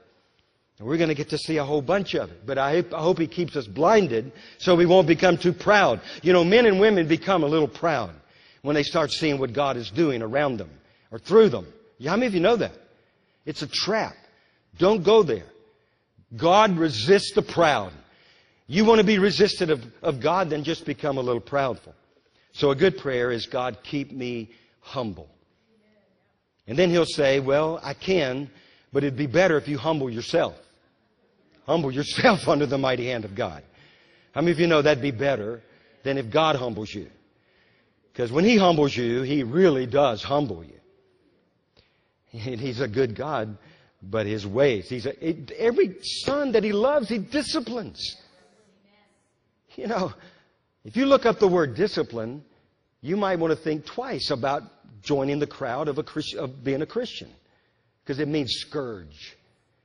And 0.80 0.88
we're 0.88 0.98
going 0.98 1.10
to 1.10 1.16
get 1.16 1.30
to 1.30 1.38
see 1.38 1.58
a 1.58 1.66
whole 1.66 1.82
bunch 1.82 2.14
of 2.14 2.30
it. 2.30 2.46
But 2.46 2.58
I 2.58 2.82
hope 2.92 3.18
He 3.18 3.28
keeps 3.28 3.56
us 3.56 3.66
blinded 3.66 4.32
so 4.60 4.76
we 4.76 4.86
won't 4.86 5.08
become 5.08 5.38
too 5.38 5.54
proud. 5.54 6.02
You 6.22 6.34
know, 6.34 6.44
men 6.44 6.66
and 6.66 6.80
women 6.80 7.08
become 7.08 7.44
a 7.44 7.48
little 7.48 7.68
proud 7.68 8.12
when 8.62 8.76
they 8.76 8.84
start 8.84 9.12
seeing 9.12 9.40
what 9.40 9.54
God 9.54 9.78
is 9.78 9.90
doing 9.90 10.22
around 10.22 10.58
them 10.58 10.70
or 11.12 11.20
through 11.20 11.50
them. 11.50 11.68
How 12.06 12.16
many 12.16 12.28
of 12.28 12.34
you 12.34 12.42
know 12.42 12.58
that? 12.58 12.74
It's 13.46 13.62
a 13.62 13.68
trap. 13.68 14.16
Don't 14.78 15.04
go 15.04 15.24
there. 15.24 15.48
God 16.36 16.78
resists 16.78 17.34
the 17.34 17.42
proud. 17.42 17.94
You 18.68 18.84
want 18.84 19.00
to 19.00 19.06
be 19.06 19.18
resistant 19.18 19.72
of, 19.72 19.84
of 20.04 20.20
God, 20.20 20.50
then 20.50 20.64
just 20.64 20.86
become 20.86 21.18
a 21.18 21.22
little 21.22 21.42
proudful. 21.42 21.94
So 22.52 22.72
a 22.72 22.76
good 22.76 22.98
prayer 22.98 23.32
is, 23.32 23.46
God, 23.46 23.78
keep 23.84 24.12
me 24.12 24.52
humble. 24.82 25.30
And 26.68 26.78
then 26.78 26.90
he'll 26.90 27.06
say, 27.06 27.40
well, 27.40 27.80
I 27.82 27.94
can, 27.94 28.50
but 28.92 29.04
it'd 29.04 29.18
be 29.18 29.28
better 29.28 29.58
if 29.58 29.70
you 29.70 29.78
humble 29.78 30.10
yourself. 30.10 30.56
Humble 31.68 31.92
yourself 31.92 32.40
under 32.48 32.66
the 32.66 32.78
mighty 32.78 33.08
hand 33.08 33.26
of 33.26 33.36
God. 33.36 33.64
How 34.34 34.42
many 34.42 34.52
of 34.52 34.60
you 34.60 34.68
know 34.68 34.82
that'd 34.82 35.02
be 35.02 35.12
better 35.12 35.62
than 36.04 36.18
if 36.18 36.32
God 36.32 36.56
humbles 36.56 36.94
you? 36.94 37.10
Because 38.12 38.32
when 38.32 38.46
He 38.46 38.58
humbles 38.58 38.96
you, 38.96 39.22
He 39.22 39.44
really 39.44 39.86
does 39.86 40.24
humble 40.24 40.64
you. 40.64 40.74
And 42.34 42.60
He's 42.60 42.82
a 42.82 42.88
good 42.88 43.16
God, 43.16 43.58
but 44.02 44.26
His 44.26 44.46
ways, 44.46 44.90
He's 44.90 45.06
a, 45.06 45.14
every 45.60 45.98
son 46.02 46.54
that 46.54 46.64
He 46.64 46.72
loves, 46.72 47.10
He 47.10 47.18
disciplines. 47.18 48.16
You 49.76 49.88
know, 49.88 50.14
if 50.84 50.98
you 50.98 51.06
look 51.06 51.26
up 51.26 51.38
the 51.38 51.48
word 51.48 51.76
discipline, 51.76 52.44
you 53.02 53.16
might 53.16 53.38
want 53.38 53.52
to 53.52 53.64
think 53.64 53.86
twice 53.86 54.32
about 54.32 54.64
joining 55.04 55.40
the 55.40 55.48
crowd 55.48 55.88
of, 55.88 56.00
a 56.00 56.06
of 56.40 56.64
being 56.64 56.82
a 56.82 56.86
Christian. 56.86 57.30
Because 58.04 58.20
it 58.20 58.28
means 58.28 58.52
scourge. 58.54 59.37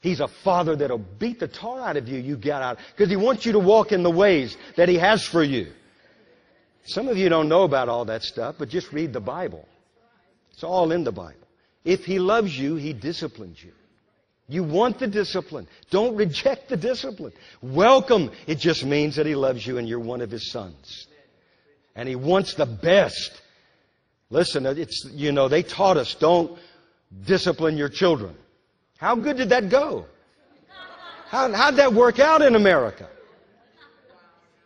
He's 0.02 0.20
a 0.20 0.28
father 0.28 0.76
that'll 0.76 0.98
beat 0.98 1.40
the 1.40 1.48
tar 1.48 1.80
out 1.80 1.96
of 1.96 2.08
you, 2.08 2.18
you 2.18 2.36
get 2.36 2.60
out. 2.60 2.78
Because 2.94 3.08
he 3.08 3.16
wants 3.16 3.46
you 3.46 3.52
to 3.52 3.58
walk 3.58 3.92
in 3.92 4.02
the 4.02 4.10
ways 4.10 4.56
that 4.76 4.88
he 4.88 4.96
has 4.96 5.24
for 5.24 5.42
you. 5.42 5.72
Some 6.84 7.08
of 7.08 7.16
you 7.16 7.28
don't 7.28 7.48
know 7.48 7.62
about 7.62 7.88
all 7.88 8.04
that 8.06 8.24
stuff, 8.24 8.56
but 8.58 8.68
just 8.68 8.92
read 8.92 9.12
the 9.12 9.20
Bible. 9.20 9.66
It's 10.52 10.64
all 10.64 10.90
in 10.92 11.04
the 11.04 11.12
Bible. 11.12 11.46
If 11.84 12.04
he 12.04 12.18
loves 12.18 12.58
you, 12.58 12.74
he 12.74 12.92
disciplines 12.92 13.62
you. 13.62 13.72
You 14.48 14.64
want 14.64 14.98
the 14.98 15.06
discipline. 15.06 15.66
Don't 15.90 16.16
reject 16.16 16.68
the 16.68 16.76
discipline. 16.76 17.32
Welcome. 17.62 18.30
It 18.46 18.58
just 18.58 18.84
means 18.84 19.16
that 19.16 19.24
He 19.24 19.34
loves 19.34 19.66
you 19.66 19.78
and 19.78 19.88
you're 19.88 19.98
one 19.98 20.20
of 20.20 20.30
His 20.30 20.50
sons. 20.50 21.06
And 21.94 22.08
He 22.08 22.16
wants 22.16 22.54
the 22.54 22.66
best. 22.66 23.40
Listen, 24.30 24.66
it's, 24.66 25.08
you 25.12 25.32
know, 25.32 25.48
they 25.48 25.62
taught 25.62 25.96
us 25.96 26.14
don't 26.14 26.58
discipline 27.24 27.76
your 27.76 27.88
children. 27.88 28.34
How 29.02 29.16
good 29.16 29.36
did 29.36 29.48
that 29.48 29.68
go? 29.68 30.06
How, 31.26 31.52
how'd 31.52 31.74
that 31.74 31.92
work 31.92 32.20
out 32.20 32.40
in 32.40 32.54
America? 32.54 33.08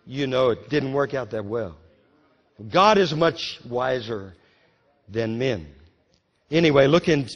You 0.07 0.27
know, 0.27 0.51
it 0.51 0.69
didn't 0.69 0.93
work 0.93 1.15
out 1.15 1.31
that 1.31 1.47
well. 1.47 1.79
God 2.71 2.99
is 2.99 3.15
much 3.15 3.59
wiser 3.67 4.35
than 5.09 5.39
men. 5.39 5.67
Anyway, 6.51 6.87
look 6.87 7.09
in 7.09 7.27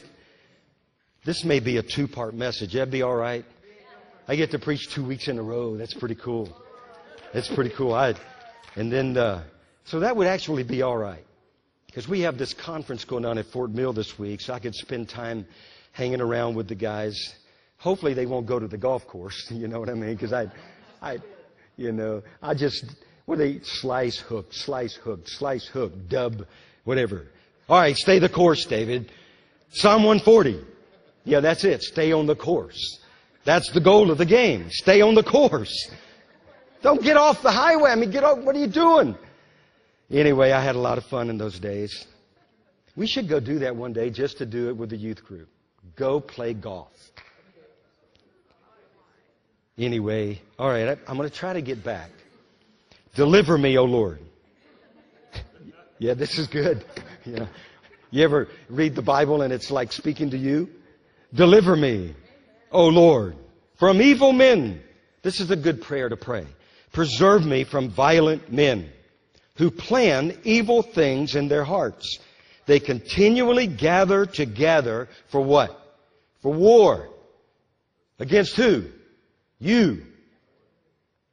this 1.25 1.43
may 1.43 1.59
be 1.59 1.79
a 1.79 1.83
two 1.83 2.07
part 2.07 2.35
message. 2.35 2.75
That'd 2.75 2.93
be 2.93 3.01
all 3.01 3.17
right. 3.17 3.47
I 4.29 4.37
get 4.37 4.51
to 4.51 4.59
preach 4.59 4.91
two 4.91 5.03
weeks 5.03 5.27
in 5.27 5.39
a 5.39 5.43
row. 5.43 5.79
That's 5.79 5.95
pretty 5.95 6.17
cool. 6.17 6.55
That's 7.33 7.49
pretty 7.49 7.71
cool. 7.71 7.95
I, 7.95 8.15
and 8.77 8.93
then, 8.93 9.17
uh, 9.17 9.45
so 9.85 10.01
that 10.01 10.17
would 10.17 10.27
actually 10.27 10.65
be 10.65 10.83
all 10.83 10.99
right. 10.99 11.25
Because 11.87 12.07
we 12.07 12.21
have 12.21 12.37
this 12.37 12.53
conference 12.53 13.07
going 13.07 13.25
on 13.25 13.39
at 13.39 13.47
Fort 13.47 13.71
Mill 13.71 13.95
this 13.95 14.19
week, 14.19 14.43
so 14.43 14.53
I 14.53 14.59
could 14.59 14.75
spend 14.75 15.09
time 15.09 15.47
hanging 15.93 16.21
around 16.21 16.55
with 16.55 16.69
the 16.69 16.75
guys. 16.75 17.35
Hopefully 17.79 18.15
they 18.15 18.27
won't 18.27 18.47
go 18.47 18.59
to 18.59 18.69
the 18.69 18.79
golf 18.79 19.07
course, 19.07 19.47
you 19.51 19.69
know 19.69 19.81
what 19.81 19.89
I 19.89 19.95
mean? 19.95 20.15
Because 20.15 20.33
I, 20.33 20.51
I, 21.03 21.19
you 21.77 21.93
know, 21.93 22.23
I 22.43 22.55
just, 22.55 22.85
what 23.27 23.39
they, 23.39 23.61
slice 23.61 24.19
hook, 24.19 24.53
slice 24.53 24.95
hook, 24.95 25.29
slice 25.29 25.67
hook, 25.67 25.93
dub, 26.09 26.47
whatever. 26.85 27.27
All 27.69 27.79
right, 27.79 27.97
stay 27.97 28.19
the 28.19 28.29
course, 28.29 28.65
David. 28.65 29.13
Psalm 29.73 30.03
140. 30.03 30.65
Yeah, 31.25 31.41
that's 31.41 31.65
it. 31.65 31.83
Stay 31.83 32.13
on 32.13 32.27
the 32.27 32.35
course. 32.35 32.99
That's 33.45 33.71
the 33.73 33.81
goal 33.81 34.11
of 34.11 34.19
the 34.19 34.27
game. 34.27 34.69
Stay 34.71 35.01
on 35.01 35.15
the 35.15 35.23
course. 35.23 35.91
Don't 36.83 37.03
get 37.03 37.17
off 37.17 37.43
the 37.43 37.51
highway. 37.51 37.91
I 37.91 37.95
mean, 37.95 38.11
get 38.11 38.25
off. 38.25 38.39
What 38.39 38.57
are 38.57 38.59
you 38.59 38.67
doing? 38.67 39.17
Anyway, 40.11 40.51
I 40.51 40.63
had 40.63 40.75
a 40.75 40.79
lot 40.79 40.99
of 40.99 41.05
fun 41.05 41.31
in 41.31 41.39
those 41.39 41.59
days. 41.59 42.07
We 42.97 43.07
should 43.07 43.29
go 43.29 43.39
do 43.39 43.61
that 43.61 43.77
one 43.77 43.93
day 43.93 44.11
just 44.11 44.39
to 44.39 44.47
do 44.47 44.69
it 44.69 44.77
with 44.77 44.91
the 44.91 44.97
youth 44.97 45.25
group. 45.25 45.49
Go 45.97 46.21
play 46.21 46.55
golf. 46.55 46.89
Anyway, 49.79 50.41
all 50.59 50.69
right, 50.69 50.99
I'm 51.09 51.17
going 51.17 51.29
to 51.29 51.35
try 51.35 51.55
to 51.55 51.63
get 51.63 51.83
back. 51.83 52.11
Deliver 53.15 53.57
me, 53.57 53.79
O 53.79 53.85
Lord. 53.85 54.21
yeah, 55.99 56.15
this 56.15 56.39
is 56.39 56.47
good. 56.47 56.85
Yeah. 57.27 57.49
You 58.11 58.25
ever 58.25 58.49
read 58.71 58.95
the 58.95 59.03
Bible 59.03 59.43
and 59.43 59.53
it's 59.53 59.71
like 59.71 59.93
speaking 59.93 60.31
to 60.31 60.39
you? 60.39 60.71
Deliver 61.35 61.77
me, 61.77 62.15
O 62.73 62.87
Lord, 62.87 63.37
from 63.79 64.01
evil 64.01 64.33
men. 64.33 64.83
This 65.23 65.39
is 65.39 65.51
a 65.51 65.57
good 65.57 65.83
prayer 65.83 66.09
to 66.09 66.17
pray. 66.17 66.47
Preserve 66.93 67.45
me 67.45 67.65
from 67.65 67.91
violent 67.91 68.51
men 68.51 68.91
who 69.57 69.71
plan 69.71 70.37
evil 70.45 70.83
things 70.83 71.37
in 71.37 71.49
their 71.49 71.63
hearts. 71.63 72.19
They 72.67 72.81
continually 72.81 73.67
gather 73.67 74.27
together 74.27 75.09
for 75.29 75.41
what? 75.41 75.80
For 76.41 76.53
war. 76.53 77.09
Against 78.19 78.57
who? 78.57 78.85
You. 79.59 80.05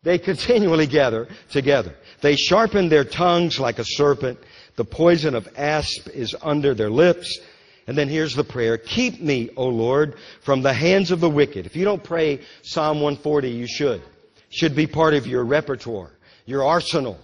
They 0.04 0.18
continually 0.18 0.88
gather 0.88 1.28
together. 1.52 1.96
They 2.22 2.36
sharpen 2.36 2.90
their 2.90 3.04
tongues 3.04 3.60
like 3.60 3.80
a 3.80 3.86
serpent. 3.86 4.40
The 4.76 4.86
poison 4.86 5.36
of 5.36 5.48
asp 5.58 6.08
is 6.10 6.36
under 6.42 6.74
their 6.74 6.90
lips. 6.90 7.40
And 7.88 7.98
then 7.98 8.10
here's 8.10 8.36
the 8.36 8.44
prayer. 8.44 8.78
Keep 8.78 9.22
me, 9.22 9.50
O 9.56 9.68
Lord, 9.68 10.16
from 10.42 10.62
the 10.62 10.74
hands 10.74 11.12
of 11.12 11.20
the 11.20 11.30
wicked. 11.30 11.66
If 11.66 11.76
you 11.76 11.86
don't 11.86 12.04
pray 12.04 12.42
Psalm 12.62 13.02
140, 13.02 13.50
you 13.50 13.68
should. 13.68 14.02
Should 14.50 14.76
be 14.76 14.88
part 14.88 15.14
of 15.14 15.28
your 15.28 15.44
repertoire, 15.44 16.12
your 16.46 16.64
arsenal, 16.64 17.18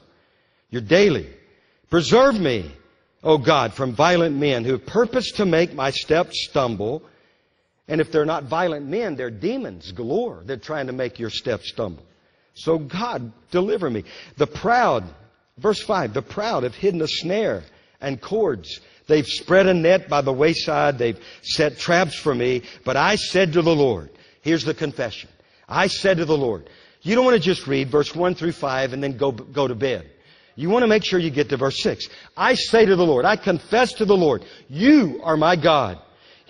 your 0.69 0.81
daily. 0.81 1.29
Preserve 1.89 2.39
me, 2.39 2.71
O 3.23 3.38
God, 3.38 3.73
from 3.73 3.93
violent 3.93 4.36
men 4.36 4.65
who 4.65 4.77
purpose 4.77 5.31
to 5.34 5.45
make 5.45 5.73
my 5.73 5.91
steps 5.91 6.47
stumble. 6.49 7.03
And 7.88 7.99
if 7.99 8.11
they're 8.11 8.25
not 8.25 8.45
violent 8.45 8.86
men, 8.88 9.15
they're 9.15 9.29
demons 9.29 9.91
galore. 9.91 10.41
They're 10.45 10.57
trying 10.57 10.88
to 10.88 10.93
make 10.93 11.19
your 11.19 11.29
steps 11.29 11.69
stumble. 11.69 12.03
So 12.53 12.77
God, 12.77 13.31
deliver 13.51 13.89
me. 13.89 14.03
The 14.38 14.47
proud, 14.47 15.03
verse 15.57 15.81
5, 15.81 16.13
the 16.13 16.21
proud 16.21 16.63
have 16.63 16.75
hidden 16.75 17.01
a 17.01 17.07
snare 17.07 17.63
and 17.99 18.21
cords 18.21 18.79
They've 19.07 19.27
spread 19.27 19.67
a 19.67 19.73
net 19.73 20.07
by 20.07 20.21
the 20.21 20.34
wayside. 20.34 20.97
They've 20.97 21.19
set 21.41 21.77
traps 21.77 22.15
for 22.15 22.34
me. 22.34 22.63
But 22.86 22.97
I 22.97 23.15
said 23.15 23.53
to 23.53 23.61
the 23.61 23.75
Lord, 23.75 24.09
here's 24.41 24.63
the 24.63 24.73
confession. 24.73 25.29
I 25.67 25.88
said 25.88 26.17
to 26.17 26.25
the 26.25 26.38
Lord, 26.38 26.69
you 27.01 27.15
don't 27.15 27.25
want 27.25 27.36
to 27.36 27.43
just 27.43 27.67
read 27.67 27.89
verse 27.89 28.15
1 28.15 28.36
through 28.36 28.53
5 28.53 28.93
and 28.93 29.03
then 29.03 29.17
go, 29.17 29.31
go 29.31 29.67
to 29.67 29.75
bed. 29.75 30.09
You 30.55 30.69
want 30.69 30.84
to 30.84 30.88
make 30.88 31.03
sure 31.03 31.19
you 31.19 31.31
get 31.31 31.49
to 31.49 31.57
verse 31.57 31.81
6. 31.81 32.07
I 32.38 32.53
say 32.53 32.86
to 32.86 32.95
the 32.95 33.05
Lord, 33.05 33.25
I 33.25 33.36
confess 33.36 33.93
to 33.93 34.05
the 34.05 34.15
Lord, 34.15 34.45
you 34.69 35.19
are 35.23 35.36
my 35.36 35.55
God. 35.55 35.99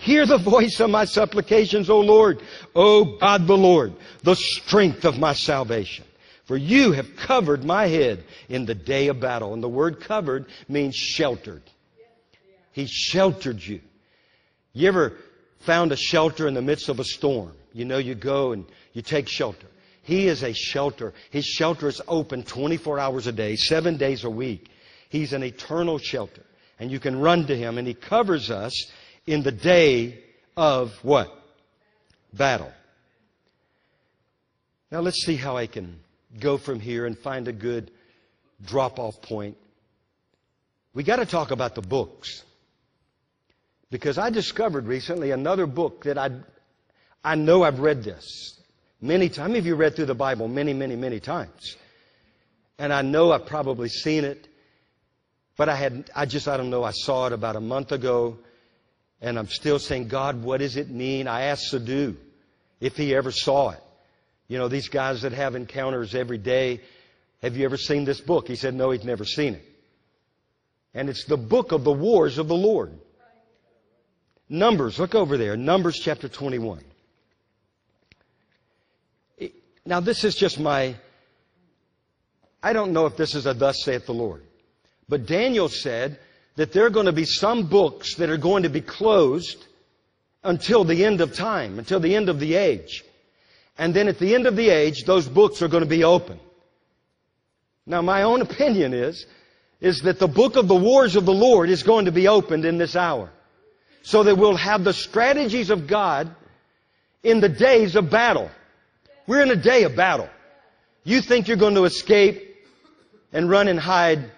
Hear 0.03 0.25
the 0.25 0.37
voice 0.37 0.81
of 0.81 0.89
my 0.89 1.05
supplications, 1.05 1.89
O 1.89 2.01
Lord. 2.01 2.41
O 2.75 3.05
God 3.05 3.47
the 3.47 3.57
Lord, 3.57 3.93
the 4.21 4.35
strength 4.35 5.05
of 5.05 5.17
my 5.17 5.31
salvation. 5.31 6.03
For 6.43 6.57
you 6.57 6.91
have 6.91 7.15
covered 7.15 7.63
my 7.63 7.87
head 7.87 8.25
in 8.49 8.65
the 8.65 8.75
day 8.75 9.07
of 9.07 9.21
battle. 9.21 9.53
And 9.53 9.63
the 9.63 9.69
word 9.69 10.01
covered 10.01 10.47
means 10.67 10.93
sheltered. 10.93 11.61
He 12.73 12.85
sheltered 12.85 13.65
you. 13.65 13.79
You 14.73 14.89
ever 14.89 15.13
found 15.59 15.93
a 15.93 15.95
shelter 15.95 16.49
in 16.49 16.53
the 16.53 16.61
midst 16.61 16.89
of 16.89 16.99
a 16.99 17.05
storm? 17.05 17.53
You 17.71 17.85
know, 17.85 17.97
you 17.97 18.13
go 18.13 18.51
and 18.51 18.65
you 18.91 19.01
take 19.01 19.29
shelter. 19.29 19.67
He 20.01 20.27
is 20.27 20.43
a 20.43 20.51
shelter. 20.51 21.13
His 21.29 21.45
shelter 21.45 21.87
is 21.87 22.01
open 22.09 22.43
24 22.43 22.99
hours 22.99 23.27
a 23.27 23.31
day, 23.31 23.55
seven 23.55 23.95
days 23.95 24.25
a 24.25 24.29
week. 24.29 24.69
He's 25.07 25.31
an 25.31 25.43
eternal 25.43 25.97
shelter. 25.97 26.43
And 26.77 26.91
you 26.91 26.99
can 26.99 27.17
run 27.17 27.47
to 27.47 27.55
Him 27.55 27.77
and 27.77 27.87
He 27.87 27.93
covers 27.93 28.51
us 28.51 28.91
in 29.25 29.43
the 29.43 29.51
day 29.51 30.19
of 30.55 30.91
what? 31.03 31.33
Battle. 32.33 32.71
Now 34.91 34.99
let's 34.99 35.23
see 35.23 35.35
how 35.35 35.57
I 35.57 35.67
can 35.67 35.99
go 36.39 36.57
from 36.57 36.79
here 36.79 37.05
and 37.05 37.17
find 37.17 37.47
a 37.47 37.53
good 37.53 37.91
drop 38.65 38.99
off 38.99 39.21
point. 39.21 39.57
We 40.93 41.03
got 41.03 41.17
to 41.17 41.25
talk 41.25 41.51
about 41.51 41.75
the 41.75 41.81
books. 41.81 42.43
Because 43.89 44.17
I 44.17 44.29
discovered 44.29 44.87
recently 44.87 45.31
another 45.31 45.67
book 45.67 46.03
that 46.05 46.17
I, 46.17 46.31
I 47.23 47.35
know 47.35 47.63
I've 47.63 47.79
read 47.79 48.03
this 48.03 48.59
many 49.01 49.27
times. 49.27 49.37
How 49.37 49.47
many 49.47 49.59
of 49.59 49.65
you 49.65 49.75
read 49.75 49.95
through 49.95 50.07
the 50.07 50.15
Bible 50.15 50.47
many, 50.47 50.73
many, 50.73 50.95
many 50.95 51.19
times? 51.19 51.77
And 52.79 52.91
I 52.91 53.03
know 53.03 53.31
I've 53.31 53.45
probably 53.45 53.89
seen 53.89 54.23
it, 54.23 54.47
but 55.57 55.69
I 55.69 55.75
had, 55.75 56.09
I 56.15 56.25
just, 56.25 56.47
I 56.47 56.57
don't 56.57 56.71
know, 56.71 56.83
I 56.83 56.91
saw 56.91 57.27
it 57.27 57.33
about 57.33 57.55
a 57.55 57.61
month 57.61 57.91
ago, 57.91 58.39
and 59.23 59.39
I'm 59.39 59.47
still 59.47 59.79
saying, 59.79 60.09
God, 60.09 60.43
what 60.43 60.59
does 60.59 60.75
it 60.75 60.89
mean? 60.89 61.29
I 61.29 61.43
asked 61.43 61.69
Sadhu 61.69 62.17
if 62.81 62.97
he 62.97 63.15
ever 63.15 63.31
saw 63.31 63.69
it. 63.69 63.79
You 64.49 64.57
know, 64.57 64.67
these 64.67 64.89
guys 64.89 65.21
that 65.21 65.31
have 65.31 65.55
encounters 65.55 66.13
every 66.13 66.37
day, 66.37 66.81
have 67.41 67.55
you 67.55 67.63
ever 67.63 67.77
seen 67.77 68.03
this 68.03 68.19
book? 68.19 68.49
He 68.49 68.57
said, 68.57 68.73
no, 68.73 68.91
he's 68.91 69.05
never 69.05 69.23
seen 69.23 69.53
it. 69.55 69.65
And 70.93 71.09
it's 71.09 71.23
the 71.23 71.37
book 71.37 71.71
of 71.71 71.85
the 71.85 71.91
wars 71.91 72.37
of 72.37 72.49
the 72.49 72.55
Lord. 72.55 72.91
Numbers, 74.49 74.99
look 74.99 75.15
over 75.15 75.37
there. 75.37 75.55
Numbers 75.55 75.97
chapter 75.97 76.27
21. 76.27 76.83
Now, 79.85 80.01
this 80.01 80.25
is 80.25 80.35
just 80.35 80.59
my. 80.59 80.95
I 82.61 82.73
don't 82.73 82.91
know 82.91 83.05
if 83.05 83.17
this 83.17 83.35
is 83.35 83.45
a 83.45 83.53
thus 83.53 83.83
saith 83.83 84.05
the 84.05 84.13
Lord. 84.13 84.43
But 85.09 85.25
Daniel 85.25 85.69
said 85.69 86.19
that 86.55 86.71
there 86.71 86.85
are 86.85 86.91
going 86.91 87.07
to 87.07 87.11
be 87.11 87.25
some 87.25 87.67
books 87.67 88.15
that 88.15 88.29
are 88.29 88.37
going 88.37 88.63
to 88.63 88.69
be 88.69 88.81
closed 88.81 89.65
until 90.43 90.83
the 90.83 91.05
end 91.05 91.21
of 91.21 91.33
time, 91.33 91.79
until 91.79 91.99
the 91.99 92.15
end 92.15 92.29
of 92.29 92.39
the 92.39 92.55
age. 92.55 93.03
And 93.77 93.93
then 93.93 94.07
at 94.07 94.19
the 94.19 94.35
end 94.35 94.45
of 94.45 94.55
the 94.55 94.69
age, 94.69 95.03
those 95.05 95.27
books 95.27 95.61
are 95.61 95.67
going 95.67 95.83
to 95.83 95.89
be 95.89 96.03
open. 96.03 96.39
Now, 97.85 98.01
my 98.01 98.23
own 98.23 98.41
opinion 98.41 98.93
is, 98.93 99.25
is 99.81 100.01
that 100.03 100.19
the 100.19 100.27
book 100.27 100.55
of 100.55 100.67
the 100.67 100.75
wars 100.75 101.15
of 101.15 101.25
the 101.25 101.33
Lord 101.33 101.69
is 101.69 101.83
going 101.83 102.05
to 102.05 102.11
be 102.11 102.27
opened 102.27 102.65
in 102.65 102.77
this 102.77 102.95
hour. 102.95 103.29
So 104.03 104.23
that 104.23 104.35
we'll 104.35 104.57
have 104.57 104.83
the 104.83 104.93
strategies 104.93 105.69
of 105.69 105.87
God 105.87 106.33
in 107.23 107.39
the 107.39 107.49
days 107.49 107.95
of 107.95 108.09
battle. 108.09 108.51
We're 109.27 109.41
in 109.41 109.51
a 109.51 109.55
day 109.55 109.83
of 109.83 109.95
battle. 109.95 110.29
You 111.03 111.21
think 111.21 111.47
you're 111.47 111.57
going 111.57 111.75
to 111.75 111.85
escape 111.85 112.55
and 113.31 113.49
run 113.49 113.67
and 113.67 113.79
hide. 113.79 114.31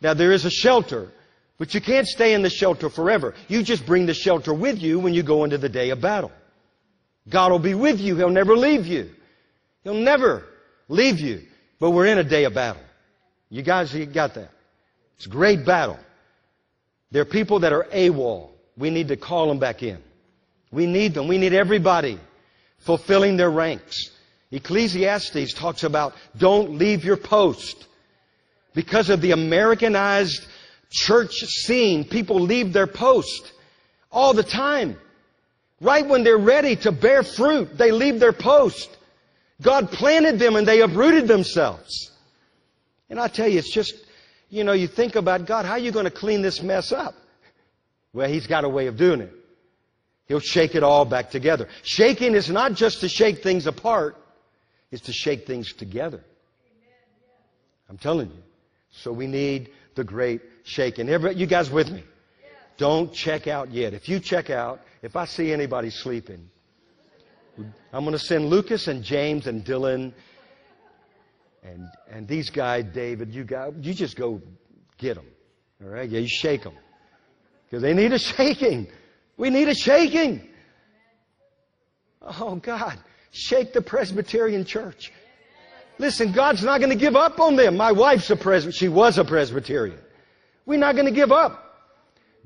Now 0.00 0.14
there 0.14 0.32
is 0.32 0.44
a 0.44 0.50
shelter, 0.50 1.12
but 1.58 1.74
you 1.74 1.80
can't 1.80 2.06
stay 2.06 2.34
in 2.34 2.42
the 2.42 2.50
shelter 2.50 2.90
forever. 2.90 3.34
You 3.48 3.62
just 3.62 3.86
bring 3.86 4.06
the 4.06 4.14
shelter 4.14 4.52
with 4.52 4.78
you 4.78 4.98
when 4.98 5.14
you 5.14 5.22
go 5.22 5.44
into 5.44 5.58
the 5.58 5.68
day 5.68 5.90
of 5.90 6.00
battle. 6.00 6.32
God 7.28 7.50
will 7.50 7.58
be 7.58 7.74
with 7.74 8.00
you. 8.00 8.16
He'll 8.16 8.30
never 8.30 8.56
leave 8.56 8.86
you. 8.86 9.10
He'll 9.82 9.94
never 9.94 10.44
leave 10.88 11.20
you. 11.20 11.42
But 11.78 11.90
we're 11.90 12.06
in 12.06 12.18
a 12.18 12.24
day 12.24 12.44
of 12.44 12.54
battle. 12.54 12.82
You 13.48 13.62
guys 13.62 13.94
you 13.94 14.06
got 14.06 14.34
that? 14.34 14.50
It's 15.16 15.26
a 15.26 15.30
great 15.30 15.64
battle. 15.64 15.98
There 17.10 17.22
are 17.22 17.26
people 17.26 17.60
that 17.60 17.72
are 17.72 17.84
AWOL. 17.84 18.50
We 18.76 18.90
need 18.90 19.08
to 19.08 19.16
call 19.16 19.48
them 19.48 19.58
back 19.58 19.82
in. 19.82 20.02
We 20.70 20.86
need 20.86 21.14
them. 21.14 21.28
We 21.28 21.38
need 21.38 21.54
everybody 21.54 22.18
fulfilling 22.80 23.36
their 23.36 23.50
ranks. 23.50 24.10
Ecclesiastes 24.50 25.54
talks 25.54 25.84
about 25.84 26.14
don't 26.36 26.78
leave 26.78 27.04
your 27.04 27.16
post. 27.16 27.86
Because 28.74 29.08
of 29.08 29.20
the 29.22 29.30
Americanized 29.30 30.46
church 30.96 31.34
scene, 31.44 32.04
people 32.04 32.40
leave 32.40 32.72
their 32.72 32.86
post 32.86 33.52
all 34.10 34.32
the 34.32 34.42
time. 34.42 34.96
Right 35.80 36.06
when 36.06 36.24
they're 36.24 36.38
ready 36.38 36.76
to 36.76 36.92
bear 36.92 37.22
fruit, 37.22 37.76
they 37.76 37.92
leave 37.92 38.18
their 38.18 38.32
post. 38.32 38.96
God 39.60 39.90
planted 39.90 40.38
them 40.38 40.56
and 40.56 40.66
they 40.66 40.80
uprooted 40.80 41.28
themselves. 41.28 42.10
And 43.10 43.20
I 43.20 43.28
tell 43.28 43.46
you, 43.46 43.58
it's 43.58 43.72
just, 43.72 43.94
you 44.48 44.64
know, 44.64 44.72
you 44.72 44.86
think 44.86 45.16
about 45.16 45.46
God, 45.46 45.66
how 45.66 45.72
are 45.72 45.78
you 45.78 45.92
going 45.92 46.06
to 46.06 46.10
clean 46.10 46.40
this 46.40 46.62
mess 46.62 46.92
up? 46.92 47.14
Well, 48.12 48.28
He's 48.28 48.46
got 48.46 48.64
a 48.64 48.68
way 48.68 48.86
of 48.86 48.96
doing 48.96 49.20
it. 49.20 49.32
He'll 50.28 50.40
shake 50.40 50.74
it 50.74 50.82
all 50.82 51.04
back 51.04 51.30
together. 51.30 51.68
Shaking 51.82 52.34
is 52.34 52.50
not 52.50 52.72
just 52.72 53.00
to 53.00 53.08
shake 53.08 53.42
things 53.42 53.66
apart, 53.66 54.16
it's 54.90 55.02
to 55.02 55.12
shake 55.12 55.46
things 55.46 55.72
together. 55.74 56.24
I'm 57.88 57.98
telling 57.98 58.28
you. 58.28 58.42
So 58.90 59.12
we 59.12 59.26
need 59.26 59.70
the 59.94 60.04
great 60.04 60.40
shaking. 60.66 61.08
Everybody, 61.08 61.40
you 61.40 61.46
guys 61.46 61.70
with 61.70 61.90
me? 61.90 62.04
Don't 62.76 63.12
check 63.12 63.46
out 63.46 63.72
yet. 63.72 63.94
If 63.94 64.08
you 64.08 64.20
check 64.20 64.50
out, 64.50 64.80
if 65.02 65.16
I 65.16 65.24
see 65.24 65.52
anybody 65.52 65.88
sleeping, 65.88 66.50
I'm 67.92 68.04
going 68.04 68.12
to 68.12 68.18
send 68.18 68.50
Lucas 68.50 68.86
and 68.86 69.02
James 69.02 69.46
and 69.46 69.64
Dylan 69.64 70.12
and, 71.62 71.88
and 72.10 72.28
these 72.28 72.50
guys, 72.50 72.84
David, 72.92 73.34
you 73.34 73.44
guys, 73.44 73.72
you 73.80 73.94
just 73.94 74.16
go 74.16 74.40
get 74.98 75.14
them. 75.14 75.26
All 75.82 75.90
right? 75.90 76.08
Yeah, 76.08 76.20
you 76.20 76.28
shake 76.28 76.62
them. 76.62 76.74
Because 77.64 77.82
they 77.82 77.94
need 77.94 78.12
a 78.12 78.18
shaking. 78.18 78.86
We 79.36 79.50
need 79.50 79.68
a 79.68 79.74
shaking. 79.74 80.48
Oh, 82.22 82.56
God. 82.56 82.98
Shake 83.32 83.72
the 83.72 83.82
Presbyterian 83.82 84.64
church. 84.64 85.12
Listen, 85.98 86.32
God's 86.32 86.62
not 86.62 86.78
going 86.78 86.90
to 86.90 86.96
give 86.96 87.16
up 87.16 87.40
on 87.40 87.56
them. 87.56 87.76
My 87.76 87.92
wife's 87.92 88.30
a 88.30 88.36
Presbyterian. 88.36 88.72
She 88.72 88.88
was 88.88 89.18
a 89.18 89.24
Presbyterian. 89.24 89.98
We're 90.66 90.78
not 90.78 90.96
going 90.96 91.06
to 91.06 91.12
give 91.12 91.32
up. 91.32 91.62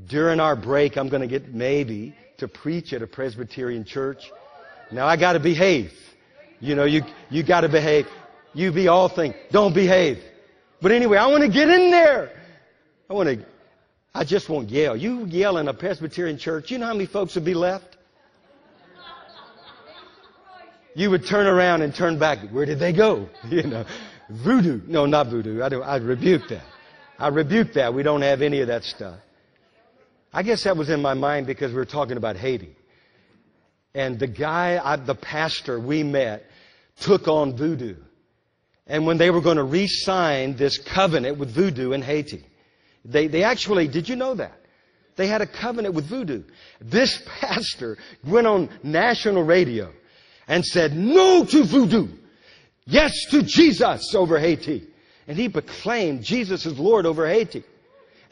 During 0.06 0.40
our 0.40 0.54
break, 0.54 0.96
I'm 0.96 1.08
going 1.08 1.22
to 1.22 1.26
get 1.26 1.52
maybe 1.52 2.14
to 2.38 2.48
preach 2.48 2.92
at 2.92 3.02
a 3.02 3.06
Presbyterian 3.06 3.84
church. 3.84 4.30
Now 4.92 5.06
I 5.06 5.16
got 5.16 5.32
to 5.32 5.40
behave. 5.40 5.92
You 6.60 6.74
know, 6.74 6.84
you, 6.84 7.02
you 7.30 7.42
got 7.42 7.62
to 7.62 7.68
behave. 7.68 8.06
You 8.54 8.72
be 8.72 8.88
all 8.88 9.08
things. 9.08 9.34
Don't 9.50 9.74
behave. 9.74 10.22
But 10.82 10.92
anyway, 10.92 11.18
I 11.18 11.26
want 11.26 11.42
to 11.42 11.48
get 11.48 11.68
in 11.68 11.90
there. 11.90 12.30
I 13.08 13.14
want 13.14 13.28
to, 13.28 13.44
I 14.14 14.24
just 14.24 14.48
won't 14.48 14.70
yell. 14.70 14.96
You 14.96 15.26
yell 15.26 15.58
in 15.58 15.68
a 15.68 15.74
Presbyterian 15.74 16.38
church, 16.38 16.70
you 16.70 16.78
know 16.78 16.86
how 16.86 16.92
many 16.92 17.06
folks 17.06 17.34
would 17.34 17.44
be 17.44 17.54
left? 17.54 17.96
You 20.94 21.10
would 21.10 21.26
turn 21.26 21.46
around 21.46 21.82
and 21.82 21.94
turn 21.94 22.18
back. 22.18 22.40
Where 22.50 22.66
did 22.66 22.78
they 22.78 22.92
go? 22.92 23.28
You 23.48 23.62
know, 23.62 23.84
voodoo. 24.28 24.80
No, 24.86 25.06
not 25.06 25.28
voodoo. 25.28 25.62
I, 25.62 25.68
don't, 25.68 25.82
I 25.82 25.96
rebuke 25.96 26.48
that. 26.48 26.64
I 27.20 27.28
rebuke 27.28 27.74
that. 27.74 27.92
We 27.92 28.02
don't 28.02 28.22
have 28.22 28.40
any 28.40 28.60
of 28.60 28.68
that 28.68 28.82
stuff. 28.82 29.18
I 30.32 30.42
guess 30.42 30.64
that 30.64 30.76
was 30.76 30.88
in 30.88 31.02
my 31.02 31.12
mind 31.12 31.46
because 31.46 31.70
we 31.70 31.76
were 31.76 31.84
talking 31.84 32.16
about 32.16 32.36
Haiti. 32.36 32.74
And 33.94 34.18
the 34.18 34.26
guy, 34.26 34.80
I, 34.82 34.96
the 34.96 35.14
pastor 35.14 35.78
we 35.78 36.02
met, 36.02 36.46
took 37.00 37.28
on 37.28 37.56
voodoo. 37.56 37.96
And 38.86 39.06
when 39.06 39.18
they 39.18 39.30
were 39.30 39.42
going 39.42 39.58
to 39.58 39.64
re-sign 39.64 40.56
this 40.56 40.78
covenant 40.78 41.36
with 41.36 41.54
voodoo 41.54 41.92
in 41.92 42.00
Haiti, 42.00 42.44
they, 43.04 43.26
they 43.26 43.44
actually, 43.44 43.86
did 43.86 44.08
you 44.08 44.16
know 44.16 44.34
that? 44.34 44.58
They 45.16 45.26
had 45.26 45.42
a 45.42 45.46
covenant 45.46 45.94
with 45.94 46.06
voodoo. 46.06 46.44
This 46.80 47.22
pastor 47.40 47.98
went 48.24 48.46
on 48.46 48.70
national 48.82 49.42
radio 49.42 49.92
and 50.48 50.64
said 50.64 50.96
no 50.96 51.44
to 51.44 51.64
voodoo. 51.64 52.08
Yes 52.86 53.12
to 53.30 53.42
Jesus 53.42 54.14
over 54.14 54.38
Haiti. 54.38 54.89
And 55.30 55.38
he 55.38 55.48
proclaimed 55.48 56.24
Jesus 56.24 56.66
is 56.66 56.76
Lord 56.76 57.06
over 57.06 57.24
Haiti. 57.28 57.62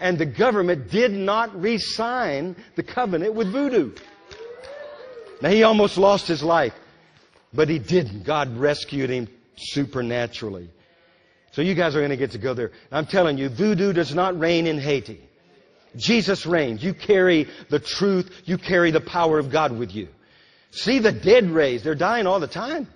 And 0.01 0.19
the 0.19 0.27
government 0.27 0.91
did 0.91 1.13
not 1.13 1.63
re-sign 1.63 2.57
the 2.75 2.83
covenant 2.83 3.35
with 3.35 3.53
voodoo. 3.53 3.93
Now 5.41 5.51
he 5.51 5.63
almost 5.63 5.97
lost 5.97 6.27
his 6.27 6.43
life, 6.43 6.75
but 7.55 7.69
he 7.69 7.79
didn't. 7.79 8.25
God 8.25 8.57
rescued 8.57 9.11
him 9.11 9.29
supernaturally. 9.57 10.71
So 11.53 11.63
you 11.63 11.77
guys 11.77 11.95
are 11.95 12.01
going 12.01 12.11
to 12.11 12.17
get 12.17 12.33
to 12.33 12.39
go 12.39 12.53
there. 12.53 12.73
I'm 12.91 13.07
telling 13.07 13.39
you, 13.39 13.49
voodoo 13.49 13.93
does 13.93 14.13
not 14.13 14.37
reign 14.37 14.67
in 14.67 14.81
Haiti. 14.81 15.21
Jesus 15.95 16.47
reigns. 16.47 16.83
You 16.83 16.95
carry 16.95 17.47
the 17.71 17.79
truth. 17.79 18.43
You 18.45 18.59
carry 18.59 18.91
the 18.91 19.01
power 19.01 19.39
of 19.39 19.53
God 19.53 19.71
with 19.71 19.95
you. 19.95 20.09
See 20.73 20.99
the 20.99 21.13
dead 21.13 21.49
raised. 21.49 21.85
They're 21.85 21.95
dying 21.95 22.27
all 22.27 22.41
the 22.41 22.49
time. 22.49 22.89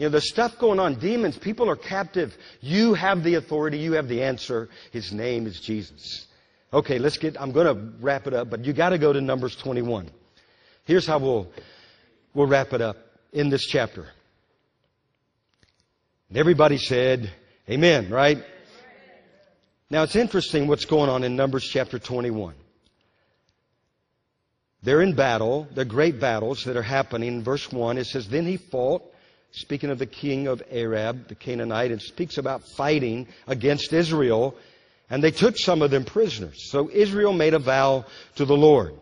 You 0.00 0.06
know, 0.06 0.12
there's 0.12 0.30
stuff 0.30 0.56
going 0.56 0.80
on. 0.80 0.94
Demons, 0.94 1.36
people 1.36 1.68
are 1.68 1.76
captive. 1.76 2.34
You 2.62 2.94
have 2.94 3.22
the 3.22 3.34
authority. 3.34 3.76
You 3.76 3.92
have 3.92 4.08
the 4.08 4.22
answer. 4.22 4.70
His 4.92 5.12
name 5.12 5.46
is 5.46 5.60
Jesus. 5.60 6.26
Okay, 6.72 6.98
let's 6.98 7.18
get, 7.18 7.38
I'm 7.38 7.52
going 7.52 7.66
to 7.66 7.92
wrap 8.00 8.26
it 8.26 8.32
up, 8.32 8.48
but 8.48 8.64
you 8.64 8.72
got 8.72 8.90
to 8.90 8.98
go 8.98 9.12
to 9.12 9.20
Numbers 9.20 9.56
21. 9.56 10.08
Here's 10.86 11.06
how 11.06 11.18
we'll, 11.18 11.52
we'll 12.32 12.46
wrap 12.46 12.72
it 12.72 12.80
up 12.80 12.96
in 13.34 13.50
this 13.50 13.66
chapter. 13.66 14.06
And 16.30 16.38
everybody 16.38 16.78
said, 16.78 17.30
Amen, 17.68 18.08
right? 18.08 18.42
Now 19.90 20.04
it's 20.04 20.16
interesting 20.16 20.66
what's 20.66 20.86
going 20.86 21.10
on 21.10 21.24
in 21.24 21.36
Numbers 21.36 21.68
chapter 21.70 21.98
21. 21.98 22.54
They're 24.82 25.02
in 25.02 25.14
battle. 25.14 25.68
They're 25.74 25.84
great 25.84 26.18
battles 26.18 26.64
that 26.64 26.78
are 26.78 26.82
happening. 26.82 27.28
In 27.28 27.44
verse 27.44 27.70
1, 27.70 27.98
it 27.98 28.06
says, 28.06 28.26
Then 28.26 28.46
he 28.46 28.56
fought, 28.56 29.09
speaking 29.52 29.90
of 29.90 29.98
the 29.98 30.06
king 30.06 30.46
of 30.46 30.62
Arad, 30.72 31.28
the 31.28 31.34
Canaanite, 31.34 31.90
and 31.90 32.00
speaks 32.00 32.38
about 32.38 32.62
fighting 32.62 33.26
against 33.46 33.92
Israel. 33.92 34.54
And 35.08 35.22
they 35.22 35.32
took 35.32 35.58
some 35.58 35.82
of 35.82 35.90
them 35.90 36.04
prisoners. 36.04 36.70
So 36.70 36.88
Israel 36.90 37.32
made 37.32 37.54
a 37.54 37.58
vow 37.58 38.04
to 38.36 38.44
the 38.44 38.56
Lord. 38.56 38.94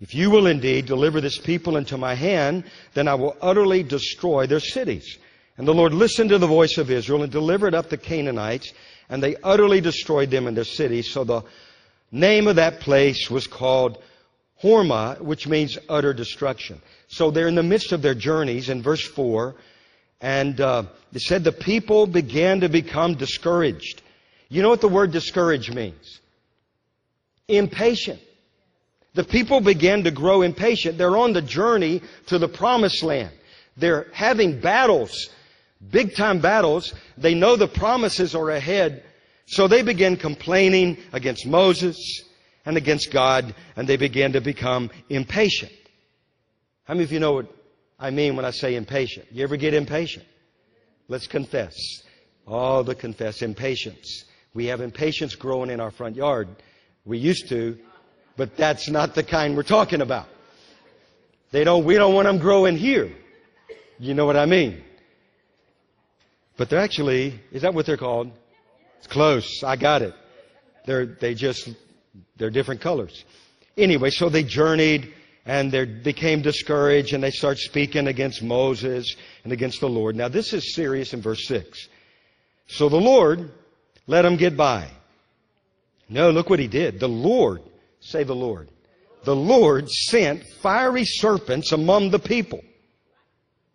If 0.00 0.14
you 0.14 0.30
will 0.30 0.46
indeed 0.46 0.86
deliver 0.86 1.20
this 1.20 1.36
people 1.36 1.76
into 1.76 1.98
my 1.98 2.14
hand, 2.14 2.64
then 2.94 3.06
I 3.06 3.14
will 3.14 3.36
utterly 3.42 3.82
destroy 3.82 4.46
their 4.46 4.60
cities. 4.60 5.18
And 5.58 5.68
the 5.68 5.74
Lord 5.74 5.92
listened 5.92 6.30
to 6.30 6.38
the 6.38 6.46
voice 6.46 6.78
of 6.78 6.90
Israel 6.90 7.22
and 7.22 7.30
delivered 7.30 7.74
up 7.74 7.90
the 7.90 7.98
Canaanites, 7.98 8.72
and 9.10 9.22
they 9.22 9.36
utterly 9.42 9.82
destroyed 9.82 10.30
them 10.30 10.46
and 10.46 10.56
their 10.56 10.64
cities. 10.64 11.10
So 11.10 11.24
the 11.24 11.42
name 12.10 12.48
of 12.48 12.56
that 12.56 12.80
place 12.80 13.30
was 13.30 13.46
called 13.46 14.02
Hormah, 14.62 15.20
which 15.20 15.46
means 15.46 15.76
utter 15.90 16.14
destruction. 16.14 16.80
So 17.08 17.30
they're 17.30 17.48
in 17.48 17.54
the 17.54 17.62
midst 17.62 17.92
of 17.92 18.00
their 18.00 18.14
journeys 18.14 18.70
in 18.70 18.82
verse 18.82 19.06
4, 19.06 19.54
and 20.20 20.60
uh, 20.60 20.84
it 21.12 21.22
said 21.22 21.44
the 21.44 21.52
people 21.52 22.06
began 22.06 22.60
to 22.60 22.68
become 22.68 23.14
discouraged. 23.14 24.02
You 24.48 24.62
know 24.62 24.68
what 24.68 24.80
the 24.80 24.88
word 24.88 25.12
discouraged 25.12 25.74
means? 25.74 26.20
Impatient. 27.48 28.20
The 29.14 29.24
people 29.24 29.60
began 29.60 30.04
to 30.04 30.10
grow 30.10 30.42
impatient. 30.42 30.98
They're 30.98 31.16
on 31.16 31.32
the 31.32 31.42
journey 31.42 32.02
to 32.26 32.38
the 32.38 32.48
promised 32.48 33.02
land. 33.02 33.32
They're 33.76 34.06
having 34.12 34.60
battles, 34.60 35.30
big 35.90 36.14
time 36.14 36.40
battles. 36.40 36.94
They 37.16 37.34
know 37.34 37.56
the 37.56 37.68
promises 37.68 38.34
are 38.34 38.50
ahead. 38.50 39.02
So 39.46 39.66
they 39.66 39.82
begin 39.82 40.16
complaining 40.16 40.98
against 41.12 41.46
Moses 41.46 42.24
and 42.64 42.76
against 42.76 43.10
God, 43.10 43.54
and 43.74 43.88
they 43.88 43.96
began 43.96 44.32
to 44.32 44.40
become 44.40 44.90
impatient. 45.08 45.72
How 46.84 46.94
many 46.94 47.04
of 47.04 47.12
you 47.12 47.20
know 47.20 47.32
what 47.32 47.59
I 48.00 48.10
mean 48.10 48.34
when 48.34 48.46
I 48.46 48.50
say 48.50 48.74
impatient? 48.76 49.26
You 49.30 49.44
ever 49.44 49.56
get 49.56 49.74
impatient? 49.74 50.24
Let's 51.06 51.26
confess. 51.26 51.76
Oh, 52.46 52.82
the 52.82 52.94
confess 52.94 53.42
impatience. 53.42 54.24
We 54.54 54.66
have 54.66 54.80
impatiens 54.80 55.34
growing 55.36 55.70
in 55.70 55.80
our 55.80 55.90
front 55.90 56.16
yard. 56.16 56.48
We 57.04 57.18
used 57.18 57.48
to, 57.50 57.78
but 58.36 58.56
that's 58.56 58.88
not 58.88 59.14
the 59.14 59.22
kind 59.22 59.54
we're 59.54 59.62
talking 59.62 60.00
about. 60.00 60.28
They 61.52 61.62
don't, 61.62 61.84
we 61.84 61.96
don't 61.96 62.14
want 62.14 62.26
them 62.26 62.38
growing 62.38 62.76
here. 62.76 63.12
You 63.98 64.14
know 64.14 64.24
what 64.24 64.36
I 64.36 64.46
mean? 64.46 64.82
But 66.56 66.70
they're 66.70 66.80
actually, 66.80 67.38
is 67.52 67.62
that 67.62 67.74
what 67.74 67.86
they're 67.86 67.96
called? 67.96 68.30
It's 68.98 69.06
close. 69.06 69.62
I 69.62 69.76
got 69.76 70.02
it. 70.02 70.14
They're, 70.86 71.06
they 71.06 71.34
just, 71.34 71.68
they're 72.36 72.50
different 72.50 72.80
colors. 72.80 73.24
Anyway, 73.76 74.10
so 74.10 74.28
they 74.28 74.42
journeyed 74.42 75.12
and 75.50 75.72
they 75.72 75.84
became 75.84 76.42
discouraged 76.42 77.12
and 77.12 77.24
they 77.24 77.32
start 77.32 77.58
speaking 77.58 78.06
against 78.06 78.40
Moses 78.40 79.16
and 79.42 79.52
against 79.52 79.80
the 79.80 79.88
Lord. 79.88 80.14
Now 80.14 80.28
this 80.28 80.52
is 80.52 80.76
serious 80.76 81.12
in 81.12 81.20
verse 81.20 81.44
6. 81.48 81.88
So 82.68 82.88
the 82.88 83.00
Lord 83.00 83.50
let 84.06 84.22
them 84.22 84.36
get 84.36 84.56
by. 84.56 84.86
No, 86.08 86.30
look 86.30 86.48
what 86.48 86.60
he 86.60 86.68
did. 86.68 87.00
The 87.00 87.08
Lord, 87.08 87.62
say 87.98 88.22
the 88.22 88.32
Lord. 88.32 88.70
The 89.24 89.34
Lord 89.34 89.90
sent 89.90 90.44
fiery 90.62 91.04
serpents 91.04 91.72
among 91.72 92.12
the 92.12 92.20
people. 92.20 92.60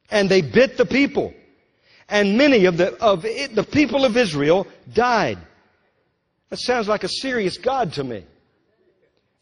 And 0.10 0.30
they 0.30 0.42
bit 0.42 0.78
the 0.78 0.86
people. 0.86 1.34
And 2.08 2.38
many 2.38 2.66
of 2.66 2.78
the, 2.78 2.96
of 3.04 3.26
it, 3.26 3.54
the 3.54 3.66
people 3.66 4.06
of 4.06 4.16
Israel 4.16 4.66
died. 4.94 5.40
That 6.52 6.60
sounds 6.60 6.88
like 6.88 7.04
a 7.04 7.10
serious 7.10 7.58
God 7.58 7.92
to 7.94 8.04
me. 8.06 8.24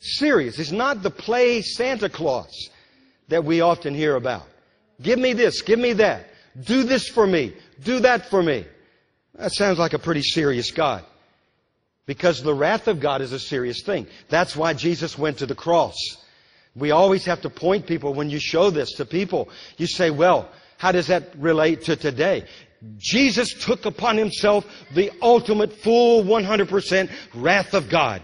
Serious. 0.04 0.60
It's 0.60 0.72
not 0.72 1.02
the 1.02 1.10
play 1.10 1.62
Santa 1.62 2.10
Claus 2.10 2.70
that 3.30 3.46
we 3.46 3.62
often 3.62 3.96
hear 3.96 4.18
about. 4.18 4.44
Give 5.02 5.18
me 5.18 5.32
this, 5.32 5.62
give 5.62 5.80
me 5.80 5.94
that. 5.94 6.28
Do 6.62 6.84
this 6.84 7.08
for 7.08 7.26
me. 7.26 7.54
Do 7.82 8.02
that 8.02 8.30
for 8.30 8.44
me. 8.44 8.66
That 9.36 9.54
sounds 9.54 9.80
like 9.80 9.94
a 9.94 10.00
pretty 10.00 10.22
serious 10.22 10.72
God. 10.72 11.06
Because 12.06 12.44
the 12.44 12.54
wrath 12.54 12.90
of 12.90 13.00
God 13.00 13.22
is 13.22 13.32
a 13.32 13.40
serious 13.40 13.82
thing. 13.82 14.06
That's 14.28 14.58
why 14.58 14.74
Jesus 14.74 15.18
went 15.18 15.38
to 15.38 15.46
the 15.46 15.56
cross. 15.56 15.96
We 16.76 16.92
always 16.92 17.24
have 17.24 17.42
to 17.44 17.50
point 17.50 17.88
people 17.88 18.14
when 18.14 18.30
you 18.30 18.40
show 18.40 18.72
this 18.72 18.96
to 18.96 19.06
people. 19.06 19.48
You 19.78 19.88
say, 19.88 20.12
well, 20.12 20.50
how 20.78 20.92
does 20.92 21.08
that 21.08 21.30
relate 21.38 21.84
to 21.84 21.96
today? 21.96 22.44
Jesus 22.98 23.54
took 23.54 23.86
upon 23.86 24.18
himself 24.18 24.66
the 24.94 25.12
ultimate 25.22 25.72
full 25.72 26.26
100% 26.26 27.10
wrath 27.36 27.74
of 27.74 27.90
God. 27.90 28.22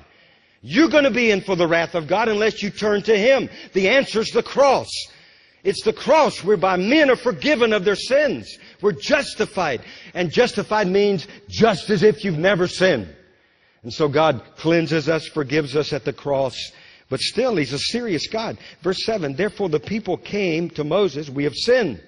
You're 0.61 0.89
going 0.89 1.05
to 1.05 1.11
be 1.11 1.31
in 1.31 1.41
for 1.41 1.55
the 1.55 1.67
wrath 1.67 1.95
of 1.95 2.07
God 2.07 2.27
unless 2.27 2.61
you 2.61 2.69
turn 2.69 3.01
to 3.03 3.17
Him. 3.17 3.49
The 3.73 3.89
answer 3.89 4.19
is 4.19 4.31
the 4.31 4.43
cross. 4.43 4.89
It's 5.63 5.83
the 5.83 5.93
cross 5.93 6.43
whereby 6.43 6.77
men 6.77 7.09
are 7.09 7.15
forgiven 7.15 7.73
of 7.73 7.83
their 7.83 7.95
sins. 7.95 8.57
We're 8.81 8.93
justified. 8.93 9.81
And 10.13 10.31
justified 10.31 10.87
means 10.87 11.27
just 11.47 11.89
as 11.89 12.03
if 12.03 12.23
you've 12.23 12.37
never 12.37 12.67
sinned. 12.67 13.13
And 13.83 13.93
so 13.93 14.07
God 14.07 14.41
cleanses 14.57 15.07
us, 15.07 15.27
forgives 15.27 15.75
us 15.75 15.93
at 15.93 16.05
the 16.05 16.13
cross. 16.13 16.71
But 17.09 17.21
still, 17.21 17.55
He's 17.55 17.73
a 17.73 17.79
serious 17.79 18.27
God. 18.27 18.57
Verse 18.81 19.05
7, 19.05 19.35
Therefore 19.35 19.69
the 19.69 19.79
people 19.79 20.17
came 20.17 20.69
to 20.71 20.83
Moses, 20.83 21.29
we 21.29 21.45
have 21.45 21.55
sinned. 21.55 22.01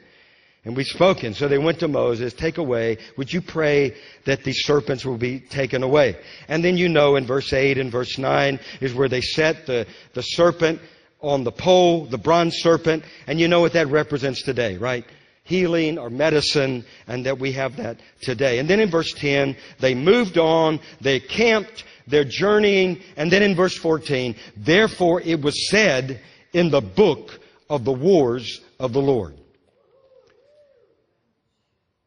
And 0.64 0.78
we've 0.78 0.86
spoken. 0.86 1.34
So 1.34 1.48
they 1.48 1.58
went 1.58 1.80
to 1.80 1.88
Moses, 1.88 2.34
take 2.34 2.60
away, 2.60 3.00
would 3.18 3.34
you 3.34 3.42
pray 3.42 3.96
that 4.26 4.44
these 4.44 4.64
serpents 4.64 5.04
will 5.04 5.18
be 5.18 5.40
taken 5.40 5.82
away? 5.82 6.18
And 6.48 6.64
then 6.64 6.78
you 6.78 6.88
know 6.88 7.16
in 7.16 7.26
verse 7.26 7.52
8 7.52 7.80
and 7.80 7.92
verse 7.92 8.20
9 8.20 8.60
is 8.80 8.94
where 8.94 9.10
they 9.10 9.22
set 9.22 9.66
the, 9.66 9.88
the 10.14 10.22
serpent 10.22 10.80
on 11.20 11.44
the 11.44 11.52
pole, 11.52 12.06
the 12.06 12.18
bronze 12.18 12.58
serpent, 12.58 13.04
and 13.26 13.40
you 13.40 13.48
know 13.48 13.60
what 13.60 13.74
that 13.74 13.88
represents 13.88 14.44
today, 14.44 14.78
right? 14.78 15.04
Healing 15.44 15.98
or 15.98 16.12
medicine, 16.12 16.86
and 17.08 17.26
that 17.26 17.40
we 17.40 17.54
have 17.54 17.78
that 17.78 18.00
today. 18.22 18.60
And 18.60 18.70
then 18.70 18.80
in 18.80 18.92
verse 18.92 19.14
10, 19.14 19.56
they 19.80 19.96
moved 19.96 20.38
on, 20.38 20.80
they 21.00 21.20
camped, 21.20 21.86
they're 22.06 22.24
journeying, 22.24 23.02
and 23.18 23.32
then 23.32 23.42
in 23.42 23.56
verse 23.56 23.76
14, 23.78 24.36
therefore 24.58 25.22
it 25.22 25.42
was 25.42 25.70
said 25.72 26.22
in 26.54 26.70
the 26.70 26.82
book 26.82 27.40
of 27.68 27.84
the 27.84 27.92
wars 27.92 28.62
of 28.80 28.94
the 28.94 29.02
Lord. 29.02 29.41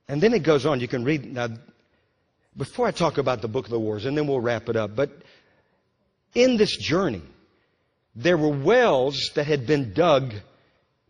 And 0.08 0.20
then 0.20 0.34
it 0.34 0.42
goes 0.42 0.66
on. 0.66 0.80
You 0.80 0.88
can 0.88 1.04
read 1.04 1.32
now. 1.32 1.48
Before 2.56 2.86
I 2.86 2.92
talk 2.92 3.18
about 3.18 3.42
the 3.42 3.48
book 3.48 3.64
of 3.64 3.70
the 3.70 3.80
wars, 3.80 4.04
and 4.04 4.16
then 4.16 4.26
we'll 4.26 4.40
wrap 4.40 4.68
it 4.68 4.76
up. 4.76 4.94
But 4.94 5.10
in 6.34 6.56
this 6.56 6.76
journey, 6.76 7.22
there 8.14 8.36
were 8.36 8.48
wells 8.48 9.30
that 9.34 9.46
had 9.46 9.66
been 9.66 9.92
dug, 9.92 10.34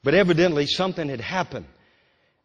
but 0.03 0.15
evidently 0.15 0.67
something 0.67 1.09
had 1.09 1.21
happened. 1.21 1.67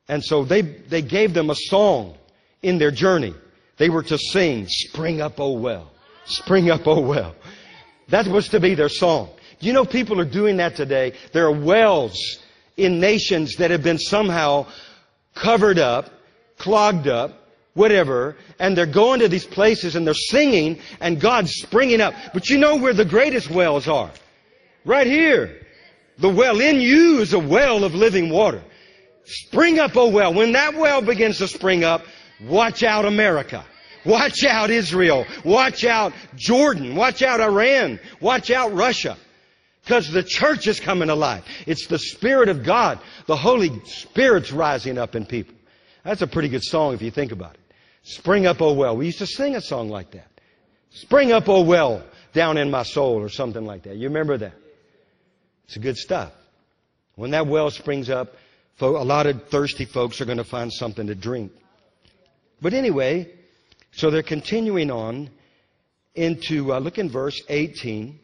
And 0.10 0.24
so 0.24 0.44
they, 0.44 0.62
they 0.62 1.02
gave 1.02 1.34
them 1.34 1.50
a 1.50 1.56
song 1.56 2.16
in 2.62 2.78
their 2.78 2.92
journey. 2.92 3.34
They 3.78 3.90
were 3.90 4.04
to 4.04 4.18
sing, 4.18 4.68
Spring 4.68 5.22
up, 5.22 5.40
O 5.40 5.54
well. 5.54 5.92
Spring 6.26 6.70
up, 6.70 6.86
O 6.88 7.00
well. 7.00 7.36
That 8.10 8.28
was 8.28 8.50
to 8.50 8.60
be 8.60 8.76
their 8.76 8.90
song. 8.90 9.30
You 9.60 9.72
know, 9.72 9.86
people 9.86 10.20
are 10.20 10.26
doing 10.26 10.58
that 10.58 10.76
today. 10.76 11.14
There 11.32 11.46
are 11.46 11.52
wells 11.52 12.40
in 12.76 13.00
nations 13.00 13.58
that 13.58 13.72
have 13.72 13.84
been 13.84 14.00
somehow 14.00 14.68
covered 15.36 15.80
up 15.80 16.10
clogged 16.60 17.08
up, 17.08 17.34
whatever, 17.74 18.36
and 18.60 18.78
they're 18.78 18.86
going 18.86 19.22
to 19.22 19.28
these 19.28 19.46
places 19.46 19.96
and 19.96 20.06
they're 20.06 20.14
singing 20.14 20.80
and 21.00 21.20
God's 21.20 21.54
springing 21.54 22.02
up. 22.02 22.14
But 22.34 22.50
you 22.50 22.60
know 22.60 22.76
where 22.76 22.94
the 22.94 23.06
greatest 23.06 23.50
wells 23.50 23.88
are? 23.88 24.12
Right 24.86 25.08
here. 25.08 25.66
The 26.20 26.30
well 26.30 26.60
in 26.60 26.80
you 26.80 27.20
is 27.20 27.34
a 27.34 27.40
well 27.40 27.84
of 27.84 27.96
living 27.96 28.30
water. 28.30 28.62
Spring 29.26 29.80
up, 29.80 29.96
oh 29.96 30.10
well. 30.10 30.34
When 30.34 30.52
that 30.52 30.76
well 30.76 31.02
begins 31.02 31.38
to 31.38 31.48
spring 31.48 31.84
up, 31.84 32.04
watch 32.44 32.84
out 32.84 33.06
America. 33.06 33.66
Watch 34.06 34.44
out 34.44 34.70
Israel. 34.70 35.26
Watch 35.44 35.86
out 35.86 36.14
Jordan. 36.36 36.96
Watch 36.96 37.22
out 37.22 37.42
Iran. 37.42 38.00
Watch 38.22 38.52
out 38.52 38.74
Russia. 38.74 39.18
Because 39.84 40.12
the 40.12 40.24
church 40.24 40.68
is 40.68 40.80
coming 40.80 41.10
alive. 41.10 41.44
It's 41.66 41.88
the 41.88 42.00
Spirit 42.00 42.50
of 42.50 42.64
God. 42.64 43.00
The 43.28 43.36
Holy 43.36 43.72
Spirit's 43.86 44.52
rising 44.52 44.98
up 44.98 45.16
in 45.16 45.26
people. 45.26 45.56
That's 46.04 46.22
a 46.22 46.28
pretty 46.28 46.50
good 46.50 46.64
song 46.64 46.94
if 46.94 47.02
you 47.02 47.12
think 47.12 47.32
about 47.32 47.56
it. 47.56 47.60
Spring 48.04 48.46
up, 48.46 48.62
oh 48.62 48.74
well. 48.74 48.96
We 48.96 49.08
used 49.08 49.20
to 49.20 49.28
sing 49.28 49.56
a 49.56 49.62
song 49.62 49.90
like 49.90 50.12
that. 50.12 50.28
Spring 50.92 51.32
up, 51.32 51.48
oh 51.48 51.62
well, 51.62 52.04
down 52.34 52.58
in 52.58 52.72
my 52.72 52.84
soul 52.84 53.16
or 53.22 53.30
something 53.30 53.66
like 53.66 53.84
that. 53.84 53.98
You 53.98 54.08
remember 54.08 54.38
that? 54.38 54.54
It's 55.66 55.78
good 55.78 55.98
stuff. 55.98 56.32
When 57.16 57.32
that 57.32 57.48
well 57.48 57.70
springs 57.70 58.10
up, 58.10 58.34
a 58.80 58.88
lot 58.88 59.28
of 59.28 59.50
thirsty 59.50 59.86
folks 59.86 60.22
are 60.22 60.26
going 60.26 60.38
to 60.38 60.44
find 60.44 60.72
something 60.72 61.08
to 61.08 61.16
drink. 61.16 61.52
But 62.62 62.74
anyway, 62.74 63.32
so 63.92 64.10
they're 64.10 64.24
continuing 64.24 64.90
on 64.90 65.30
into, 66.16 66.74
uh, 66.74 66.80
look 66.80 66.98
in 66.98 67.10
verse 67.10 67.42
18, 67.50 68.20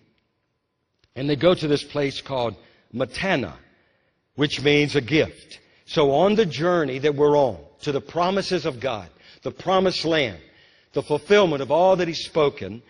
and 1.16 1.30
they 1.30 1.36
go 1.36 1.54
to 1.54 1.68
this 1.68 1.84
place 1.84 2.22
called 2.22 2.56
Matana, 2.94 3.54
which 4.36 4.62
means 4.62 4.96
a 4.96 5.02
gift. 5.02 5.60
So 5.86 6.12
on 6.12 6.36
the 6.36 6.46
journey 6.46 7.00
that 7.00 7.16
we're 7.16 7.38
on 7.38 7.58
to 7.82 7.92
the 7.92 8.02
promises 8.02 8.66
of 8.66 8.80
God, 8.80 9.10
the 9.44 9.52
promised 9.52 10.04
land, 10.06 10.40
the 10.94 11.04
fulfillment 11.04 11.62
of 11.62 11.72
all 11.72 11.96
that 11.98 12.08
He's 12.08 12.26
spoken, 12.26 12.82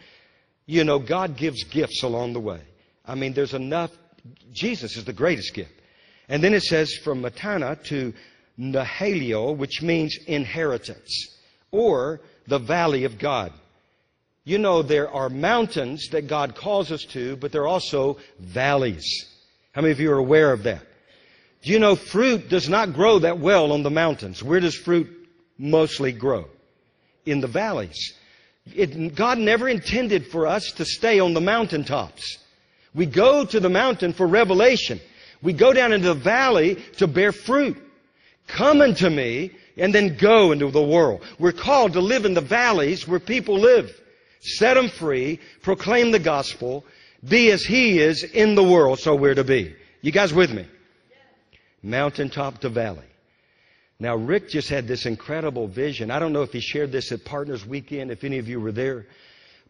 you 0.65 0.83
know, 0.83 0.99
God 0.99 1.35
gives 1.35 1.63
gifts 1.65 2.03
along 2.03 2.33
the 2.33 2.39
way. 2.39 2.61
I 3.05 3.15
mean, 3.15 3.33
there's 3.33 3.53
enough. 3.53 3.91
Jesus 4.51 4.95
is 4.97 5.05
the 5.05 5.13
greatest 5.13 5.53
gift. 5.53 5.71
And 6.29 6.43
then 6.43 6.53
it 6.53 6.63
says 6.63 6.95
from 6.95 7.21
Matana 7.21 7.83
to 7.85 8.13
Nahalio, 8.57 9.55
which 9.55 9.81
means 9.81 10.17
inheritance, 10.25 11.37
or 11.71 12.21
the 12.47 12.57
valley 12.57 13.03
of 13.03 13.19
God. 13.19 13.51
You 14.43 14.57
know, 14.57 14.81
there 14.81 15.09
are 15.09 15.29
mountains 15.29 16.09
that 16.09 16.27
God 16.27 16.55
calls 16.55 16.91
us 16.91 17.03
to, 17.05 17.35
but 17.35 17.51
there 17.51 17.63
are 17.63 17.67
also 17.67 18.17
valleys. 18.39 19.25
How 19.73 19.81
many 19.81 19.91
of 19.91 19.99
you 19.99 20.11
are 20.11 20.17
aware 20.17 20.53
of 20.53 20.63
that? 20.63 20.83
You 21.65 21.79
know 21.79 21.95
fruit 21.95 22.47
does 22.47 22.69
not 22.69 22.93
grow 22.93 23.17
that 23.19 23.39
well 23.39 23.71
on 23.71 23.81
the 23.81 23.89
mountains? 23.89 24.43
Where 24.43 24.59
does 24.59 24.75
fruit 24.75 25.09
mostly 25.57 26.11
grow? 26.11 26.45
In 27.25 27.41
the 27.41 27.47
valleys. 27.47 28.13
It, 28.75 29.15
God 29.15 29.39
never 29.39 29.67
intended 29.67 30.27
for 30.27 30.45
us 30.45 30.71
to 30.73 30.85
stay 30.85 31.19
on 31.19 31.33
the 31.33 31.41
mountaintops. 31.41 32.37
We 32.93 33.07
go 33.07 33.45
to 33.45 33.59
the 33.59 33.69
mountain 33.69 34.13
for 34.13 34.27
revelation. 34.27 34.99
We 35.41 35.53
go 35.53 35.73
down 35.73 35.91
into 35.91 36.09
the 36.09 36.13
valley 36.13 36.75
to 36.97 37.07
bear 37.07 37.31
fruit. 37.31 37.81
Come 38.45 38.81
unto 38.81 39.09
me 39.09 39.49
and 39.75 39.93
then 39.93 40.17
go 40.17 40.51
into 40.51 40.69
the 40.69 40.83
world. 40.83 41.23
We're 41.39 41.51
called 41.51 41.93
to 41.93 41.99
live 41.99 42.25
in 42.25 42.35
the 42.35 42.41
valleys 42.41 43.07
where 43.07 43.19
people 43.19 43.57
live. 43.57 43.89
Set 44.39 44.75
them 44.75 44.87
free, 44.87 45.39
proclaim 45.63 46.11
the 46.11 46.19
gospel, 46.19 46.85
be 47.27 47.49
as 47.49 47.63
He 47.63 47.97
is 47.97 48.23
in 48.23 48.53
the 48.53 48.63
world, 48.63 48.99
so 48.99 49.15
we're 49.15 49.33
to 49.33 49.43
be. 49.43 49.75
You 50.01 50.11
guys 50.11 50.31
with 50.31 50.53
me? 50.53 50.67
Mountaintop 51.85 52.61
to 52.61 52.69
valley. 52.69 53.05
Now, 53.99 54.15
Rick 54.15 54.49
just 54.49 54.69
had 54.69 54.87
this 54.87 55.05
incredible 55.05 55.67
vision. 55.67 56.11
I 56.11 56.19
don't 56.19 56.33
know 56.33 56.41
if 56.41 56.51
he 56.51 56.59
shared 56.59 56.91
this 56.91 57.11
at 57.11 57.23
Partners 57.23 57.65
Weekend, 57.65 58.11
if 58.11 58.23
any 58.23 58.39
of 58.39 58.49
you 58.49 58.59
were 58.59 58.71
there. 58.71 59.05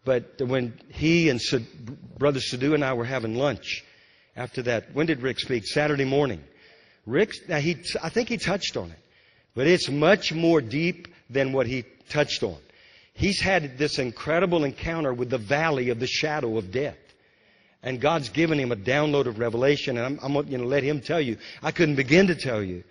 But 0.03 0.41
when 0.41 0.79
he 0.89 1.29
and 1.29 1.41
Sa- 1.41 1.59
Brother 2.17 2.39
Sadhu 2.39 2.73
and 2.73 2.83
I 2.83 2.93
were 2.93 3.05
having 3.05 3.35
lunch 3.35 3.83
after 4.35 4.61
that, 4.63 4.93
when 4.93 5.07
did 5.07 5.21
Rick 5.21 5.39
speak? 5.39 5.67
Saturday 5.67 6.05
morning. 6.05 6.43
Rick, 7.05 7.33
now 7.47 7.59
he, 7.59 7.77
I 8.01 8.09
think 8.09 8.29
he 8.29 8.37
touched 8.37 8.77
on 8.77 8.91
it, 8.91 8.99
but 9.53 9.67
it's 9.67 9.89
much 9.89 10.33
more 10.33 10.61
deep 10.61 11.07
than 11.29 11.53
what 11.53 11.67
he 11.67 11.83
touched 12.09 12.43
on. 12.43 12.57
He's 13.13 13.39
had 13.39 13.77
this 13.77 13.99
incredible 13.99 14.63
encounter 14.63 15.13
with 15.13 15.29
the 15.29 15.37
valley 15.37 15.89
of 15.89 15.99
the 15.99 16.07
shadow 16.07 16.57
of 16.57 16.71
death. 16.71 16.97
And 17.85 18.01
God's 18.01 18.29
given 18.29 18.59
him 18.59 18.71
a 18.71 18.75
download 18.75 19.27
of 19.27 19.37
revelation, 19.37 19.97
and 19.97 20.05
I'm, 20.05 20.19
I'm 20.23 20.33
going 20.33 20.61
to 20.61 20.65
let 20.65 20.81
him 20.81 21.01
tell 21.01 21.21
you. 21.21 21.37
I 21.61 21.71
couldn't 21.71 21.95
begin 21.95 22.27
to 22.27 22.35
tell 22.35 22.61
you. 22.61 22.83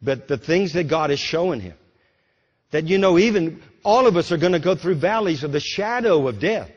But 0.00 0.28
the 0.28 0.38
things 0.38 0.74
that 0.74 0.84
God 0.84 1.10
is 1.10 1.18
showing 1.18 1.60
him. 1.60 1.74
That, 2.70 2.86
you 2.86 2.98
know, 2.98 3.18
even 3.18 3.60
all 3.84 4.06
of 4.06 4.16
us 4.16 4.30
are 4.30 4.36
going 4.36 4.52
to 4.52 4.60
go 4.60 4.76
through 4.76 4.94
valleys 4.94 5.42
of 5.42 5.50
the 5.50 5.58
shadow 5.58 6.28
of 6.28 6.38
death. 6.38 6.70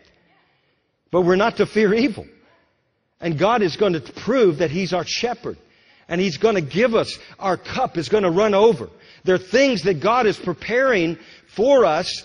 But 1.12 1.22
we're 1.22 1.36
not 1.36 1.58
to 1.58 1.68
fear 1.68 1.94
evil. 1.94 2.26
And 3.20 3.38
God 3.38 3.62
is 3.62 3.78
going 3.78 3.94
to 3.94 4.02
prove 4.02 4.58
that 4.58 4.72
He's 4.72 4.92
our 4.92 5.06
shepherd. 5.06 5.58
And 6.08 6.20
He's 6.20 6.38
going 6.38 6.56
to 6.56 6.62
give 6.62 6.96
us, 6.96 7.20
our 7.38 7.58
cup 7.58 7.96
is 7.96 8.10
going 8.10 8.24
to 8.24 8.32
run 8.32 8.56
over. 8.56 8.90
There 9.24 9.36
are 9.36 9.38
things 9.38 9.84
that 9.84 10.00
God 10.00 10.26
is 10.26 10.40
preparing 10.40 11.20
for 11.48 11.86
us 11.86 12.24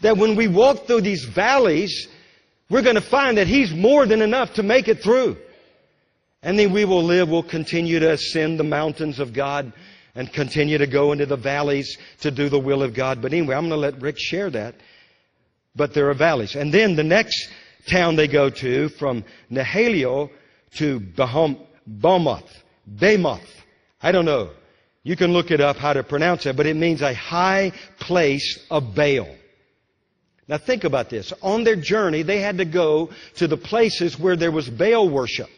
that 0.00 0.16
when 0.16 0.36
we 0.36 0.48
walk 0.48 0.86
through 0.86 1.02
these 1.02 1.24
valleys, 1.24 2.08
we're 2.70 2.82
going 2.82 2.94
to 2.94 3.00
find 3.00 3.36
that 3.36 3.46
He's 3.46 3.74
more 3.74 4.06
than 4.06 4.22
enough 4.22 4.54
to 4.54 4.62
make 4.62 4.88
it 4.88 5.02
through. 5.02 5.36
And 6.42 6.58
then 6.58 6.72
we 6.72 6.86
will 6.86 7.02
live, 7.02 7.28
we'll 7.28 7.42
continue 7.42 7.98
to 7.98 8.12
ascend 8.12 8.58
the 8.58 8.64
mountains 8.64 9.18
of 9.18 9.34
God 9.34 9.72
and 10.14 10.32
continue 10.32 10.78
to 10.78 10.86
go 10.86 11.12
into 11.12 11.26
the 11.26 11.36
valleys 11.36 11.98
to 12.20 12.30
do 12.30 12.48
the 12.48 12.58
will 12.58 12.82
of 12.82 12.94
God. 12.94 13.20
But 13.20 13.32
anyway, 13.32 13.54
I'm 13.54 13.68
going 13.68 13.70
to 13.70 13.76
let 13.76 14.00
Rick 14.00 14.18
share 14.18 14.48
that. 14.50 14.76
But 15.76 15.92
there 15.92 16.08
are 16.08 16.14
valleys. 16.14 16.56
And 16.56 16.72
then 16.72 16.96
the 16.96 17.04
next 17.04 17.48
town 17.86 18.16
they 18.16 18.26
go 18.26 18.50
to 18.50 18.88
from 18.88 19.24
Nahalio 19.50 20.30
to 20.76 21.00
Baham, 21.00 21.58
Bamoth, 21.88 22.48
Bamoth. 22.88 23.40
I 24.02 24.12
don't 24.12 24.24
know. 24.24 24.50
You 25.02 25.16
can 25.16 25.32
look 25.32 25.50
it 25.50 25.60
up 25.60 25.76
how 25.76 25.92
to 25.92 26.02
pronounce 26.02 26.46
it, 26.46 26.56
but 26.56 26.66
it 26.66 26.76
means 26.76 27.02
a 27.02 27.14
high 27.14 27.72
place 27.98 28.58
of 28.70 28.94
Baal. 28.94 29.28
Now 30.50 30.58
think 30.58 30.82
about 30.82 31.10
this. 31.10 31.32
On 31.42 31.62
their 31.62 31.76
journey, 31.76 32.22
they 32.22 32.40
had 32.40 32.58
to 32.58 32.64
go 32.64 33.10
to 33.36 33.46
the 33.46 33.56
places 33.56 34.18
where 34.18 34.34
there 34.34 34.50
was 34.50 34.68
Baal 34.68 35.08
worship. 35.08 35.48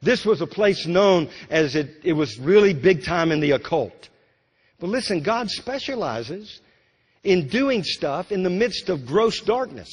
This 0.00 0.24
was 0.24 0.40
a 0.40 0.46
place 0.46 0.86
known 0.86 1.28
as 1.50 1.74
it, 1.74 1.96
it 2.04 2.12
was 2.12 2.38
really 2.38 2.74
big 2.74 3.02
time 3.02 3.32
in 3.32 3.40
the 3.40 3.50
occult. 3.50 4.08
But 4.78 4.90
listen, 4.90 5.20
God 5.20 5.50
specializes 5.50 6.60
in 7.24 7.48
doing 7.48 7.82
stuff 7.82 8.30
in 8.30 8.44
the 8.44 8.50
midst 8.50 8.88
of 8.88 9.04
gross 9.04 9.40
darkness. 9.40 9.90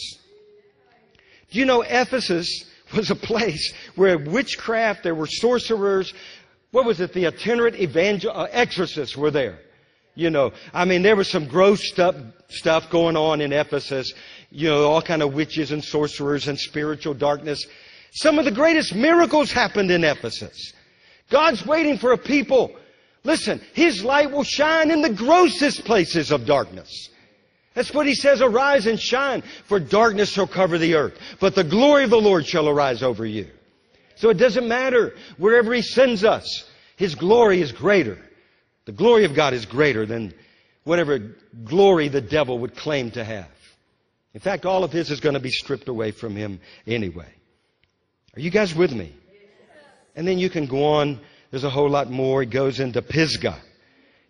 Do 1.49 1.57
you 1.57 1.65
know 1.65 1.81
Ephesus 1.81 2.65
was 2.95 3.09
a 3.09 3.15
place 3.15 3.73
where 3.95 4.19
witchcraft, 4.19 5.01
there 5.01 5.15
were 5.15 5.25
sorcerers, 5.25 6.13
what 6.69 6.85
was 6.85 7.01
it, 7.01 7.11
the 7.13 7.25
itinerant 7.25 7.75
evangel- 7.77 8.37
uh, 8.37 8.47
exorcists 8.51 9.17
were 9.17 9.31
there. 9.31 9.57
You 10.15 10.29
know, 10.29 10.51
I 10.73 10.85
mean, 10.85 11.03
there 11.03 11.15
was 11.15 11.29
some 11.29 11.47
gross 11.47 11.87
stuff, 11.87 12.15
stuff 12.49 12.89
going 12.89 13.15
on 13.15 13.41
in 13.41 13.53
Ephesus. 13.53 14.13
You 14.51 14.69
know, 14.69 14.83
all 14.83 15.01
kind 15.01 15.21
of 15.21 15.33
witches 15.33 15.71
and 15.71 15.83
sorcerers 15.83 16.47
and 16.47 16.59
spiritual 16.59 17.13
darkness. 17.13 17.65
Some 18.11 18.37
of 18.37 18.45
the 18.45 18.51
greatest 18.51 18.93
miracles 18.93 19.51
happened 19.51 19.89
in 19.89 20.03
Ephesus. 20.03 20.73
God's 21.29 21.65
waiting 21.65 21.97
for 21.97 22.11
a 22.11 22.17
people. 22.17 22.75
Listen, 23.23 23.61
His 23.73 24.03
light 24.03 24.31
will 24.31 24.43
shine 24.43 24.91
in 24.91 25.01
the 25.01 25.13
grossest 25.13 25.85
places 25.85 26.31
of 26.31 26.45
darkness. 26.45 27.09
That's 27.73 27.93
what 27.93 28.05
He 28.05 28.15
says, 28.15 28.41
arise 28.41 28.87
and 28.87 28.99
shine, 28.99 29.43
for 29.65 29.79
darkness 29.79 30.29
shall 30.29 30.47
cover 30.47 30.77
the 30.77 30.95
earth. 30.95 31.17
But 31.39 31.55
the 31.55 31.63
glory 31.63 32.03
of 32.03 32.09
the 32.09 32.19
Lord 32.19 32.45
shall 32.45 32.67
arise 32.67 33.01
over 33.01 33.25
you. 33.25 33.47
So 34.15 34.29
it 34.29 34.37
doesn't 34.37 34.67
matter 34.67 35.15
wherever 35.37 35.73
He 35.73 35.81
sends 35.81 36.25
us. 36.25 36.69
His 36.97 37.15
glory 37.15 37.61
is 37.61 37.71
greater. 37.71 38.17
The 38.91 38.97
glory 38.97 39.23
of 39.23 39.33
God 39.33 39.53
is 39.53 39.65
greater 39.65 40.05
than 40.05 40.33
whatever 40.83 41.17
glory 41.63 42.09
the 42.09 42.19
devil 42.19 42.59
would 42.59 42.75
claim 42.75 43.09
to 43.11 43.23
have. 43.23 43.47
In 44.33 44.41
fact, 44.41 44.65
all 44.65 44.83
of 44.83 44.91
his 44.91 45.09
is 45.09 45.21
going 45.21 45.35
to 45.35 45.39
be 45.39 45.49
stripped 45.49 45.87
away 45.87 46.11
from 46.11 46.35
him 46.35 46.59
anyway. 46.85 47.33
Are 48.35 48.41
you 48.41 48.49
guys 48.49 48.75
with 48.75 48.91
me? 48.91 49.15
And 50.13 50.27
then 50.27 50.39
you 50.39 50.49
can 50.49 50.65
go 50.65 50.83
on. 50.83 51.21
There's 51.51 51.63
a 51.63 51.69
whole 51.69 51.89
lot 51.89 52.11
more. 52.11 52.43
It 52.43 52.49
goes 52.49 52.81
into 52.81 53.01
Pisgah. 53.01 53.61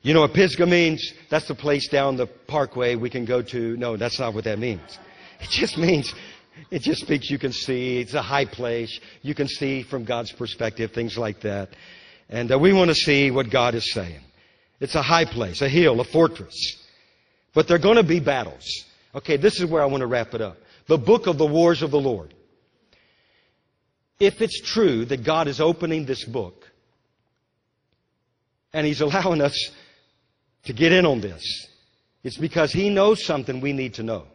You 0.04 0.14
know 0.14 0.22
what 0.22 0.36
Pisgah 0.36 0.68
means? 0.68 1.12
That's 1.32 1.48
the 1.48 1.56
place 1.56 1.88
down 1.88 2.18
the 2.18 2.28
parkway 2.28 2.94
we 2.94 3.10
can 3.10 3.26
go 3.26 3.42
to. 3.42 3.76
No, 3.78 3.98
that's 3.98 4.20
not 4.20 4.36
what 4.36 4.44
that 4.44 4.60
means. 4.60 5.00
It 5.40 5.50
just 5.50 5.76
means, 5.80 6.14
it 6.70 6.84
just 6.84 7.02
speaks 7.02 7.32
you 7.32 7.40
can 7.40 7.52
see. 7.52 7.98
It's 7.98 8.14
a 8.14 8.22
high 8.22 8.46
place. 8.46 9.00
You 9.24 9.34
can 9.34 9.48
see 9.48 9.82
from 9.82 10.06
God's 10.06 10.32
perspective, 10.32 10.92
things 10.92 11.18
like 11.18 11.42
that. 11.42 11.70
And 12.30 12.52
uh, 12.52 12.60
we 12.60 12.74
want 12.74 12.90
to 12.90 12.96
see 12.96 13.32
what 13.32 13.50
God 13.50 13.74
is 13.74 13.92
saying. 13.92 14.22
It's 14.82 14.96
a 14.96 15.02
high 15.02 15.26
place, 15.26 15.62
a 15.62 15.70
hill, 15.70 16.02
a 16.02 16.04
fortress. 16.04 16.84
But 17.54 17.68
there 17.68 17.76
are 17.76 17.80
going 17.80 17.98
to 17.98 18.04
be 18.04 18.20
battles. 18.20 18.66
Okay, 19.14 19.38
this 19.38 19.60
is 19.60 19.70
where 19.70 19.84
I 19.84 19.86
want 19.86 20.02
to 20.02 20.08
wrap 20.08 20.34
it 20.34 20.42
up. 20.42 20.58
The 20.88 20.98
book 20.98 21.28
of 21.28 21.38
the 21.38 21.46
wars 21.46 21.84
of 21.84 21.92
the 21.92 22.00
Lord. 22.00 22.34
If 24.20 24.42
it's 24.42 24.60
true 24.60 25.06
that 25.06 25.24
God 25.24 25.48
is 25.48 25.62
opening 25.62 26.06
this 26.06 26.26
book 26.26 26.70
and 28.74 28.86
He's 28.86 29.02
allowing 29.02 29.40
us 29.42 29.72
to 30.66 30.74
get 30.74 30.92
in 30.92 31.06
on 31.06 31.22
this, 31.22 31.68
it's 32.24 32.38
because 32.38 32.74
He 32.74 32.90
knows 32.90 33.24
something 33.24 33.62
we 33.62 33.74
need 33.74 33.96
to 33.96 34.04
know. 34.04 34.26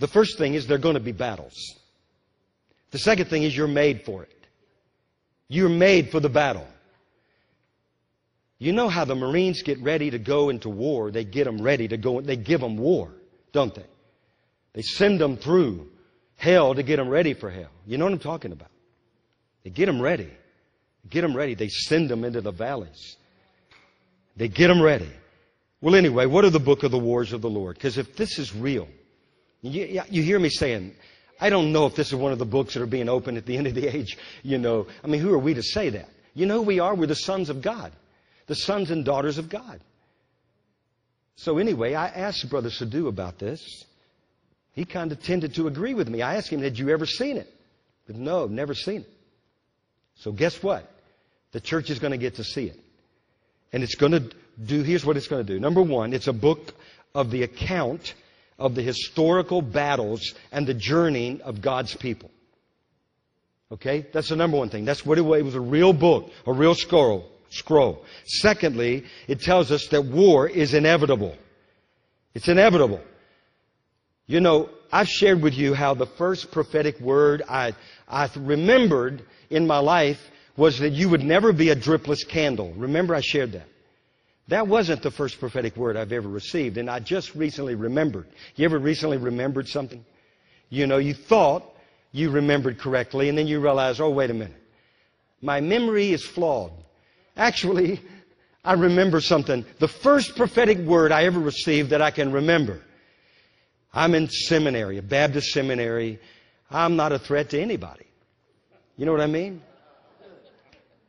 The 0.00 0.08
first 0.08 0.36
thing 0.36 0.52
is 0.52 0.66
there 0.66 0.76
are 0.76 0.80
going 0.80 0.94
to 0.94 1.00
be 1.00 1.12
battles. 1.12 1.54
The 2.90 2.98
second 2.98 3.26
thing 3.26 3.42
is 3.42 3.56
you're 3.56 3.68
made 3.68 4.02
for 4.04 4.22
it. 4.22 4.46
You're 5.48 5.68
made 5.70 6.10
for 6.10 6.20
the 6.20 6.28
battle. 6.28 6.66
You 8.60 8.74
know 8.74 8.90
how 8.90 9.06
the 9.06 9.14
Marines 9.14 9.62
get 9.62 9.80
ready 9.80 10.10
to 10.10 10.18
go 10.18 10.50
into 10.50 10.68
war. 10.68 11.10
They 11.10 11.24
get 11.24 11.44
them 11.44 11.62
ready 11.62 11.88
to 11.88 11.96
go. 11.96 12.20
They 12.20 12.36
give 12.36 12.60
them 12.60 12.76
war, 12.76 13.10
don't 13.52 13.74
they? 13.74 13.86
They 14.74 14.82
send 14.82 15.18
them 15.18 15.38
through 15.38 15.88
hell 16.36 16.74
to 16.74 16.82
get 16.82 16.96
them 16.96 17.08
ready 17.08 17.32
for 17.32 17.50
hell. 17.50 17.70
You 17.86 17.96
know 17.96 18.04
what 18.04 18.12
I'm 18.12 18.18
talking 18.18 18.52
about? 18.52 18.68
They 19.64 19.70
get 19.70 19.86
them 19.86 20.00
ready. 20.00 20.30
Get 21.08 21.22
them 21.22 21.34
ready. 21.34 21.54
They 21.54 21.68
send 21.68 22.10
them 22.10 22.22
into 22.22 22.42
the 22.42 22.50
valleys. 22.50 23.16
They 24.36 24.48
get 24.48 24.68
them 24.68 24.82
ready. 24.82 25.10
Well, 25.80 25.94
anyway, 25.94 26.26
what 26.26 26.44
are 26.44 26.50
the 26.50 26.60
book 26.60 26.82
of 26.82 26.90
the 26.90 26.98
wars 26.98 27.32
of 27.32 27.40
the 27.40 27.48
Lord? 27.48 27.76
Because 27.76 27.96
if 27.96 28.14
this 28.14 28.38
is 28.38 28.54
real, 28.54 28.88
you, 29.62 30.02
you 30.10 30.22
hear 30.22 30.38
me 30.38 30.50
saying, 30.50 30.94
I 31.40 31.48
don't 31.48 31.72
know 31.72 31.86
if 31.86 31.94
this 31.94 32.08
is 32.08 32.14
one 32.14 32.32
of 32.32 32.38
the 32.38 32.44
books 32.44 32.74
that 32.74 32.82
are 32.82 32.86
being 32.86 33.08
opened 33.08 33.38
at 33.38 33.46
the 33.46 33.56
end 33.56 33.66
of 33.66 33.74
the 33.74 33.88
age. 33.88 34.18
You 34.42 34.58
know, 34.58 34.86
I 35.02 35.06
mean, 35.06 35.22
who 35.22 35.32
are 35.32 35.38
we 35.38 35.54
to 35.54 35.62
say 35.62 35.88
that? 35.88 36.10
You 36.34 36.44
know 36.44 36.56
who 36.56 36.62
we 36.62 36.78
are? 36.78 36.94
We're 36.94 37.06
the 37.06 37.14
sons 37.14 37.48
of 37.48 37.62
God. 37.62 37.92
The 38.50 38.56
sons 38.56 38.90
and 38.90 39.04
daughters 39.04 39.38
of 39.38 39.48
God. 39.48 39.78
So 41.36 41.58
anyway, 41.58 41.94
I 41.94 42.08
asked 42.08 42.50
Brother 42.50 42.68
Sadhu 42.68 43.06
about 43.06 43.38
this. 43.38 43.84
He 44.72 44.84
kind 44.84 45.12
of 45.12 45.22
tended 45.22 45.54
to 45.54 45.68
agree 45.68 45.94
with 45.94 46.08
me. 46.08 46.20
I 46.20 46.34
asked 46.34 46.48
him, 46.48 46.60
had 46.60 46.76
you 46.76 46.88
ever 46.88 47.06
seen 47.06 47.36
it? 47.36 47.46
But 48.08 48.16
no, 48.16 48.46
never 48.48 48.74
seen 48.74 49.02
it. 49.02 49.10
So 50.16 50.32
guess 50.32 50.60
what? 50.64 50.90
The 51.52 51.60
church 51.60 51.90
is 51.90 52.00
going 52.00 52.10
to 52.10 52.18
get 52.18 52.34
to 52.34 52.44
see 52.44 52.66
it. 52.66 52.76
And 53.72 53.84
it's 53.84 53.94
going 53.94 54.10
to 54.10 54.32
do, 54.60 54.82
here's 54.82 55.06
what 55.06 55.16
it's 55.16 55.28
going 55.28 55.46
to 55.46 55.52
do. 55.52 55.60
Number 55.60 55.80
one, 55.80 56.12
it's 56.12 56.26
a 56.26 56.32
book 56.32 56.74
of 57.14 57.30
the 57.30 57.44
account 57.44 58.14
of 58.58 58.74
the 58.74 58.82
historical 58.82 59.62
battles 59.62 60.34
and 60.50 60.66
the 60.66 60.74
journeying 60.74 61.40
of 61.42 61.60
God's 61.60 61.94
people. 61.94 62.32
Okay? 63.70 64.08
That's 64.12 64.30
the 64.30 64.34
number 64.34 64.56
one 64.56 64.70
thing. 64.70 64.86
That's 64.86 65.06
what 65.06 65.18
it 65.18 65.22
was. 65.22 65.38
It 65.38 65.44
was 65.44 65.54
a 65.54 65.60
real 65.60 65.92
book, 65.92 66.32
a 66.48 66.52
real 66.52 66.74
scroll. 66.74 67.30
Scroll. 67.50 68.04
Secondly, 68.24 69.04
it 69.28 69.40
tells 69.40 69.70
us 69.70 69.86
that 69.88 70.04
war 70.04 70.48
is 70.48 70.72
inevitable. 70.72 71.36
It's 72.34 72.48
inevitable. 72.48 73.00
You 74.26 74.40
know, 74.40 74.70
I've 74.92 75.08
shared 75.08 75.42
with 75.42 75.54
you 75.54 75.74
how 75.74 75.94
the 75.94 76.06
first 76.06 76.52
prophetic 76.52 77.00
word 77.00 77.42
I, 77.48 77.74
I 78.08 78.30
remembered 78.36 79.22
in 79.50 79.66
my 79.66 79.78
life 79.78 80.20
was 80.56 80.78
that 80.78 80.90
you 80.90 81.08
would 81.08 81.22
never 81.22 81.52
be 81.52 81.70
a 81.70 81.76
dripless 81.76 82.26
candle. 82.26 82.72
Remember 82.76 83.14
I 83.14 83.20
shared 83.20 83.52
that. 83.52 83.66
That 84.48 84.68
wasn't 84.68 85.02
the 85.02 85.10
first 85.10 85.38
prophetic 85.38 85.76
word 85.76 85.96
I've 85.96 86.12
ever 86.12 86.28
received, 86.28 86.76
and 86.76 86.90
I 86.90 87.00
just 87.00 87.34
recently 87.34 87.74
remembered. 87.74 88.26
You 88.56 88.64
ever 88.64 88.78
recently 88.78 89.16
remembered 89.16 89.68
something? 89.68 90.04
You 90.68 90.86
know, 90.86 90.98
you 90.98 91.14
thought 91.14 91.64
you 92.12 92.30
remembered 92.30 92.78
correctly, 92.78 93.28
and 93.28 93.38
then 93.38 93.46
you 93.46 93.60
realize, 93.60 94.00
oh, 94.00 94.10
wait 94.10 94.30
a 94.30 94.34
minute. 94.34 94.56
My 95.40 95.60
memory 95.60 96.12
is 96.12 96.24
flawed. 96.24 96.72
Actually, 97.36 98.00
I 98.64 98.74
remember 98.74 99.20
something. 99.20 99.64
The 99.78 99.88
first 99.88 100.36
prophetic 100.36 100.78
word 100.78 101.12
I 101.12 101.24
ever 101.24 101.40
received 101.40 101.90
that 101.90 102.02
I 102.02 102.10
can 102.10 102.32
remember. 102.32 102.80
I'm 103.92 104.14
in 104.14 104.28
seminary, 104.28 104.98
a 104.98 105.02
Baptist 105.02 105.52
seminary. 105.52 106.20
I'm 106.70 106.96
not 106.96 107.12
a 107.12 107.18
threat 107.18 107.50
to 107.50 107.60
anybody. 107.60 108.06
You 108.96 109.06
know 109.06 109.12
what 109.12 109.20
I 109.20 109.26
mean? 109.26 109.62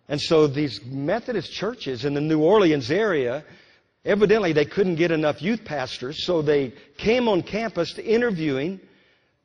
And 0.07 0.19
so 0.19 0.47
these 0.47 0.83
Methodist 0.85 1.51
churches 1.51 2.05
in 2.05 2.13
the 2.13 2.21
New 2.21 2.41
Orleans 2.41 2.89
area, 2.89 3.43
evidently 4.03 4.51
they 4.51 4.65
couldn't 4.65 4.95
get 4.95 5.11
enough 5.11 5.41
youth 5.41 5.63
pastors, 5.63 6.25
so 6.25 6.41
they 6.41 6.73
came 6.97 7.27
on 7.27 7.43
campus 7.43 7.93
to 7.93 8.05
interviewing 8.05 8.79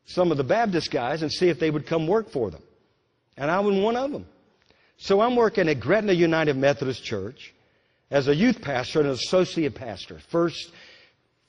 some 0.06 0.30
of 0.30 0.36
the 0.36 0.44
Baptist 0.44 0.90
guys 0.90 1.22
and 1.22 1.30
see 1.30 1.48
if 1.48 1.58
they 1.58 1.70
would 1.70 1.86
come 1.86 2.06
work 2.06 2.30
for 2.30 2.50
them. 2.50 2.62
And 3.36 3.50
I 3.50 3.60
was 3.60 3.76
one 3.76 3.96
of 3.96 4.12
them. 4.12 4.26
So 4.99 5.20
I'm 5.20 5.36
working 5.36 5.68
at 5.68 5.80
Gretna 5.80 6.12
United 6.12 6.57
Methodist 6.57 7.05
Church 7.05 7.55
as 8.11 8.28
a 8.28 8.34
youth 8.34 8.62
pastor 8.62 9.01
and 9.01 9.09
an 9.09 9.14
associate 9.14 9.74
pastor. 9.74 10.18
First, 10.28 10.70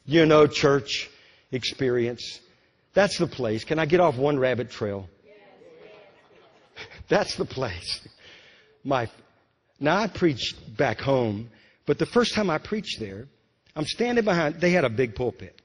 you 0.06 0.26
know, 0.26 0.48
church 0.48 1.10
experience. 1.52 2.40
That's 2.94 3.18
the 3.18 3.28
place. 3.28 3.64
Can 3.64 3.80
I 3.80 3.86
get 3.86 4.00
off 4.00 4.18
one 4.18 4.40
rabbit 4.40 4.72
trail? 4.72 5.08
That's 7.08 7.36
the 7.36 7.46
place 7.46 8.08
my, 8.88 9.10
now 9.80 9.98
I 9.98 10.08
preached 10.08 10.78
back 10.78 11.00
home, 11.02 11.50
but 11.86 12.00
the 12.00 12.06
first 12.06 12.34
time 12.34 12.50
I 12.50 12.58
preached 12.58 13.00
there, 13.00 13.28
I'm 13.76 13.86
standing 13.86 14.24
behind, 14.24 14.62
they 14.62 14.72
had 14.72 14.86
a 14.86 14.90
big 14.90 15.14
pulpit. 15.14 15.62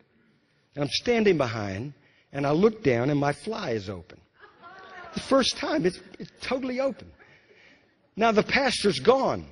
And 0.75 0.83
I'm 0.83 0.91
standing 0.91 1.39
behind, 1.39 1.95
and 2.33 2.47
I 2.47 2.51
look 2.51 2.83
down, 2.83 3.11
and 3.11 3.19
my 3.19 3.33
fly 3.33 3.71
is 3.71 3.89
open. 3.89 4.21
The 5.15 5.21
first 5.21 5.57
time, 5.57 5.87
it's, 5.87 6.01
it's 6.19 6.33
totally 6.41 6.81
open. 6.81 7.11
Now 8.17 8.33
the 8.33 8.43
pastor's 8.43 9.01
gone. 9.01 9.47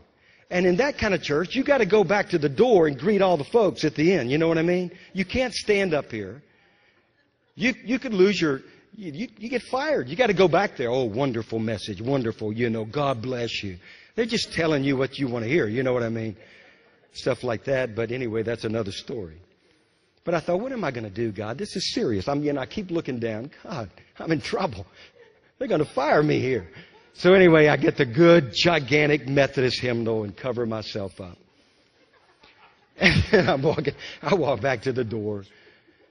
And 0.51 0.67
in 0.67 0.77
that 0.77 0.99
kind 0.99 1.15
of 1.15 1.23
church, 1.23 1.55
you 1.55 1.63
got 1.63 1.79
to 1.79 1.87
go 1.87 2.03
back 2.03 2.31
to 2.31 2.39
the 2.39 2.49
door 2.49 2.89
and 2.89 2.99
greet 2.99 3.23
all 3.23 3.37
the 3.37 3.45
folks 3.45 3.85
at 3.85 3.95
the 3.95 4.13
end. 4.13 4.31
You 4.31 4.39
know 4.39 4.49
what 4.49 4.59
I 4.59 4.63
mean? 4.63 4.91
You 5.13 5.25
can't 5.25 5.55
stand 5.55 5.95
up 5.95 6.11
here. 6.11 6.43
You, 7.55 7.75
you 7.85 7.99
could 7.99 8.15
lose 8.15 8.41
your, 8.41 8.63
you, 8.97 9.29
you, 9.39 9.49
get 9.49 9.63
fired. 9.63 10.09
You 10.09 10.17
got 10.17 10.27
to 10.27 10.35
go 10.35 10.49
back 10.49 10.77
there. 10.77 10.91
Oh, 10.91 11.05
wonderful 11.05 11.61
message. 11.61 12.03
Wonderful. 12.03 12.53
You 12.53 12.69
know, 12.69 12.85
God 12.85 13.23
bless 13.23 13.63
you. 13.63 13.79
They're 14.17 14.27
just 14.27 14.53
telling 14.53 14.83
you 14.83 14.97
what 14.97 15.19
you 15.19 15.29
want 15.29 15.45
to 15.45 15.49
hear. 15.49 15.69
You 15.69 15.85
know 15.85 15.93
what 15.93 16.03
I 16.03 16.09
mean? 16.09 16.37
Stuff 17.13 17.45
like 17.45 17.65
that. 17.65 17.95
But 17.95 18.11
anyway, 18.11 18.43
that's 18.43 18.65
another 18.65 18.93
story. 18.93 19.41
But 20.25 20.35
I 20.35 20.41
thought, 20.41 20.61
what 20.61 20.73
am 20.73 20.85
I 20.85 20.91
going 20.91 21.05
to 21.05 21.11
do, 21.11 21.33
God? 21.33 21.59
This 21.59 21.77
is 21.77 21.95
serious. 21.95 22.29
I'm, 22.29 22.43
you 22.43 22.53
know, 22.53 22.61
I 22.61 22.67
keep 22.67 22.91
looking 22.91 23.21
down. 23.21 23.51
God, 23.63 23.89
I'm 24.19 24.33
in 24.33 24.41
trouble. 24.41 24.85
They're 25.59 25.69
going 25.69 25.85
to 25.85 25.91
fire 25.91 26.23
me 26.23 26.41
here. 26.41 26.71
So 27.15 27.35
anyway, 27.35 27.69
I 27.69 27.77
get 27.77 27.97
the 27.97 28.07
good, 28.07 28.53
gigantic 28.55 29.29
Methodist 29.29 29.81
hymnal 29.81 30.25
and 30.25 30.37
cover 30.37 30.67
myself 30.67 31.21
up. 31.21 31.37
And 33.33 33.49
I'm 33.49 33.63
walking, 33.63 33.95
I 34.23 34.35
walk 34.35 34.61
back 34.61 34.83
to 34.83 34.93
the 34.93 35.05
door. 35.05 35.45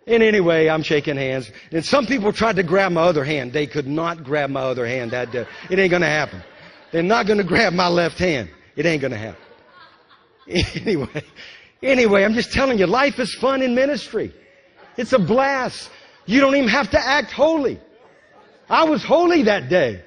And 0.07 0.23
anyway, 0.23 0.69
I'm 0.69 0.81
shaking 0.81 1.17
hands. 1.17 1.51
And 1.71 1.85
some 1.85 2.07
people 2.07 2.33
tried 2.33 2.55
to 2.55 2.63
grab 2.63 2.91
my 2.91 3.01
other 3.01 3.23
hand. 3.23 3.53
They 3.53 3.67
could 3.67 3.87
not 3.87 4.23
grab 4.23 4.49
my 4.49 4.61
other 4.61 4.87
hand 4.87 5.11
that 5.11 5.31
day. 5.31 5.45
It 5.69 5.77
ain't 5.77 5.91
going 5.91 6.01
to 6.01 6.07
happen. 6.07 6.41
They're 6.91 7.03
not 7.03 7.27
going 7.27 7.37
to 7.37 7.43
grab 7.43 7.73
my 7.73 7.87
left 7.87 8.17
hand. 8.17 8.49
It 8.75 8.87
ain't 8.87 9.01
going 9.01 9.11
to 9.11 9.17
happen. 9.17 9.41
Anyway, 10.75 11.23
anyway, 11.83 12.23
I'm 12.23 12.33
just 12.33 12.51
telling 12.51 12.79
you, 12.79 12.87
life 12.87 13.19
is 13.19 13.35
fun 13.35 13.61
in 13.61 13.75
ministry. 13.75 14.33
It's 14.97 15.13
a 15.13 15.19
blast. 15.19 15.91
You 16.25 16.41
don't 16.41 16.55
even 16.55 16.69
have 16.69 16.89
to 16.91 16.99
act 16.99 17.31
holy. 17.31 17.79
I 18.67 18.83
was 18.85 19.03
holy 19.03 19.43
that 19.43 19.69
day, 19.69 20.03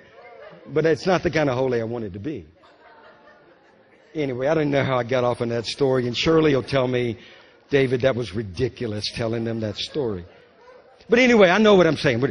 but 0.68 0.86
it's 0.86 1.06
not 1.06 1.22
the 1.22 1.30
kind 1.30 1.50
of 1.50 1.56
holy 1.56 1.80
I 1.80 1.84
wanted 1.84 2.12
to 2.14 2.18
be. 2.18 2.46
Anyway, 4.14 4.46
I 4.46 4.54
don't 4.54 4.70
know 4.70 4.84
how 4.84 4.98
I 4.98 5.04
got 5.04 5.24
off 5.24 5.40
on 5.40 5.48
that 5.48 5.66
story, 5.66 6.06
and 6.06 6.16
Shirley 6.16 6.54
will 6.54 6.62
tell 6.62 6.86
me 6.86 7.18
David, 7.72 8.02
that 8.02 8.14
was 8.14 8.34
ridiculous 8.34 9.10
telling 9.14 9.44
them 9.44 9.60
that 9.60 9.78
story. 9.78 10.26
But 11.08 11.18
anyway, 11.18 11.48
I 11.48 11.56
know 11.56 11.74
what 11.74 11.86
I'm 11.86 11.96
saying. 11.96 12.22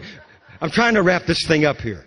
I'm 0.62 0.70
trying 0.70 0.94
to 0.94 1.02
wrap 1.02 1.26
this 1.26 1.48
thing 1.48 1.66
up 1.66 1.82
here. 1.82 2.06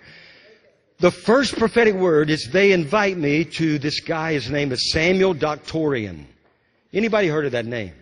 The 1.01 1.11
first 1.11 1.59
prophetic 1.59 1.97
word 1.97 2.31
is 2.31 2.49
they 2.53 2.71
invite 2.71 3.19
me 3.19 3.45
to 3.45 3.81
this 3.81 3.99
guy. 3.99 4.35
His 4.35 4.49
name 4.49 4.71
is 4.71 4.93
Samuel 4.93 5.35
Doctorian. 5.35 6.29
Anybody 6.93 7.27
heard 7.27 7.45
of 7.45 7.53
that 7.53 7.67
name? 7.67 7.93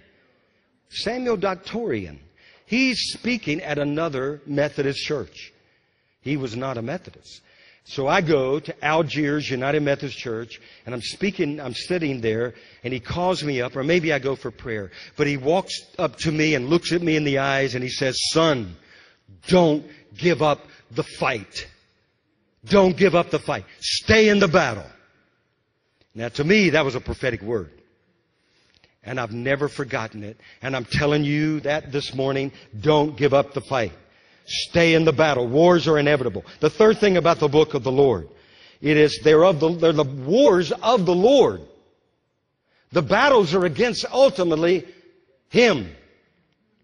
Samuel 0.90 1.38
Doctorian. 1.38 2.20
He's 2.66 3.00
speaking 3.12 3.62
at 3.62 3.78
another 3.78 4.42
Methodist 4.44 5.02
church. 5.02 5.54
He 6.20 6.36
was 6.36 6.54
not 6.54 6.76
a 6.76 6.82
Methodist. 6.82 7.40
So 7.84 8.06
I 8.06 8.20
go 8.20 8.60
to 8.60 8.84
Algiers 8.84 9.50
United 9.50 9.82
Methodist 9.82 10.16
Church, 10.16 10.60
and 10.86 10.94
I'm 10.94 11.02
speaking, 11.02 11.60
I'm 11.60 11.74
sitting 11.74 12.20
there, 12.20 12.54
and 12.84 12.92
he 12.92 13.00
calls 13.00 13.42
me 13.42 13.60
up, 13.60 13.74
or 13.76 13.82
maybe 13.82 14.12
I 14.12 14.18
go 14.18 14.36
for 14.36 14.50
prayer. 14.50 14.92
But 15.16 15.26
he 15.26 15.36
walks 15.36 15.74
up 15.98 16.16
to 16.18 16.30
me 16.30 16.54
and 16.54 16.68
looks 16.68 16.92
at 16.92 17.02
me 17.02 17.16
in 17.16 17.24
the 17.24 17.38
eyes, 17.38 17.74
and 17.74 17.82
he 17.82 17.90
says, 17.90 18.16
Son, 18.30 18.76
don't 19.48 19.84
give 20.16 20.42
up 20.42 20.60
the 20.92 21.02
fight. 21.02 21.66
Don't 22.64 22.96
give 22.96 23.16
up 23.16 23.30
the 23.30 23.40
fight. 23.40 23.64
Stay 23.80 24.28
in 24.28 24.38
the 24.38 24.48
battle. 24.48 24.86
Now, 26.14 26.28
to 26.28 26.44
me, 26.44 26.70
that 26.70 26.84
was 26.84 26.94
a 26.94 27.00
prophetic 27.00 27.42
word. 27.42 27.70
And 29.02 29.18
I've 29.18 29.32
never 29.32 29.68
forgotten 29.68 30.22
it. 30.22 30.38
And 30.60 30.76
I'm 30.76 30.84
telling 30.84 31.24
you 31.24 31.58
that 31.60 31.90
this 31.90 32.14
morning, 32.14 32.52
don't 32.78 33.16
give 33.16 33.34
up 33.34 33.54
the 33.54 33.60
fight. 33.60 33.92
Stay 34.46 34.94
in 34.94 35.04
the 35.04 35.12
battle. 35.12 35.46
Wars 35.46 35.86
are 35.88 35.98
inevitable. 35.98 36.44
The 36.60 36.70
third 36.70 36.98
thing 36.98 37.16
about 37.16 37.38
the 37.38 37.48
book 37.48 37.74
of 37.74 37.84
the 37.84 37.92
Lord, 37.92 38.28
it 38.80 38.96
is 38.96 39.20
they're 39.22 39.44
of 39.44 39.60
the, 39.60 39.70
they're 39.74 39.92
the 39.92 40.04
wars 40.04 40.72
of 40.72 41.06
the 41.06 41.14
Lord. 41.14 41.60
The 42.90 43.02
battles 43.02 43.54
are 43.54 43.64
against 43.64 44.04
ultimately 44.12 44.86
Him. 45.48 45.94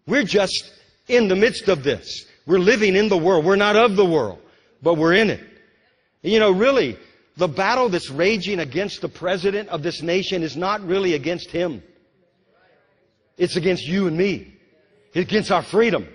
We're 0.06 0.24
just 0.24 0.72
in 1.06 1.28
the 1.28 1.36
midst 1.36 1.68
of 1.68 1.82
this. 1.82 2.26
We're 2.46 2.59
living 2.59 2.96
in 2.96 3.09
the 3.09 3.18
world. 3.18 3.44
We're 3.44 3.56
not 3.56 3.76
of 3.76 3.96
the 3.96 4.06
world, 4.06 4.38
but 4.82 4.94
we're 4.94 5.14
in 5.14 5.30
it. 5.30 5.44
You 6.22 6.40
know, 6.40 6.50
really, 6.50 6.98
the 7.36 7.48
battle 7.48 7.88
that's 7.88 8.11
raging 8.11 8.59
against 8.59 9.00
the 9.00 9.09
president 9.09 9.68
of 9.68 9.82
this 9.82 10.02
nation 10.02 10.42
is 10.42 10.56
not 10.56 10.84
really 10.86 11.14
against 11.14 11.50
him. 11.50 11.82
It's 13.36 13.56
against 13.56 13.86
you 13.86 14.09
and 14.09 14.16
me. 14.16 14.54
It's 15.14 15.28
against 15.28 15.52
our 15.52 15.62
freedom. 15.62 16.09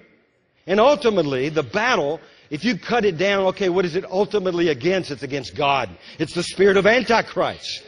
And 0.66 0.80
ultimately, 0.80 1.50
the 1.50 1.64
battle, 1.64 2.22
if 2.50 2.64
you 2.64 2.78
cut 2.78 3.06
it 3.06 3.18
down, 3.18 3.46
okay, 3.48 3.70
what 3.70 3.86
is 3.86 3.96
it 3.96 4.06
ultimately 4.10 4.70
against? 4.70 5.12
It's 5.12 5.24
against 5.24 5.56
God. 5.56 5.90
It's 6.20 6.34
the 6.34 6.44
spirit 6.44 6.78
of 6.78 6.88
Antichrist. 6.88 7.84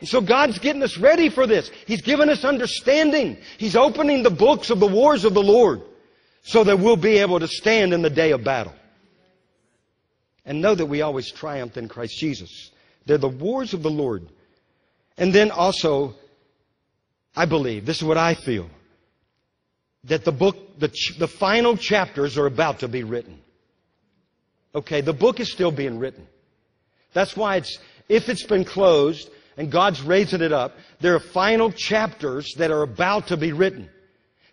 And 0.00 0.08
so 0.08 0.20
God's 0.20 0.58
getting 0.58 0.82
us 0.82 0.98
ready 0.98 1.30
for 1.30 1.46
this. 1.46 1.70
He's 1.86 2.02
given 2.02 2.28
us 2.28 2.44
understanding. 2.44 3.38
He's 3.56 3.76
opening 3.76 4.22
the 4.22 4.30
books 4.30 4.70
of 4.70 4.80
the 4.80 4.86
wars 4.86 5.24
of 5.24 5.32
the 5.32 5.42
Lord 5.42 5.82
so 6.42 6.64
that 6.64 6.80
we'll 6.80 6.96
be 6.96 7.18
able 7.18 7.40
to 7.40 7.48
stand 7.48 7.94
in 7.94 8.02
the 8.02 8.10
day 8.10 8.32
of 8.32 8.44
battle. 8.44 8.74
And 10.44 10.60
know 10.60 10.74
that 10.74 10.86
we 10.86 11.02
always 11.02 11.30
triumph 11.30 11.76
in 11.76 11.88
Christ 11.88 12.18
Jesus. 12.18 12.72
They're 13.06 13.16
the 13.16 13.28
wars 13.28 13.74
of 13.74 13.82
the 13.82 13.90
Lord. 13.90 14.28
And 15.16 15.32
then 15.32 15.52
also, 15.52 16.14
I 17.36 17.46
believe, 17.46 17.86
this 17.86 17.98
is 17.98 18.04
what 18.04 18.18
I 18.18 18.34
feel 18.34 18.68
that 20.04 20.24
the 20.24 20.32
book, 20.32 20.56
the, 20.78 20.88
ch- 20.88 21.18
the 21.18 21.28
final 21.28 21.76
chapters 21.76 22.36
are 22.38 22.46
about 22.46 22.80
to 22.80 22.88
be 22.88 23.04
written. 23.04 23.40
Okay, 24.74 25.00
the 25.00 25.12
book 25.12 25.40
is 25.40 25.52
still 25.52 25.70
being 25.70 25.98
written. 25.98 26.26
That's 27.12 27.36
why 27.36 27.56
it's, 27.56 27.78
if 28.08 28.28
it's 28.28 28.44
been 28.44 28.64
closed, 28.64 29.28
and 29.56 29.70
God's 29.70 30.02
raising 30.02 30.40
it 30.40 30.52
up. 30.52 30.74
There 31.00 31.14
are 31.14 31.20
final 31.20 31.70
chapters 31.72 32.54
that 32.58 32.70
are 32.70 32.82
about 32.82 33.28
to 33.28 33.36
be 33.36 33.52
written. 33.52 33.88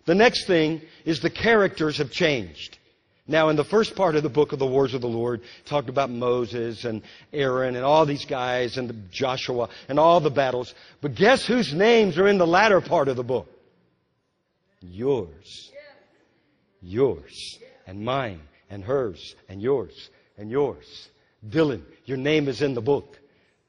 The 0.06 0.14
next 0.14 0.46
thing 0.46 0.82
is 1.04 1.20
the 1.20 1.30
characters 1.30 1.98
have 1.98 2.10
changed. 2.10 2.78
Now, 3.26 3.48
in 3.48 3.56
the 3.56 3.64
first 3.64 3.94
part 3.94 4.16
of 4.16 4.24
the 4.24 4.28
book 4.28 4.52
of 4.52 4.58
the 4.58 4.66
Wars 4.66 4.92
of 4.92 5.02
the 5.02 5.08
Lord, 5.08 5.42
talked 5.64 5.88
about 5.88 6.10
Moses 6.10 6.84
and 6.84 7.02
Aaron 7.32 7.76
and 7.76 7.84
all 7.84 8.04
these 8.04 8.24
guys 8.24 8.76
and 8.76 9.08
Joshua 9.12 9.68
and 9.88 10.00
all 10.00 10.20
the 10.20 10.30
battles. 10.30 10.74
But 11.00 11.14
guess 11.14 11.46
whose 11.46 11.72
names 11.72 12.18
are 12.18 12.26
in 12.26 12.38
the 12.38 12.46
latter 12.46 12.80
part 12.80 13.08
of 13.08 13.16
the 13.16 13.22
book? 13.22 13.48
Yours. 14.80 15.70
Yours. 16.80 17.58
And 17.86 18.04
mine. 18.04 18.40
And 18.68 18.84
hers. 18.84 19.34
And 19.48 19.60
yours. 19.60 20.10
And 20.38 20.50
yours. 20.50 21.08
Dylan, 21.46 21.82
your 22.04 22.18
name 22.18 22.48
is 22.48 22.62
in 22.62 22.74
the 22.74 22.80
book. 22.80 23.18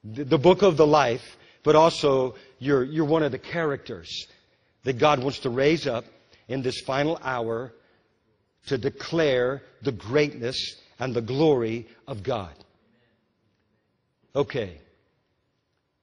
The 0.04 0.38
book 0.38 0.62
of 0.62 0.78
the 0.78 0.88
life, 0.88 1.38
but 1.64 1.76
also 1.76 2.36
you're, 2.60 2.84
you're 2.84 3.06
one 3.06 3.24
of 3.24 3.32
the 3.32 3.40
characters 3.40 4.28
that 4.84 4.98
God 4.98 5.24
wants 5.24 5.40
to 5.40 5.50
raise 5.50 5.88
up 5.88 6.06
in 6.48 6.62
this 6.62 6.82
final 6.82 7.20
hour 7.22 7.72
to 8.68 8.78
declare 8.78 9.62
the 9.82 9.92
greatness 9.92 10.76
and 11.00 11.14
the 11.14 11.22
glory 11.22 11.88
of 12.08 12.24
God. 12.24 12.54
Okay. 14.36 14.80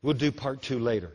We'll 0.02 0.14
do 0.14 0.30
part 0.30 0.62
two 0.62 0.78
later. 0.78 1.12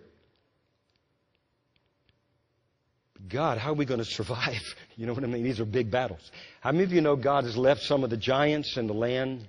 God, 3.30 3.58
how 3.58 3.72
are 3.72 3.76
we 3.76 3.86
going 3.86 4.00
to 4.00 4.06
survive? 4.06 4.62
You 4.96 5.08
know 5.08 5.14
what 5.14 5.24
I 5.24 5.28
mean? 5.28 5.42
These 5.42 5.60
are 5.60 5.66
big 5.66 5.90
battles. 5.90 6.30
How 6.62 6.72
many 6.72 6.84
of 6.84 6.94
you 6.94 7.02
know 7.02 7.16
God 7.16 7.46
has 7.46 7.58
left 7.58 7.82
some 7.82 8.04
of 8.04 8.12
the 8.12 8.18
giants 8.18 8.78
in 8.78 8.86
the 8.86 8.94
land 8.94 9.48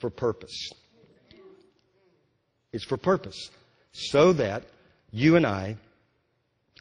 for 0.00 0.10
purpose? 0.10 0.70
It's 2.74 2.84
for 2.84 2.98
purpose. 2.98 3.48
So 3.92 4.34
that 4.34 4.64
you 5.10 5.36
and 5.36 5.46
I 5.46 5.78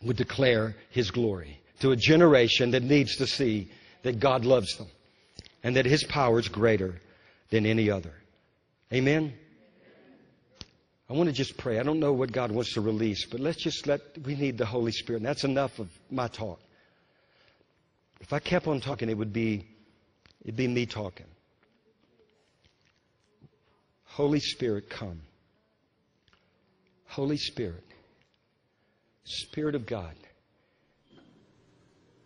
would 0.03 0.17
declare 0.17 0.75
His 0.89 1.09
glory 1.09 1.61
to 1.79 1.91
a 1.91 1.95
generation 1.95 2.71
that 2.71 2.83
needs 2.83 3.15
to 3.15 3.27
see 3.27 3.71
that 4.03 4.19
God 4.19 4.43
loves 4.43 4.75
them 4.77 4.87
and 5.63 5.77
that 5.77 5.85
His 5.85 6.03
power 6.03 6.37
is 6.37 6.49
greater 6.49 6.95
than 7.49 7.65
any 7.65 7.89
other. 7.89 8.13
Amen? 8.91 9.33
I 11.11 11.13
want 11.13 11.27
to 11.27 11.33
just 11.33 11.57
pray. 11.57 11.77
I 11.77 11.83
don't 11.83 11.99
know 11.99 12.13
what 12.13 12.31
God 12.31 12.53
wants 12.53 12.75
to 12.75 12.81
release, 12.81 13.25
but 13.25 13.41
let's 13.41 13.61
just 13.61 13.85
let, 13.85 13.99
we 14.23 14.33
need 14.33 14.57
the 14.57 14.65
Holy 14.65 14.93
Spirit. 14.93 15.17
And 15.17 15.25
that's 15.25 15.43
enough 15.43 15.77
of 15.77 15.89
my 16.09 16.29
talk. 16.29 16.61
If 18.21 18.31
I 18.31 18.39
kept 18.39 18.65
on 18.65 18.79
talking, 18.79 19.09
it 19.09 19.17
would 19.17 19.33
be, 19.33 19.67
it'd 20.41 20.55
be 20.55 20.69
me 20.69 20.85
talking. 20.85 21.25
Holy 24.05 24.39
Spirit, 24.39 24.89
come. 24.89 25.19
Holy 27.07 27.35
Spirit, 27.35 27.83
Spirit 29.25 29.75
of 29.75 29.85
God, 29.85 30.15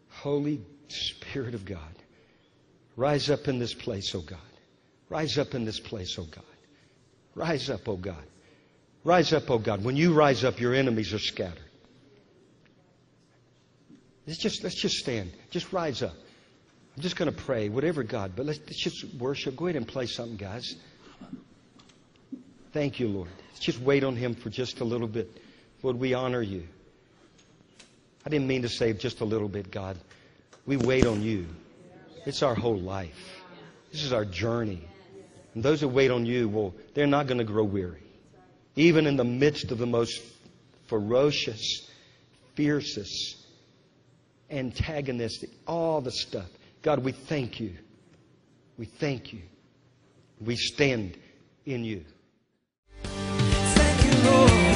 Holy 0.10 0.62
Spirit 0.90 1.56
of 1.56 1.66
God, 1.66 1.80
rise 2.96 3.32
up 3.32 3.48
in 3.48 3.58
this 3.58 3.74
place, 3.74 4.14
O 4.14 4.22
God. 4.22 4.38
Rise 5.10 5.40
up 5.40 5.56
in 5.56 5.66
this 5.66 5.80
place, 5.80 6.20
O 6.20 6.26
God. 6.26 6.44
Rise 7.34 7.72
up, 7.72 7.90
O 7.90 7.98
God. 7.98 8.24
Rise 9.06 9.34
up, 9.34 9.50
O 9.52 9.60
God. 9.60 9.84
When 9.84 9.96
you 9.96 10.14
rise 10.14 10.44
up, 10.44 10.60
your 10.60 10.74
enemies 10.74 11.14
are 11.14 11.20
scattered. 11.20 11.60
Let's 14.26 14.40
just, 14.40 14.64
let's 14.64 14.82
just 14.82 14.96
stand. 14.96 15.32
Just 15.52 15.72
rise 15.72 16.02
up. 16.02 16.16
I'm 16.98 17.04
just 17.04 17.16
going 17.16 17.32
to 17.32 17.44
pray, 17.44 17.70
whatever 17.70 18.02
God, 18.02 18.34
but 18.36 18.48
let's, 18.48 18.60
let's 18.60 18.84
just 18.84 19.14
worship. 19.16 19.56
Go 19.56 19.68
ahead 19.68 19.76
and 19.76 19.88
play 19.88 20.08
something, 20.08 20.38
guys. 20.38 20.76
Thank 22.74 23.00
you, 23.00 23.08
Lord. 23.08 23.30
Let's 23.50 23.60
just 23.60 23.80
wait 23.80 24.04
on 24.04 24.16
Him 24.16 24.34
for 24.34 24.50
just 24.50 24.80
a 24.80 24.84
little 24.84 25.08
bit. 25.08 25.30
Lord, 25.84 26.00
we 26.00 26.16
honor 26.16 26.42
you. 26.42 26.68
I 28.26 28.30
didn't 28.30 28.48
mean 28.48 28.64
to 28.64 28.70
say 28.70 28.92
just 28.94 29.22
a 29.22 29.26
little 29.26 29.50
bit, 29.50 29.70
God. 29.70 29.98
We 30.66 30.78
wait 30.78 31.06
on 31.06 31.22
you. 31.22 31.46
It's 32.26 32.42
our 32.42 32.56
whole 32.56 32.80
life. 32.80 33.44
This 33.92 34.04
is 34.04 34.14
our 34.14 34.26
journey. 34.26 34.82
And 35.54 35.64
those 35.64 35.82
who 35.82 35.88
wait 35.88 36.10
on 36.10 36.26
you, 36.26 36.50
well, 36.50 36.74
they're 36.96 37.06
not 37.06 37.28
going 37.28 37.38
to 37.38 37.44
grow 37.44 37.64
weary. 37.64 38.02
Even 38.76 39.08
in 39.08 39.16
the 39.16 39.24
midst 39.24 39.72
of 39.72 39.78
the 39.78 39.86
most 39.86 40.22
ferocious, 40.88 41.90
fiercest, 42.56 43.38
antagonistic, 44.50 45.50
all 45.68 46.02
the 46.02 46.12
stuff. 46.12 46.50
God, 46.82 47.00
we 47.00 47.12
thank 47.12 47.60
you. 47.60 47.74
We 48.78 48.86
thank 48.86 49.34
you. 49.34 49.42
We 50.42 50.56
stand 50.56 51.18
in 51.66 51.84
you. 51.84 52.04
Thank 53.04 54.06
you, 54.06 54.30
Lord. 54.30 54.75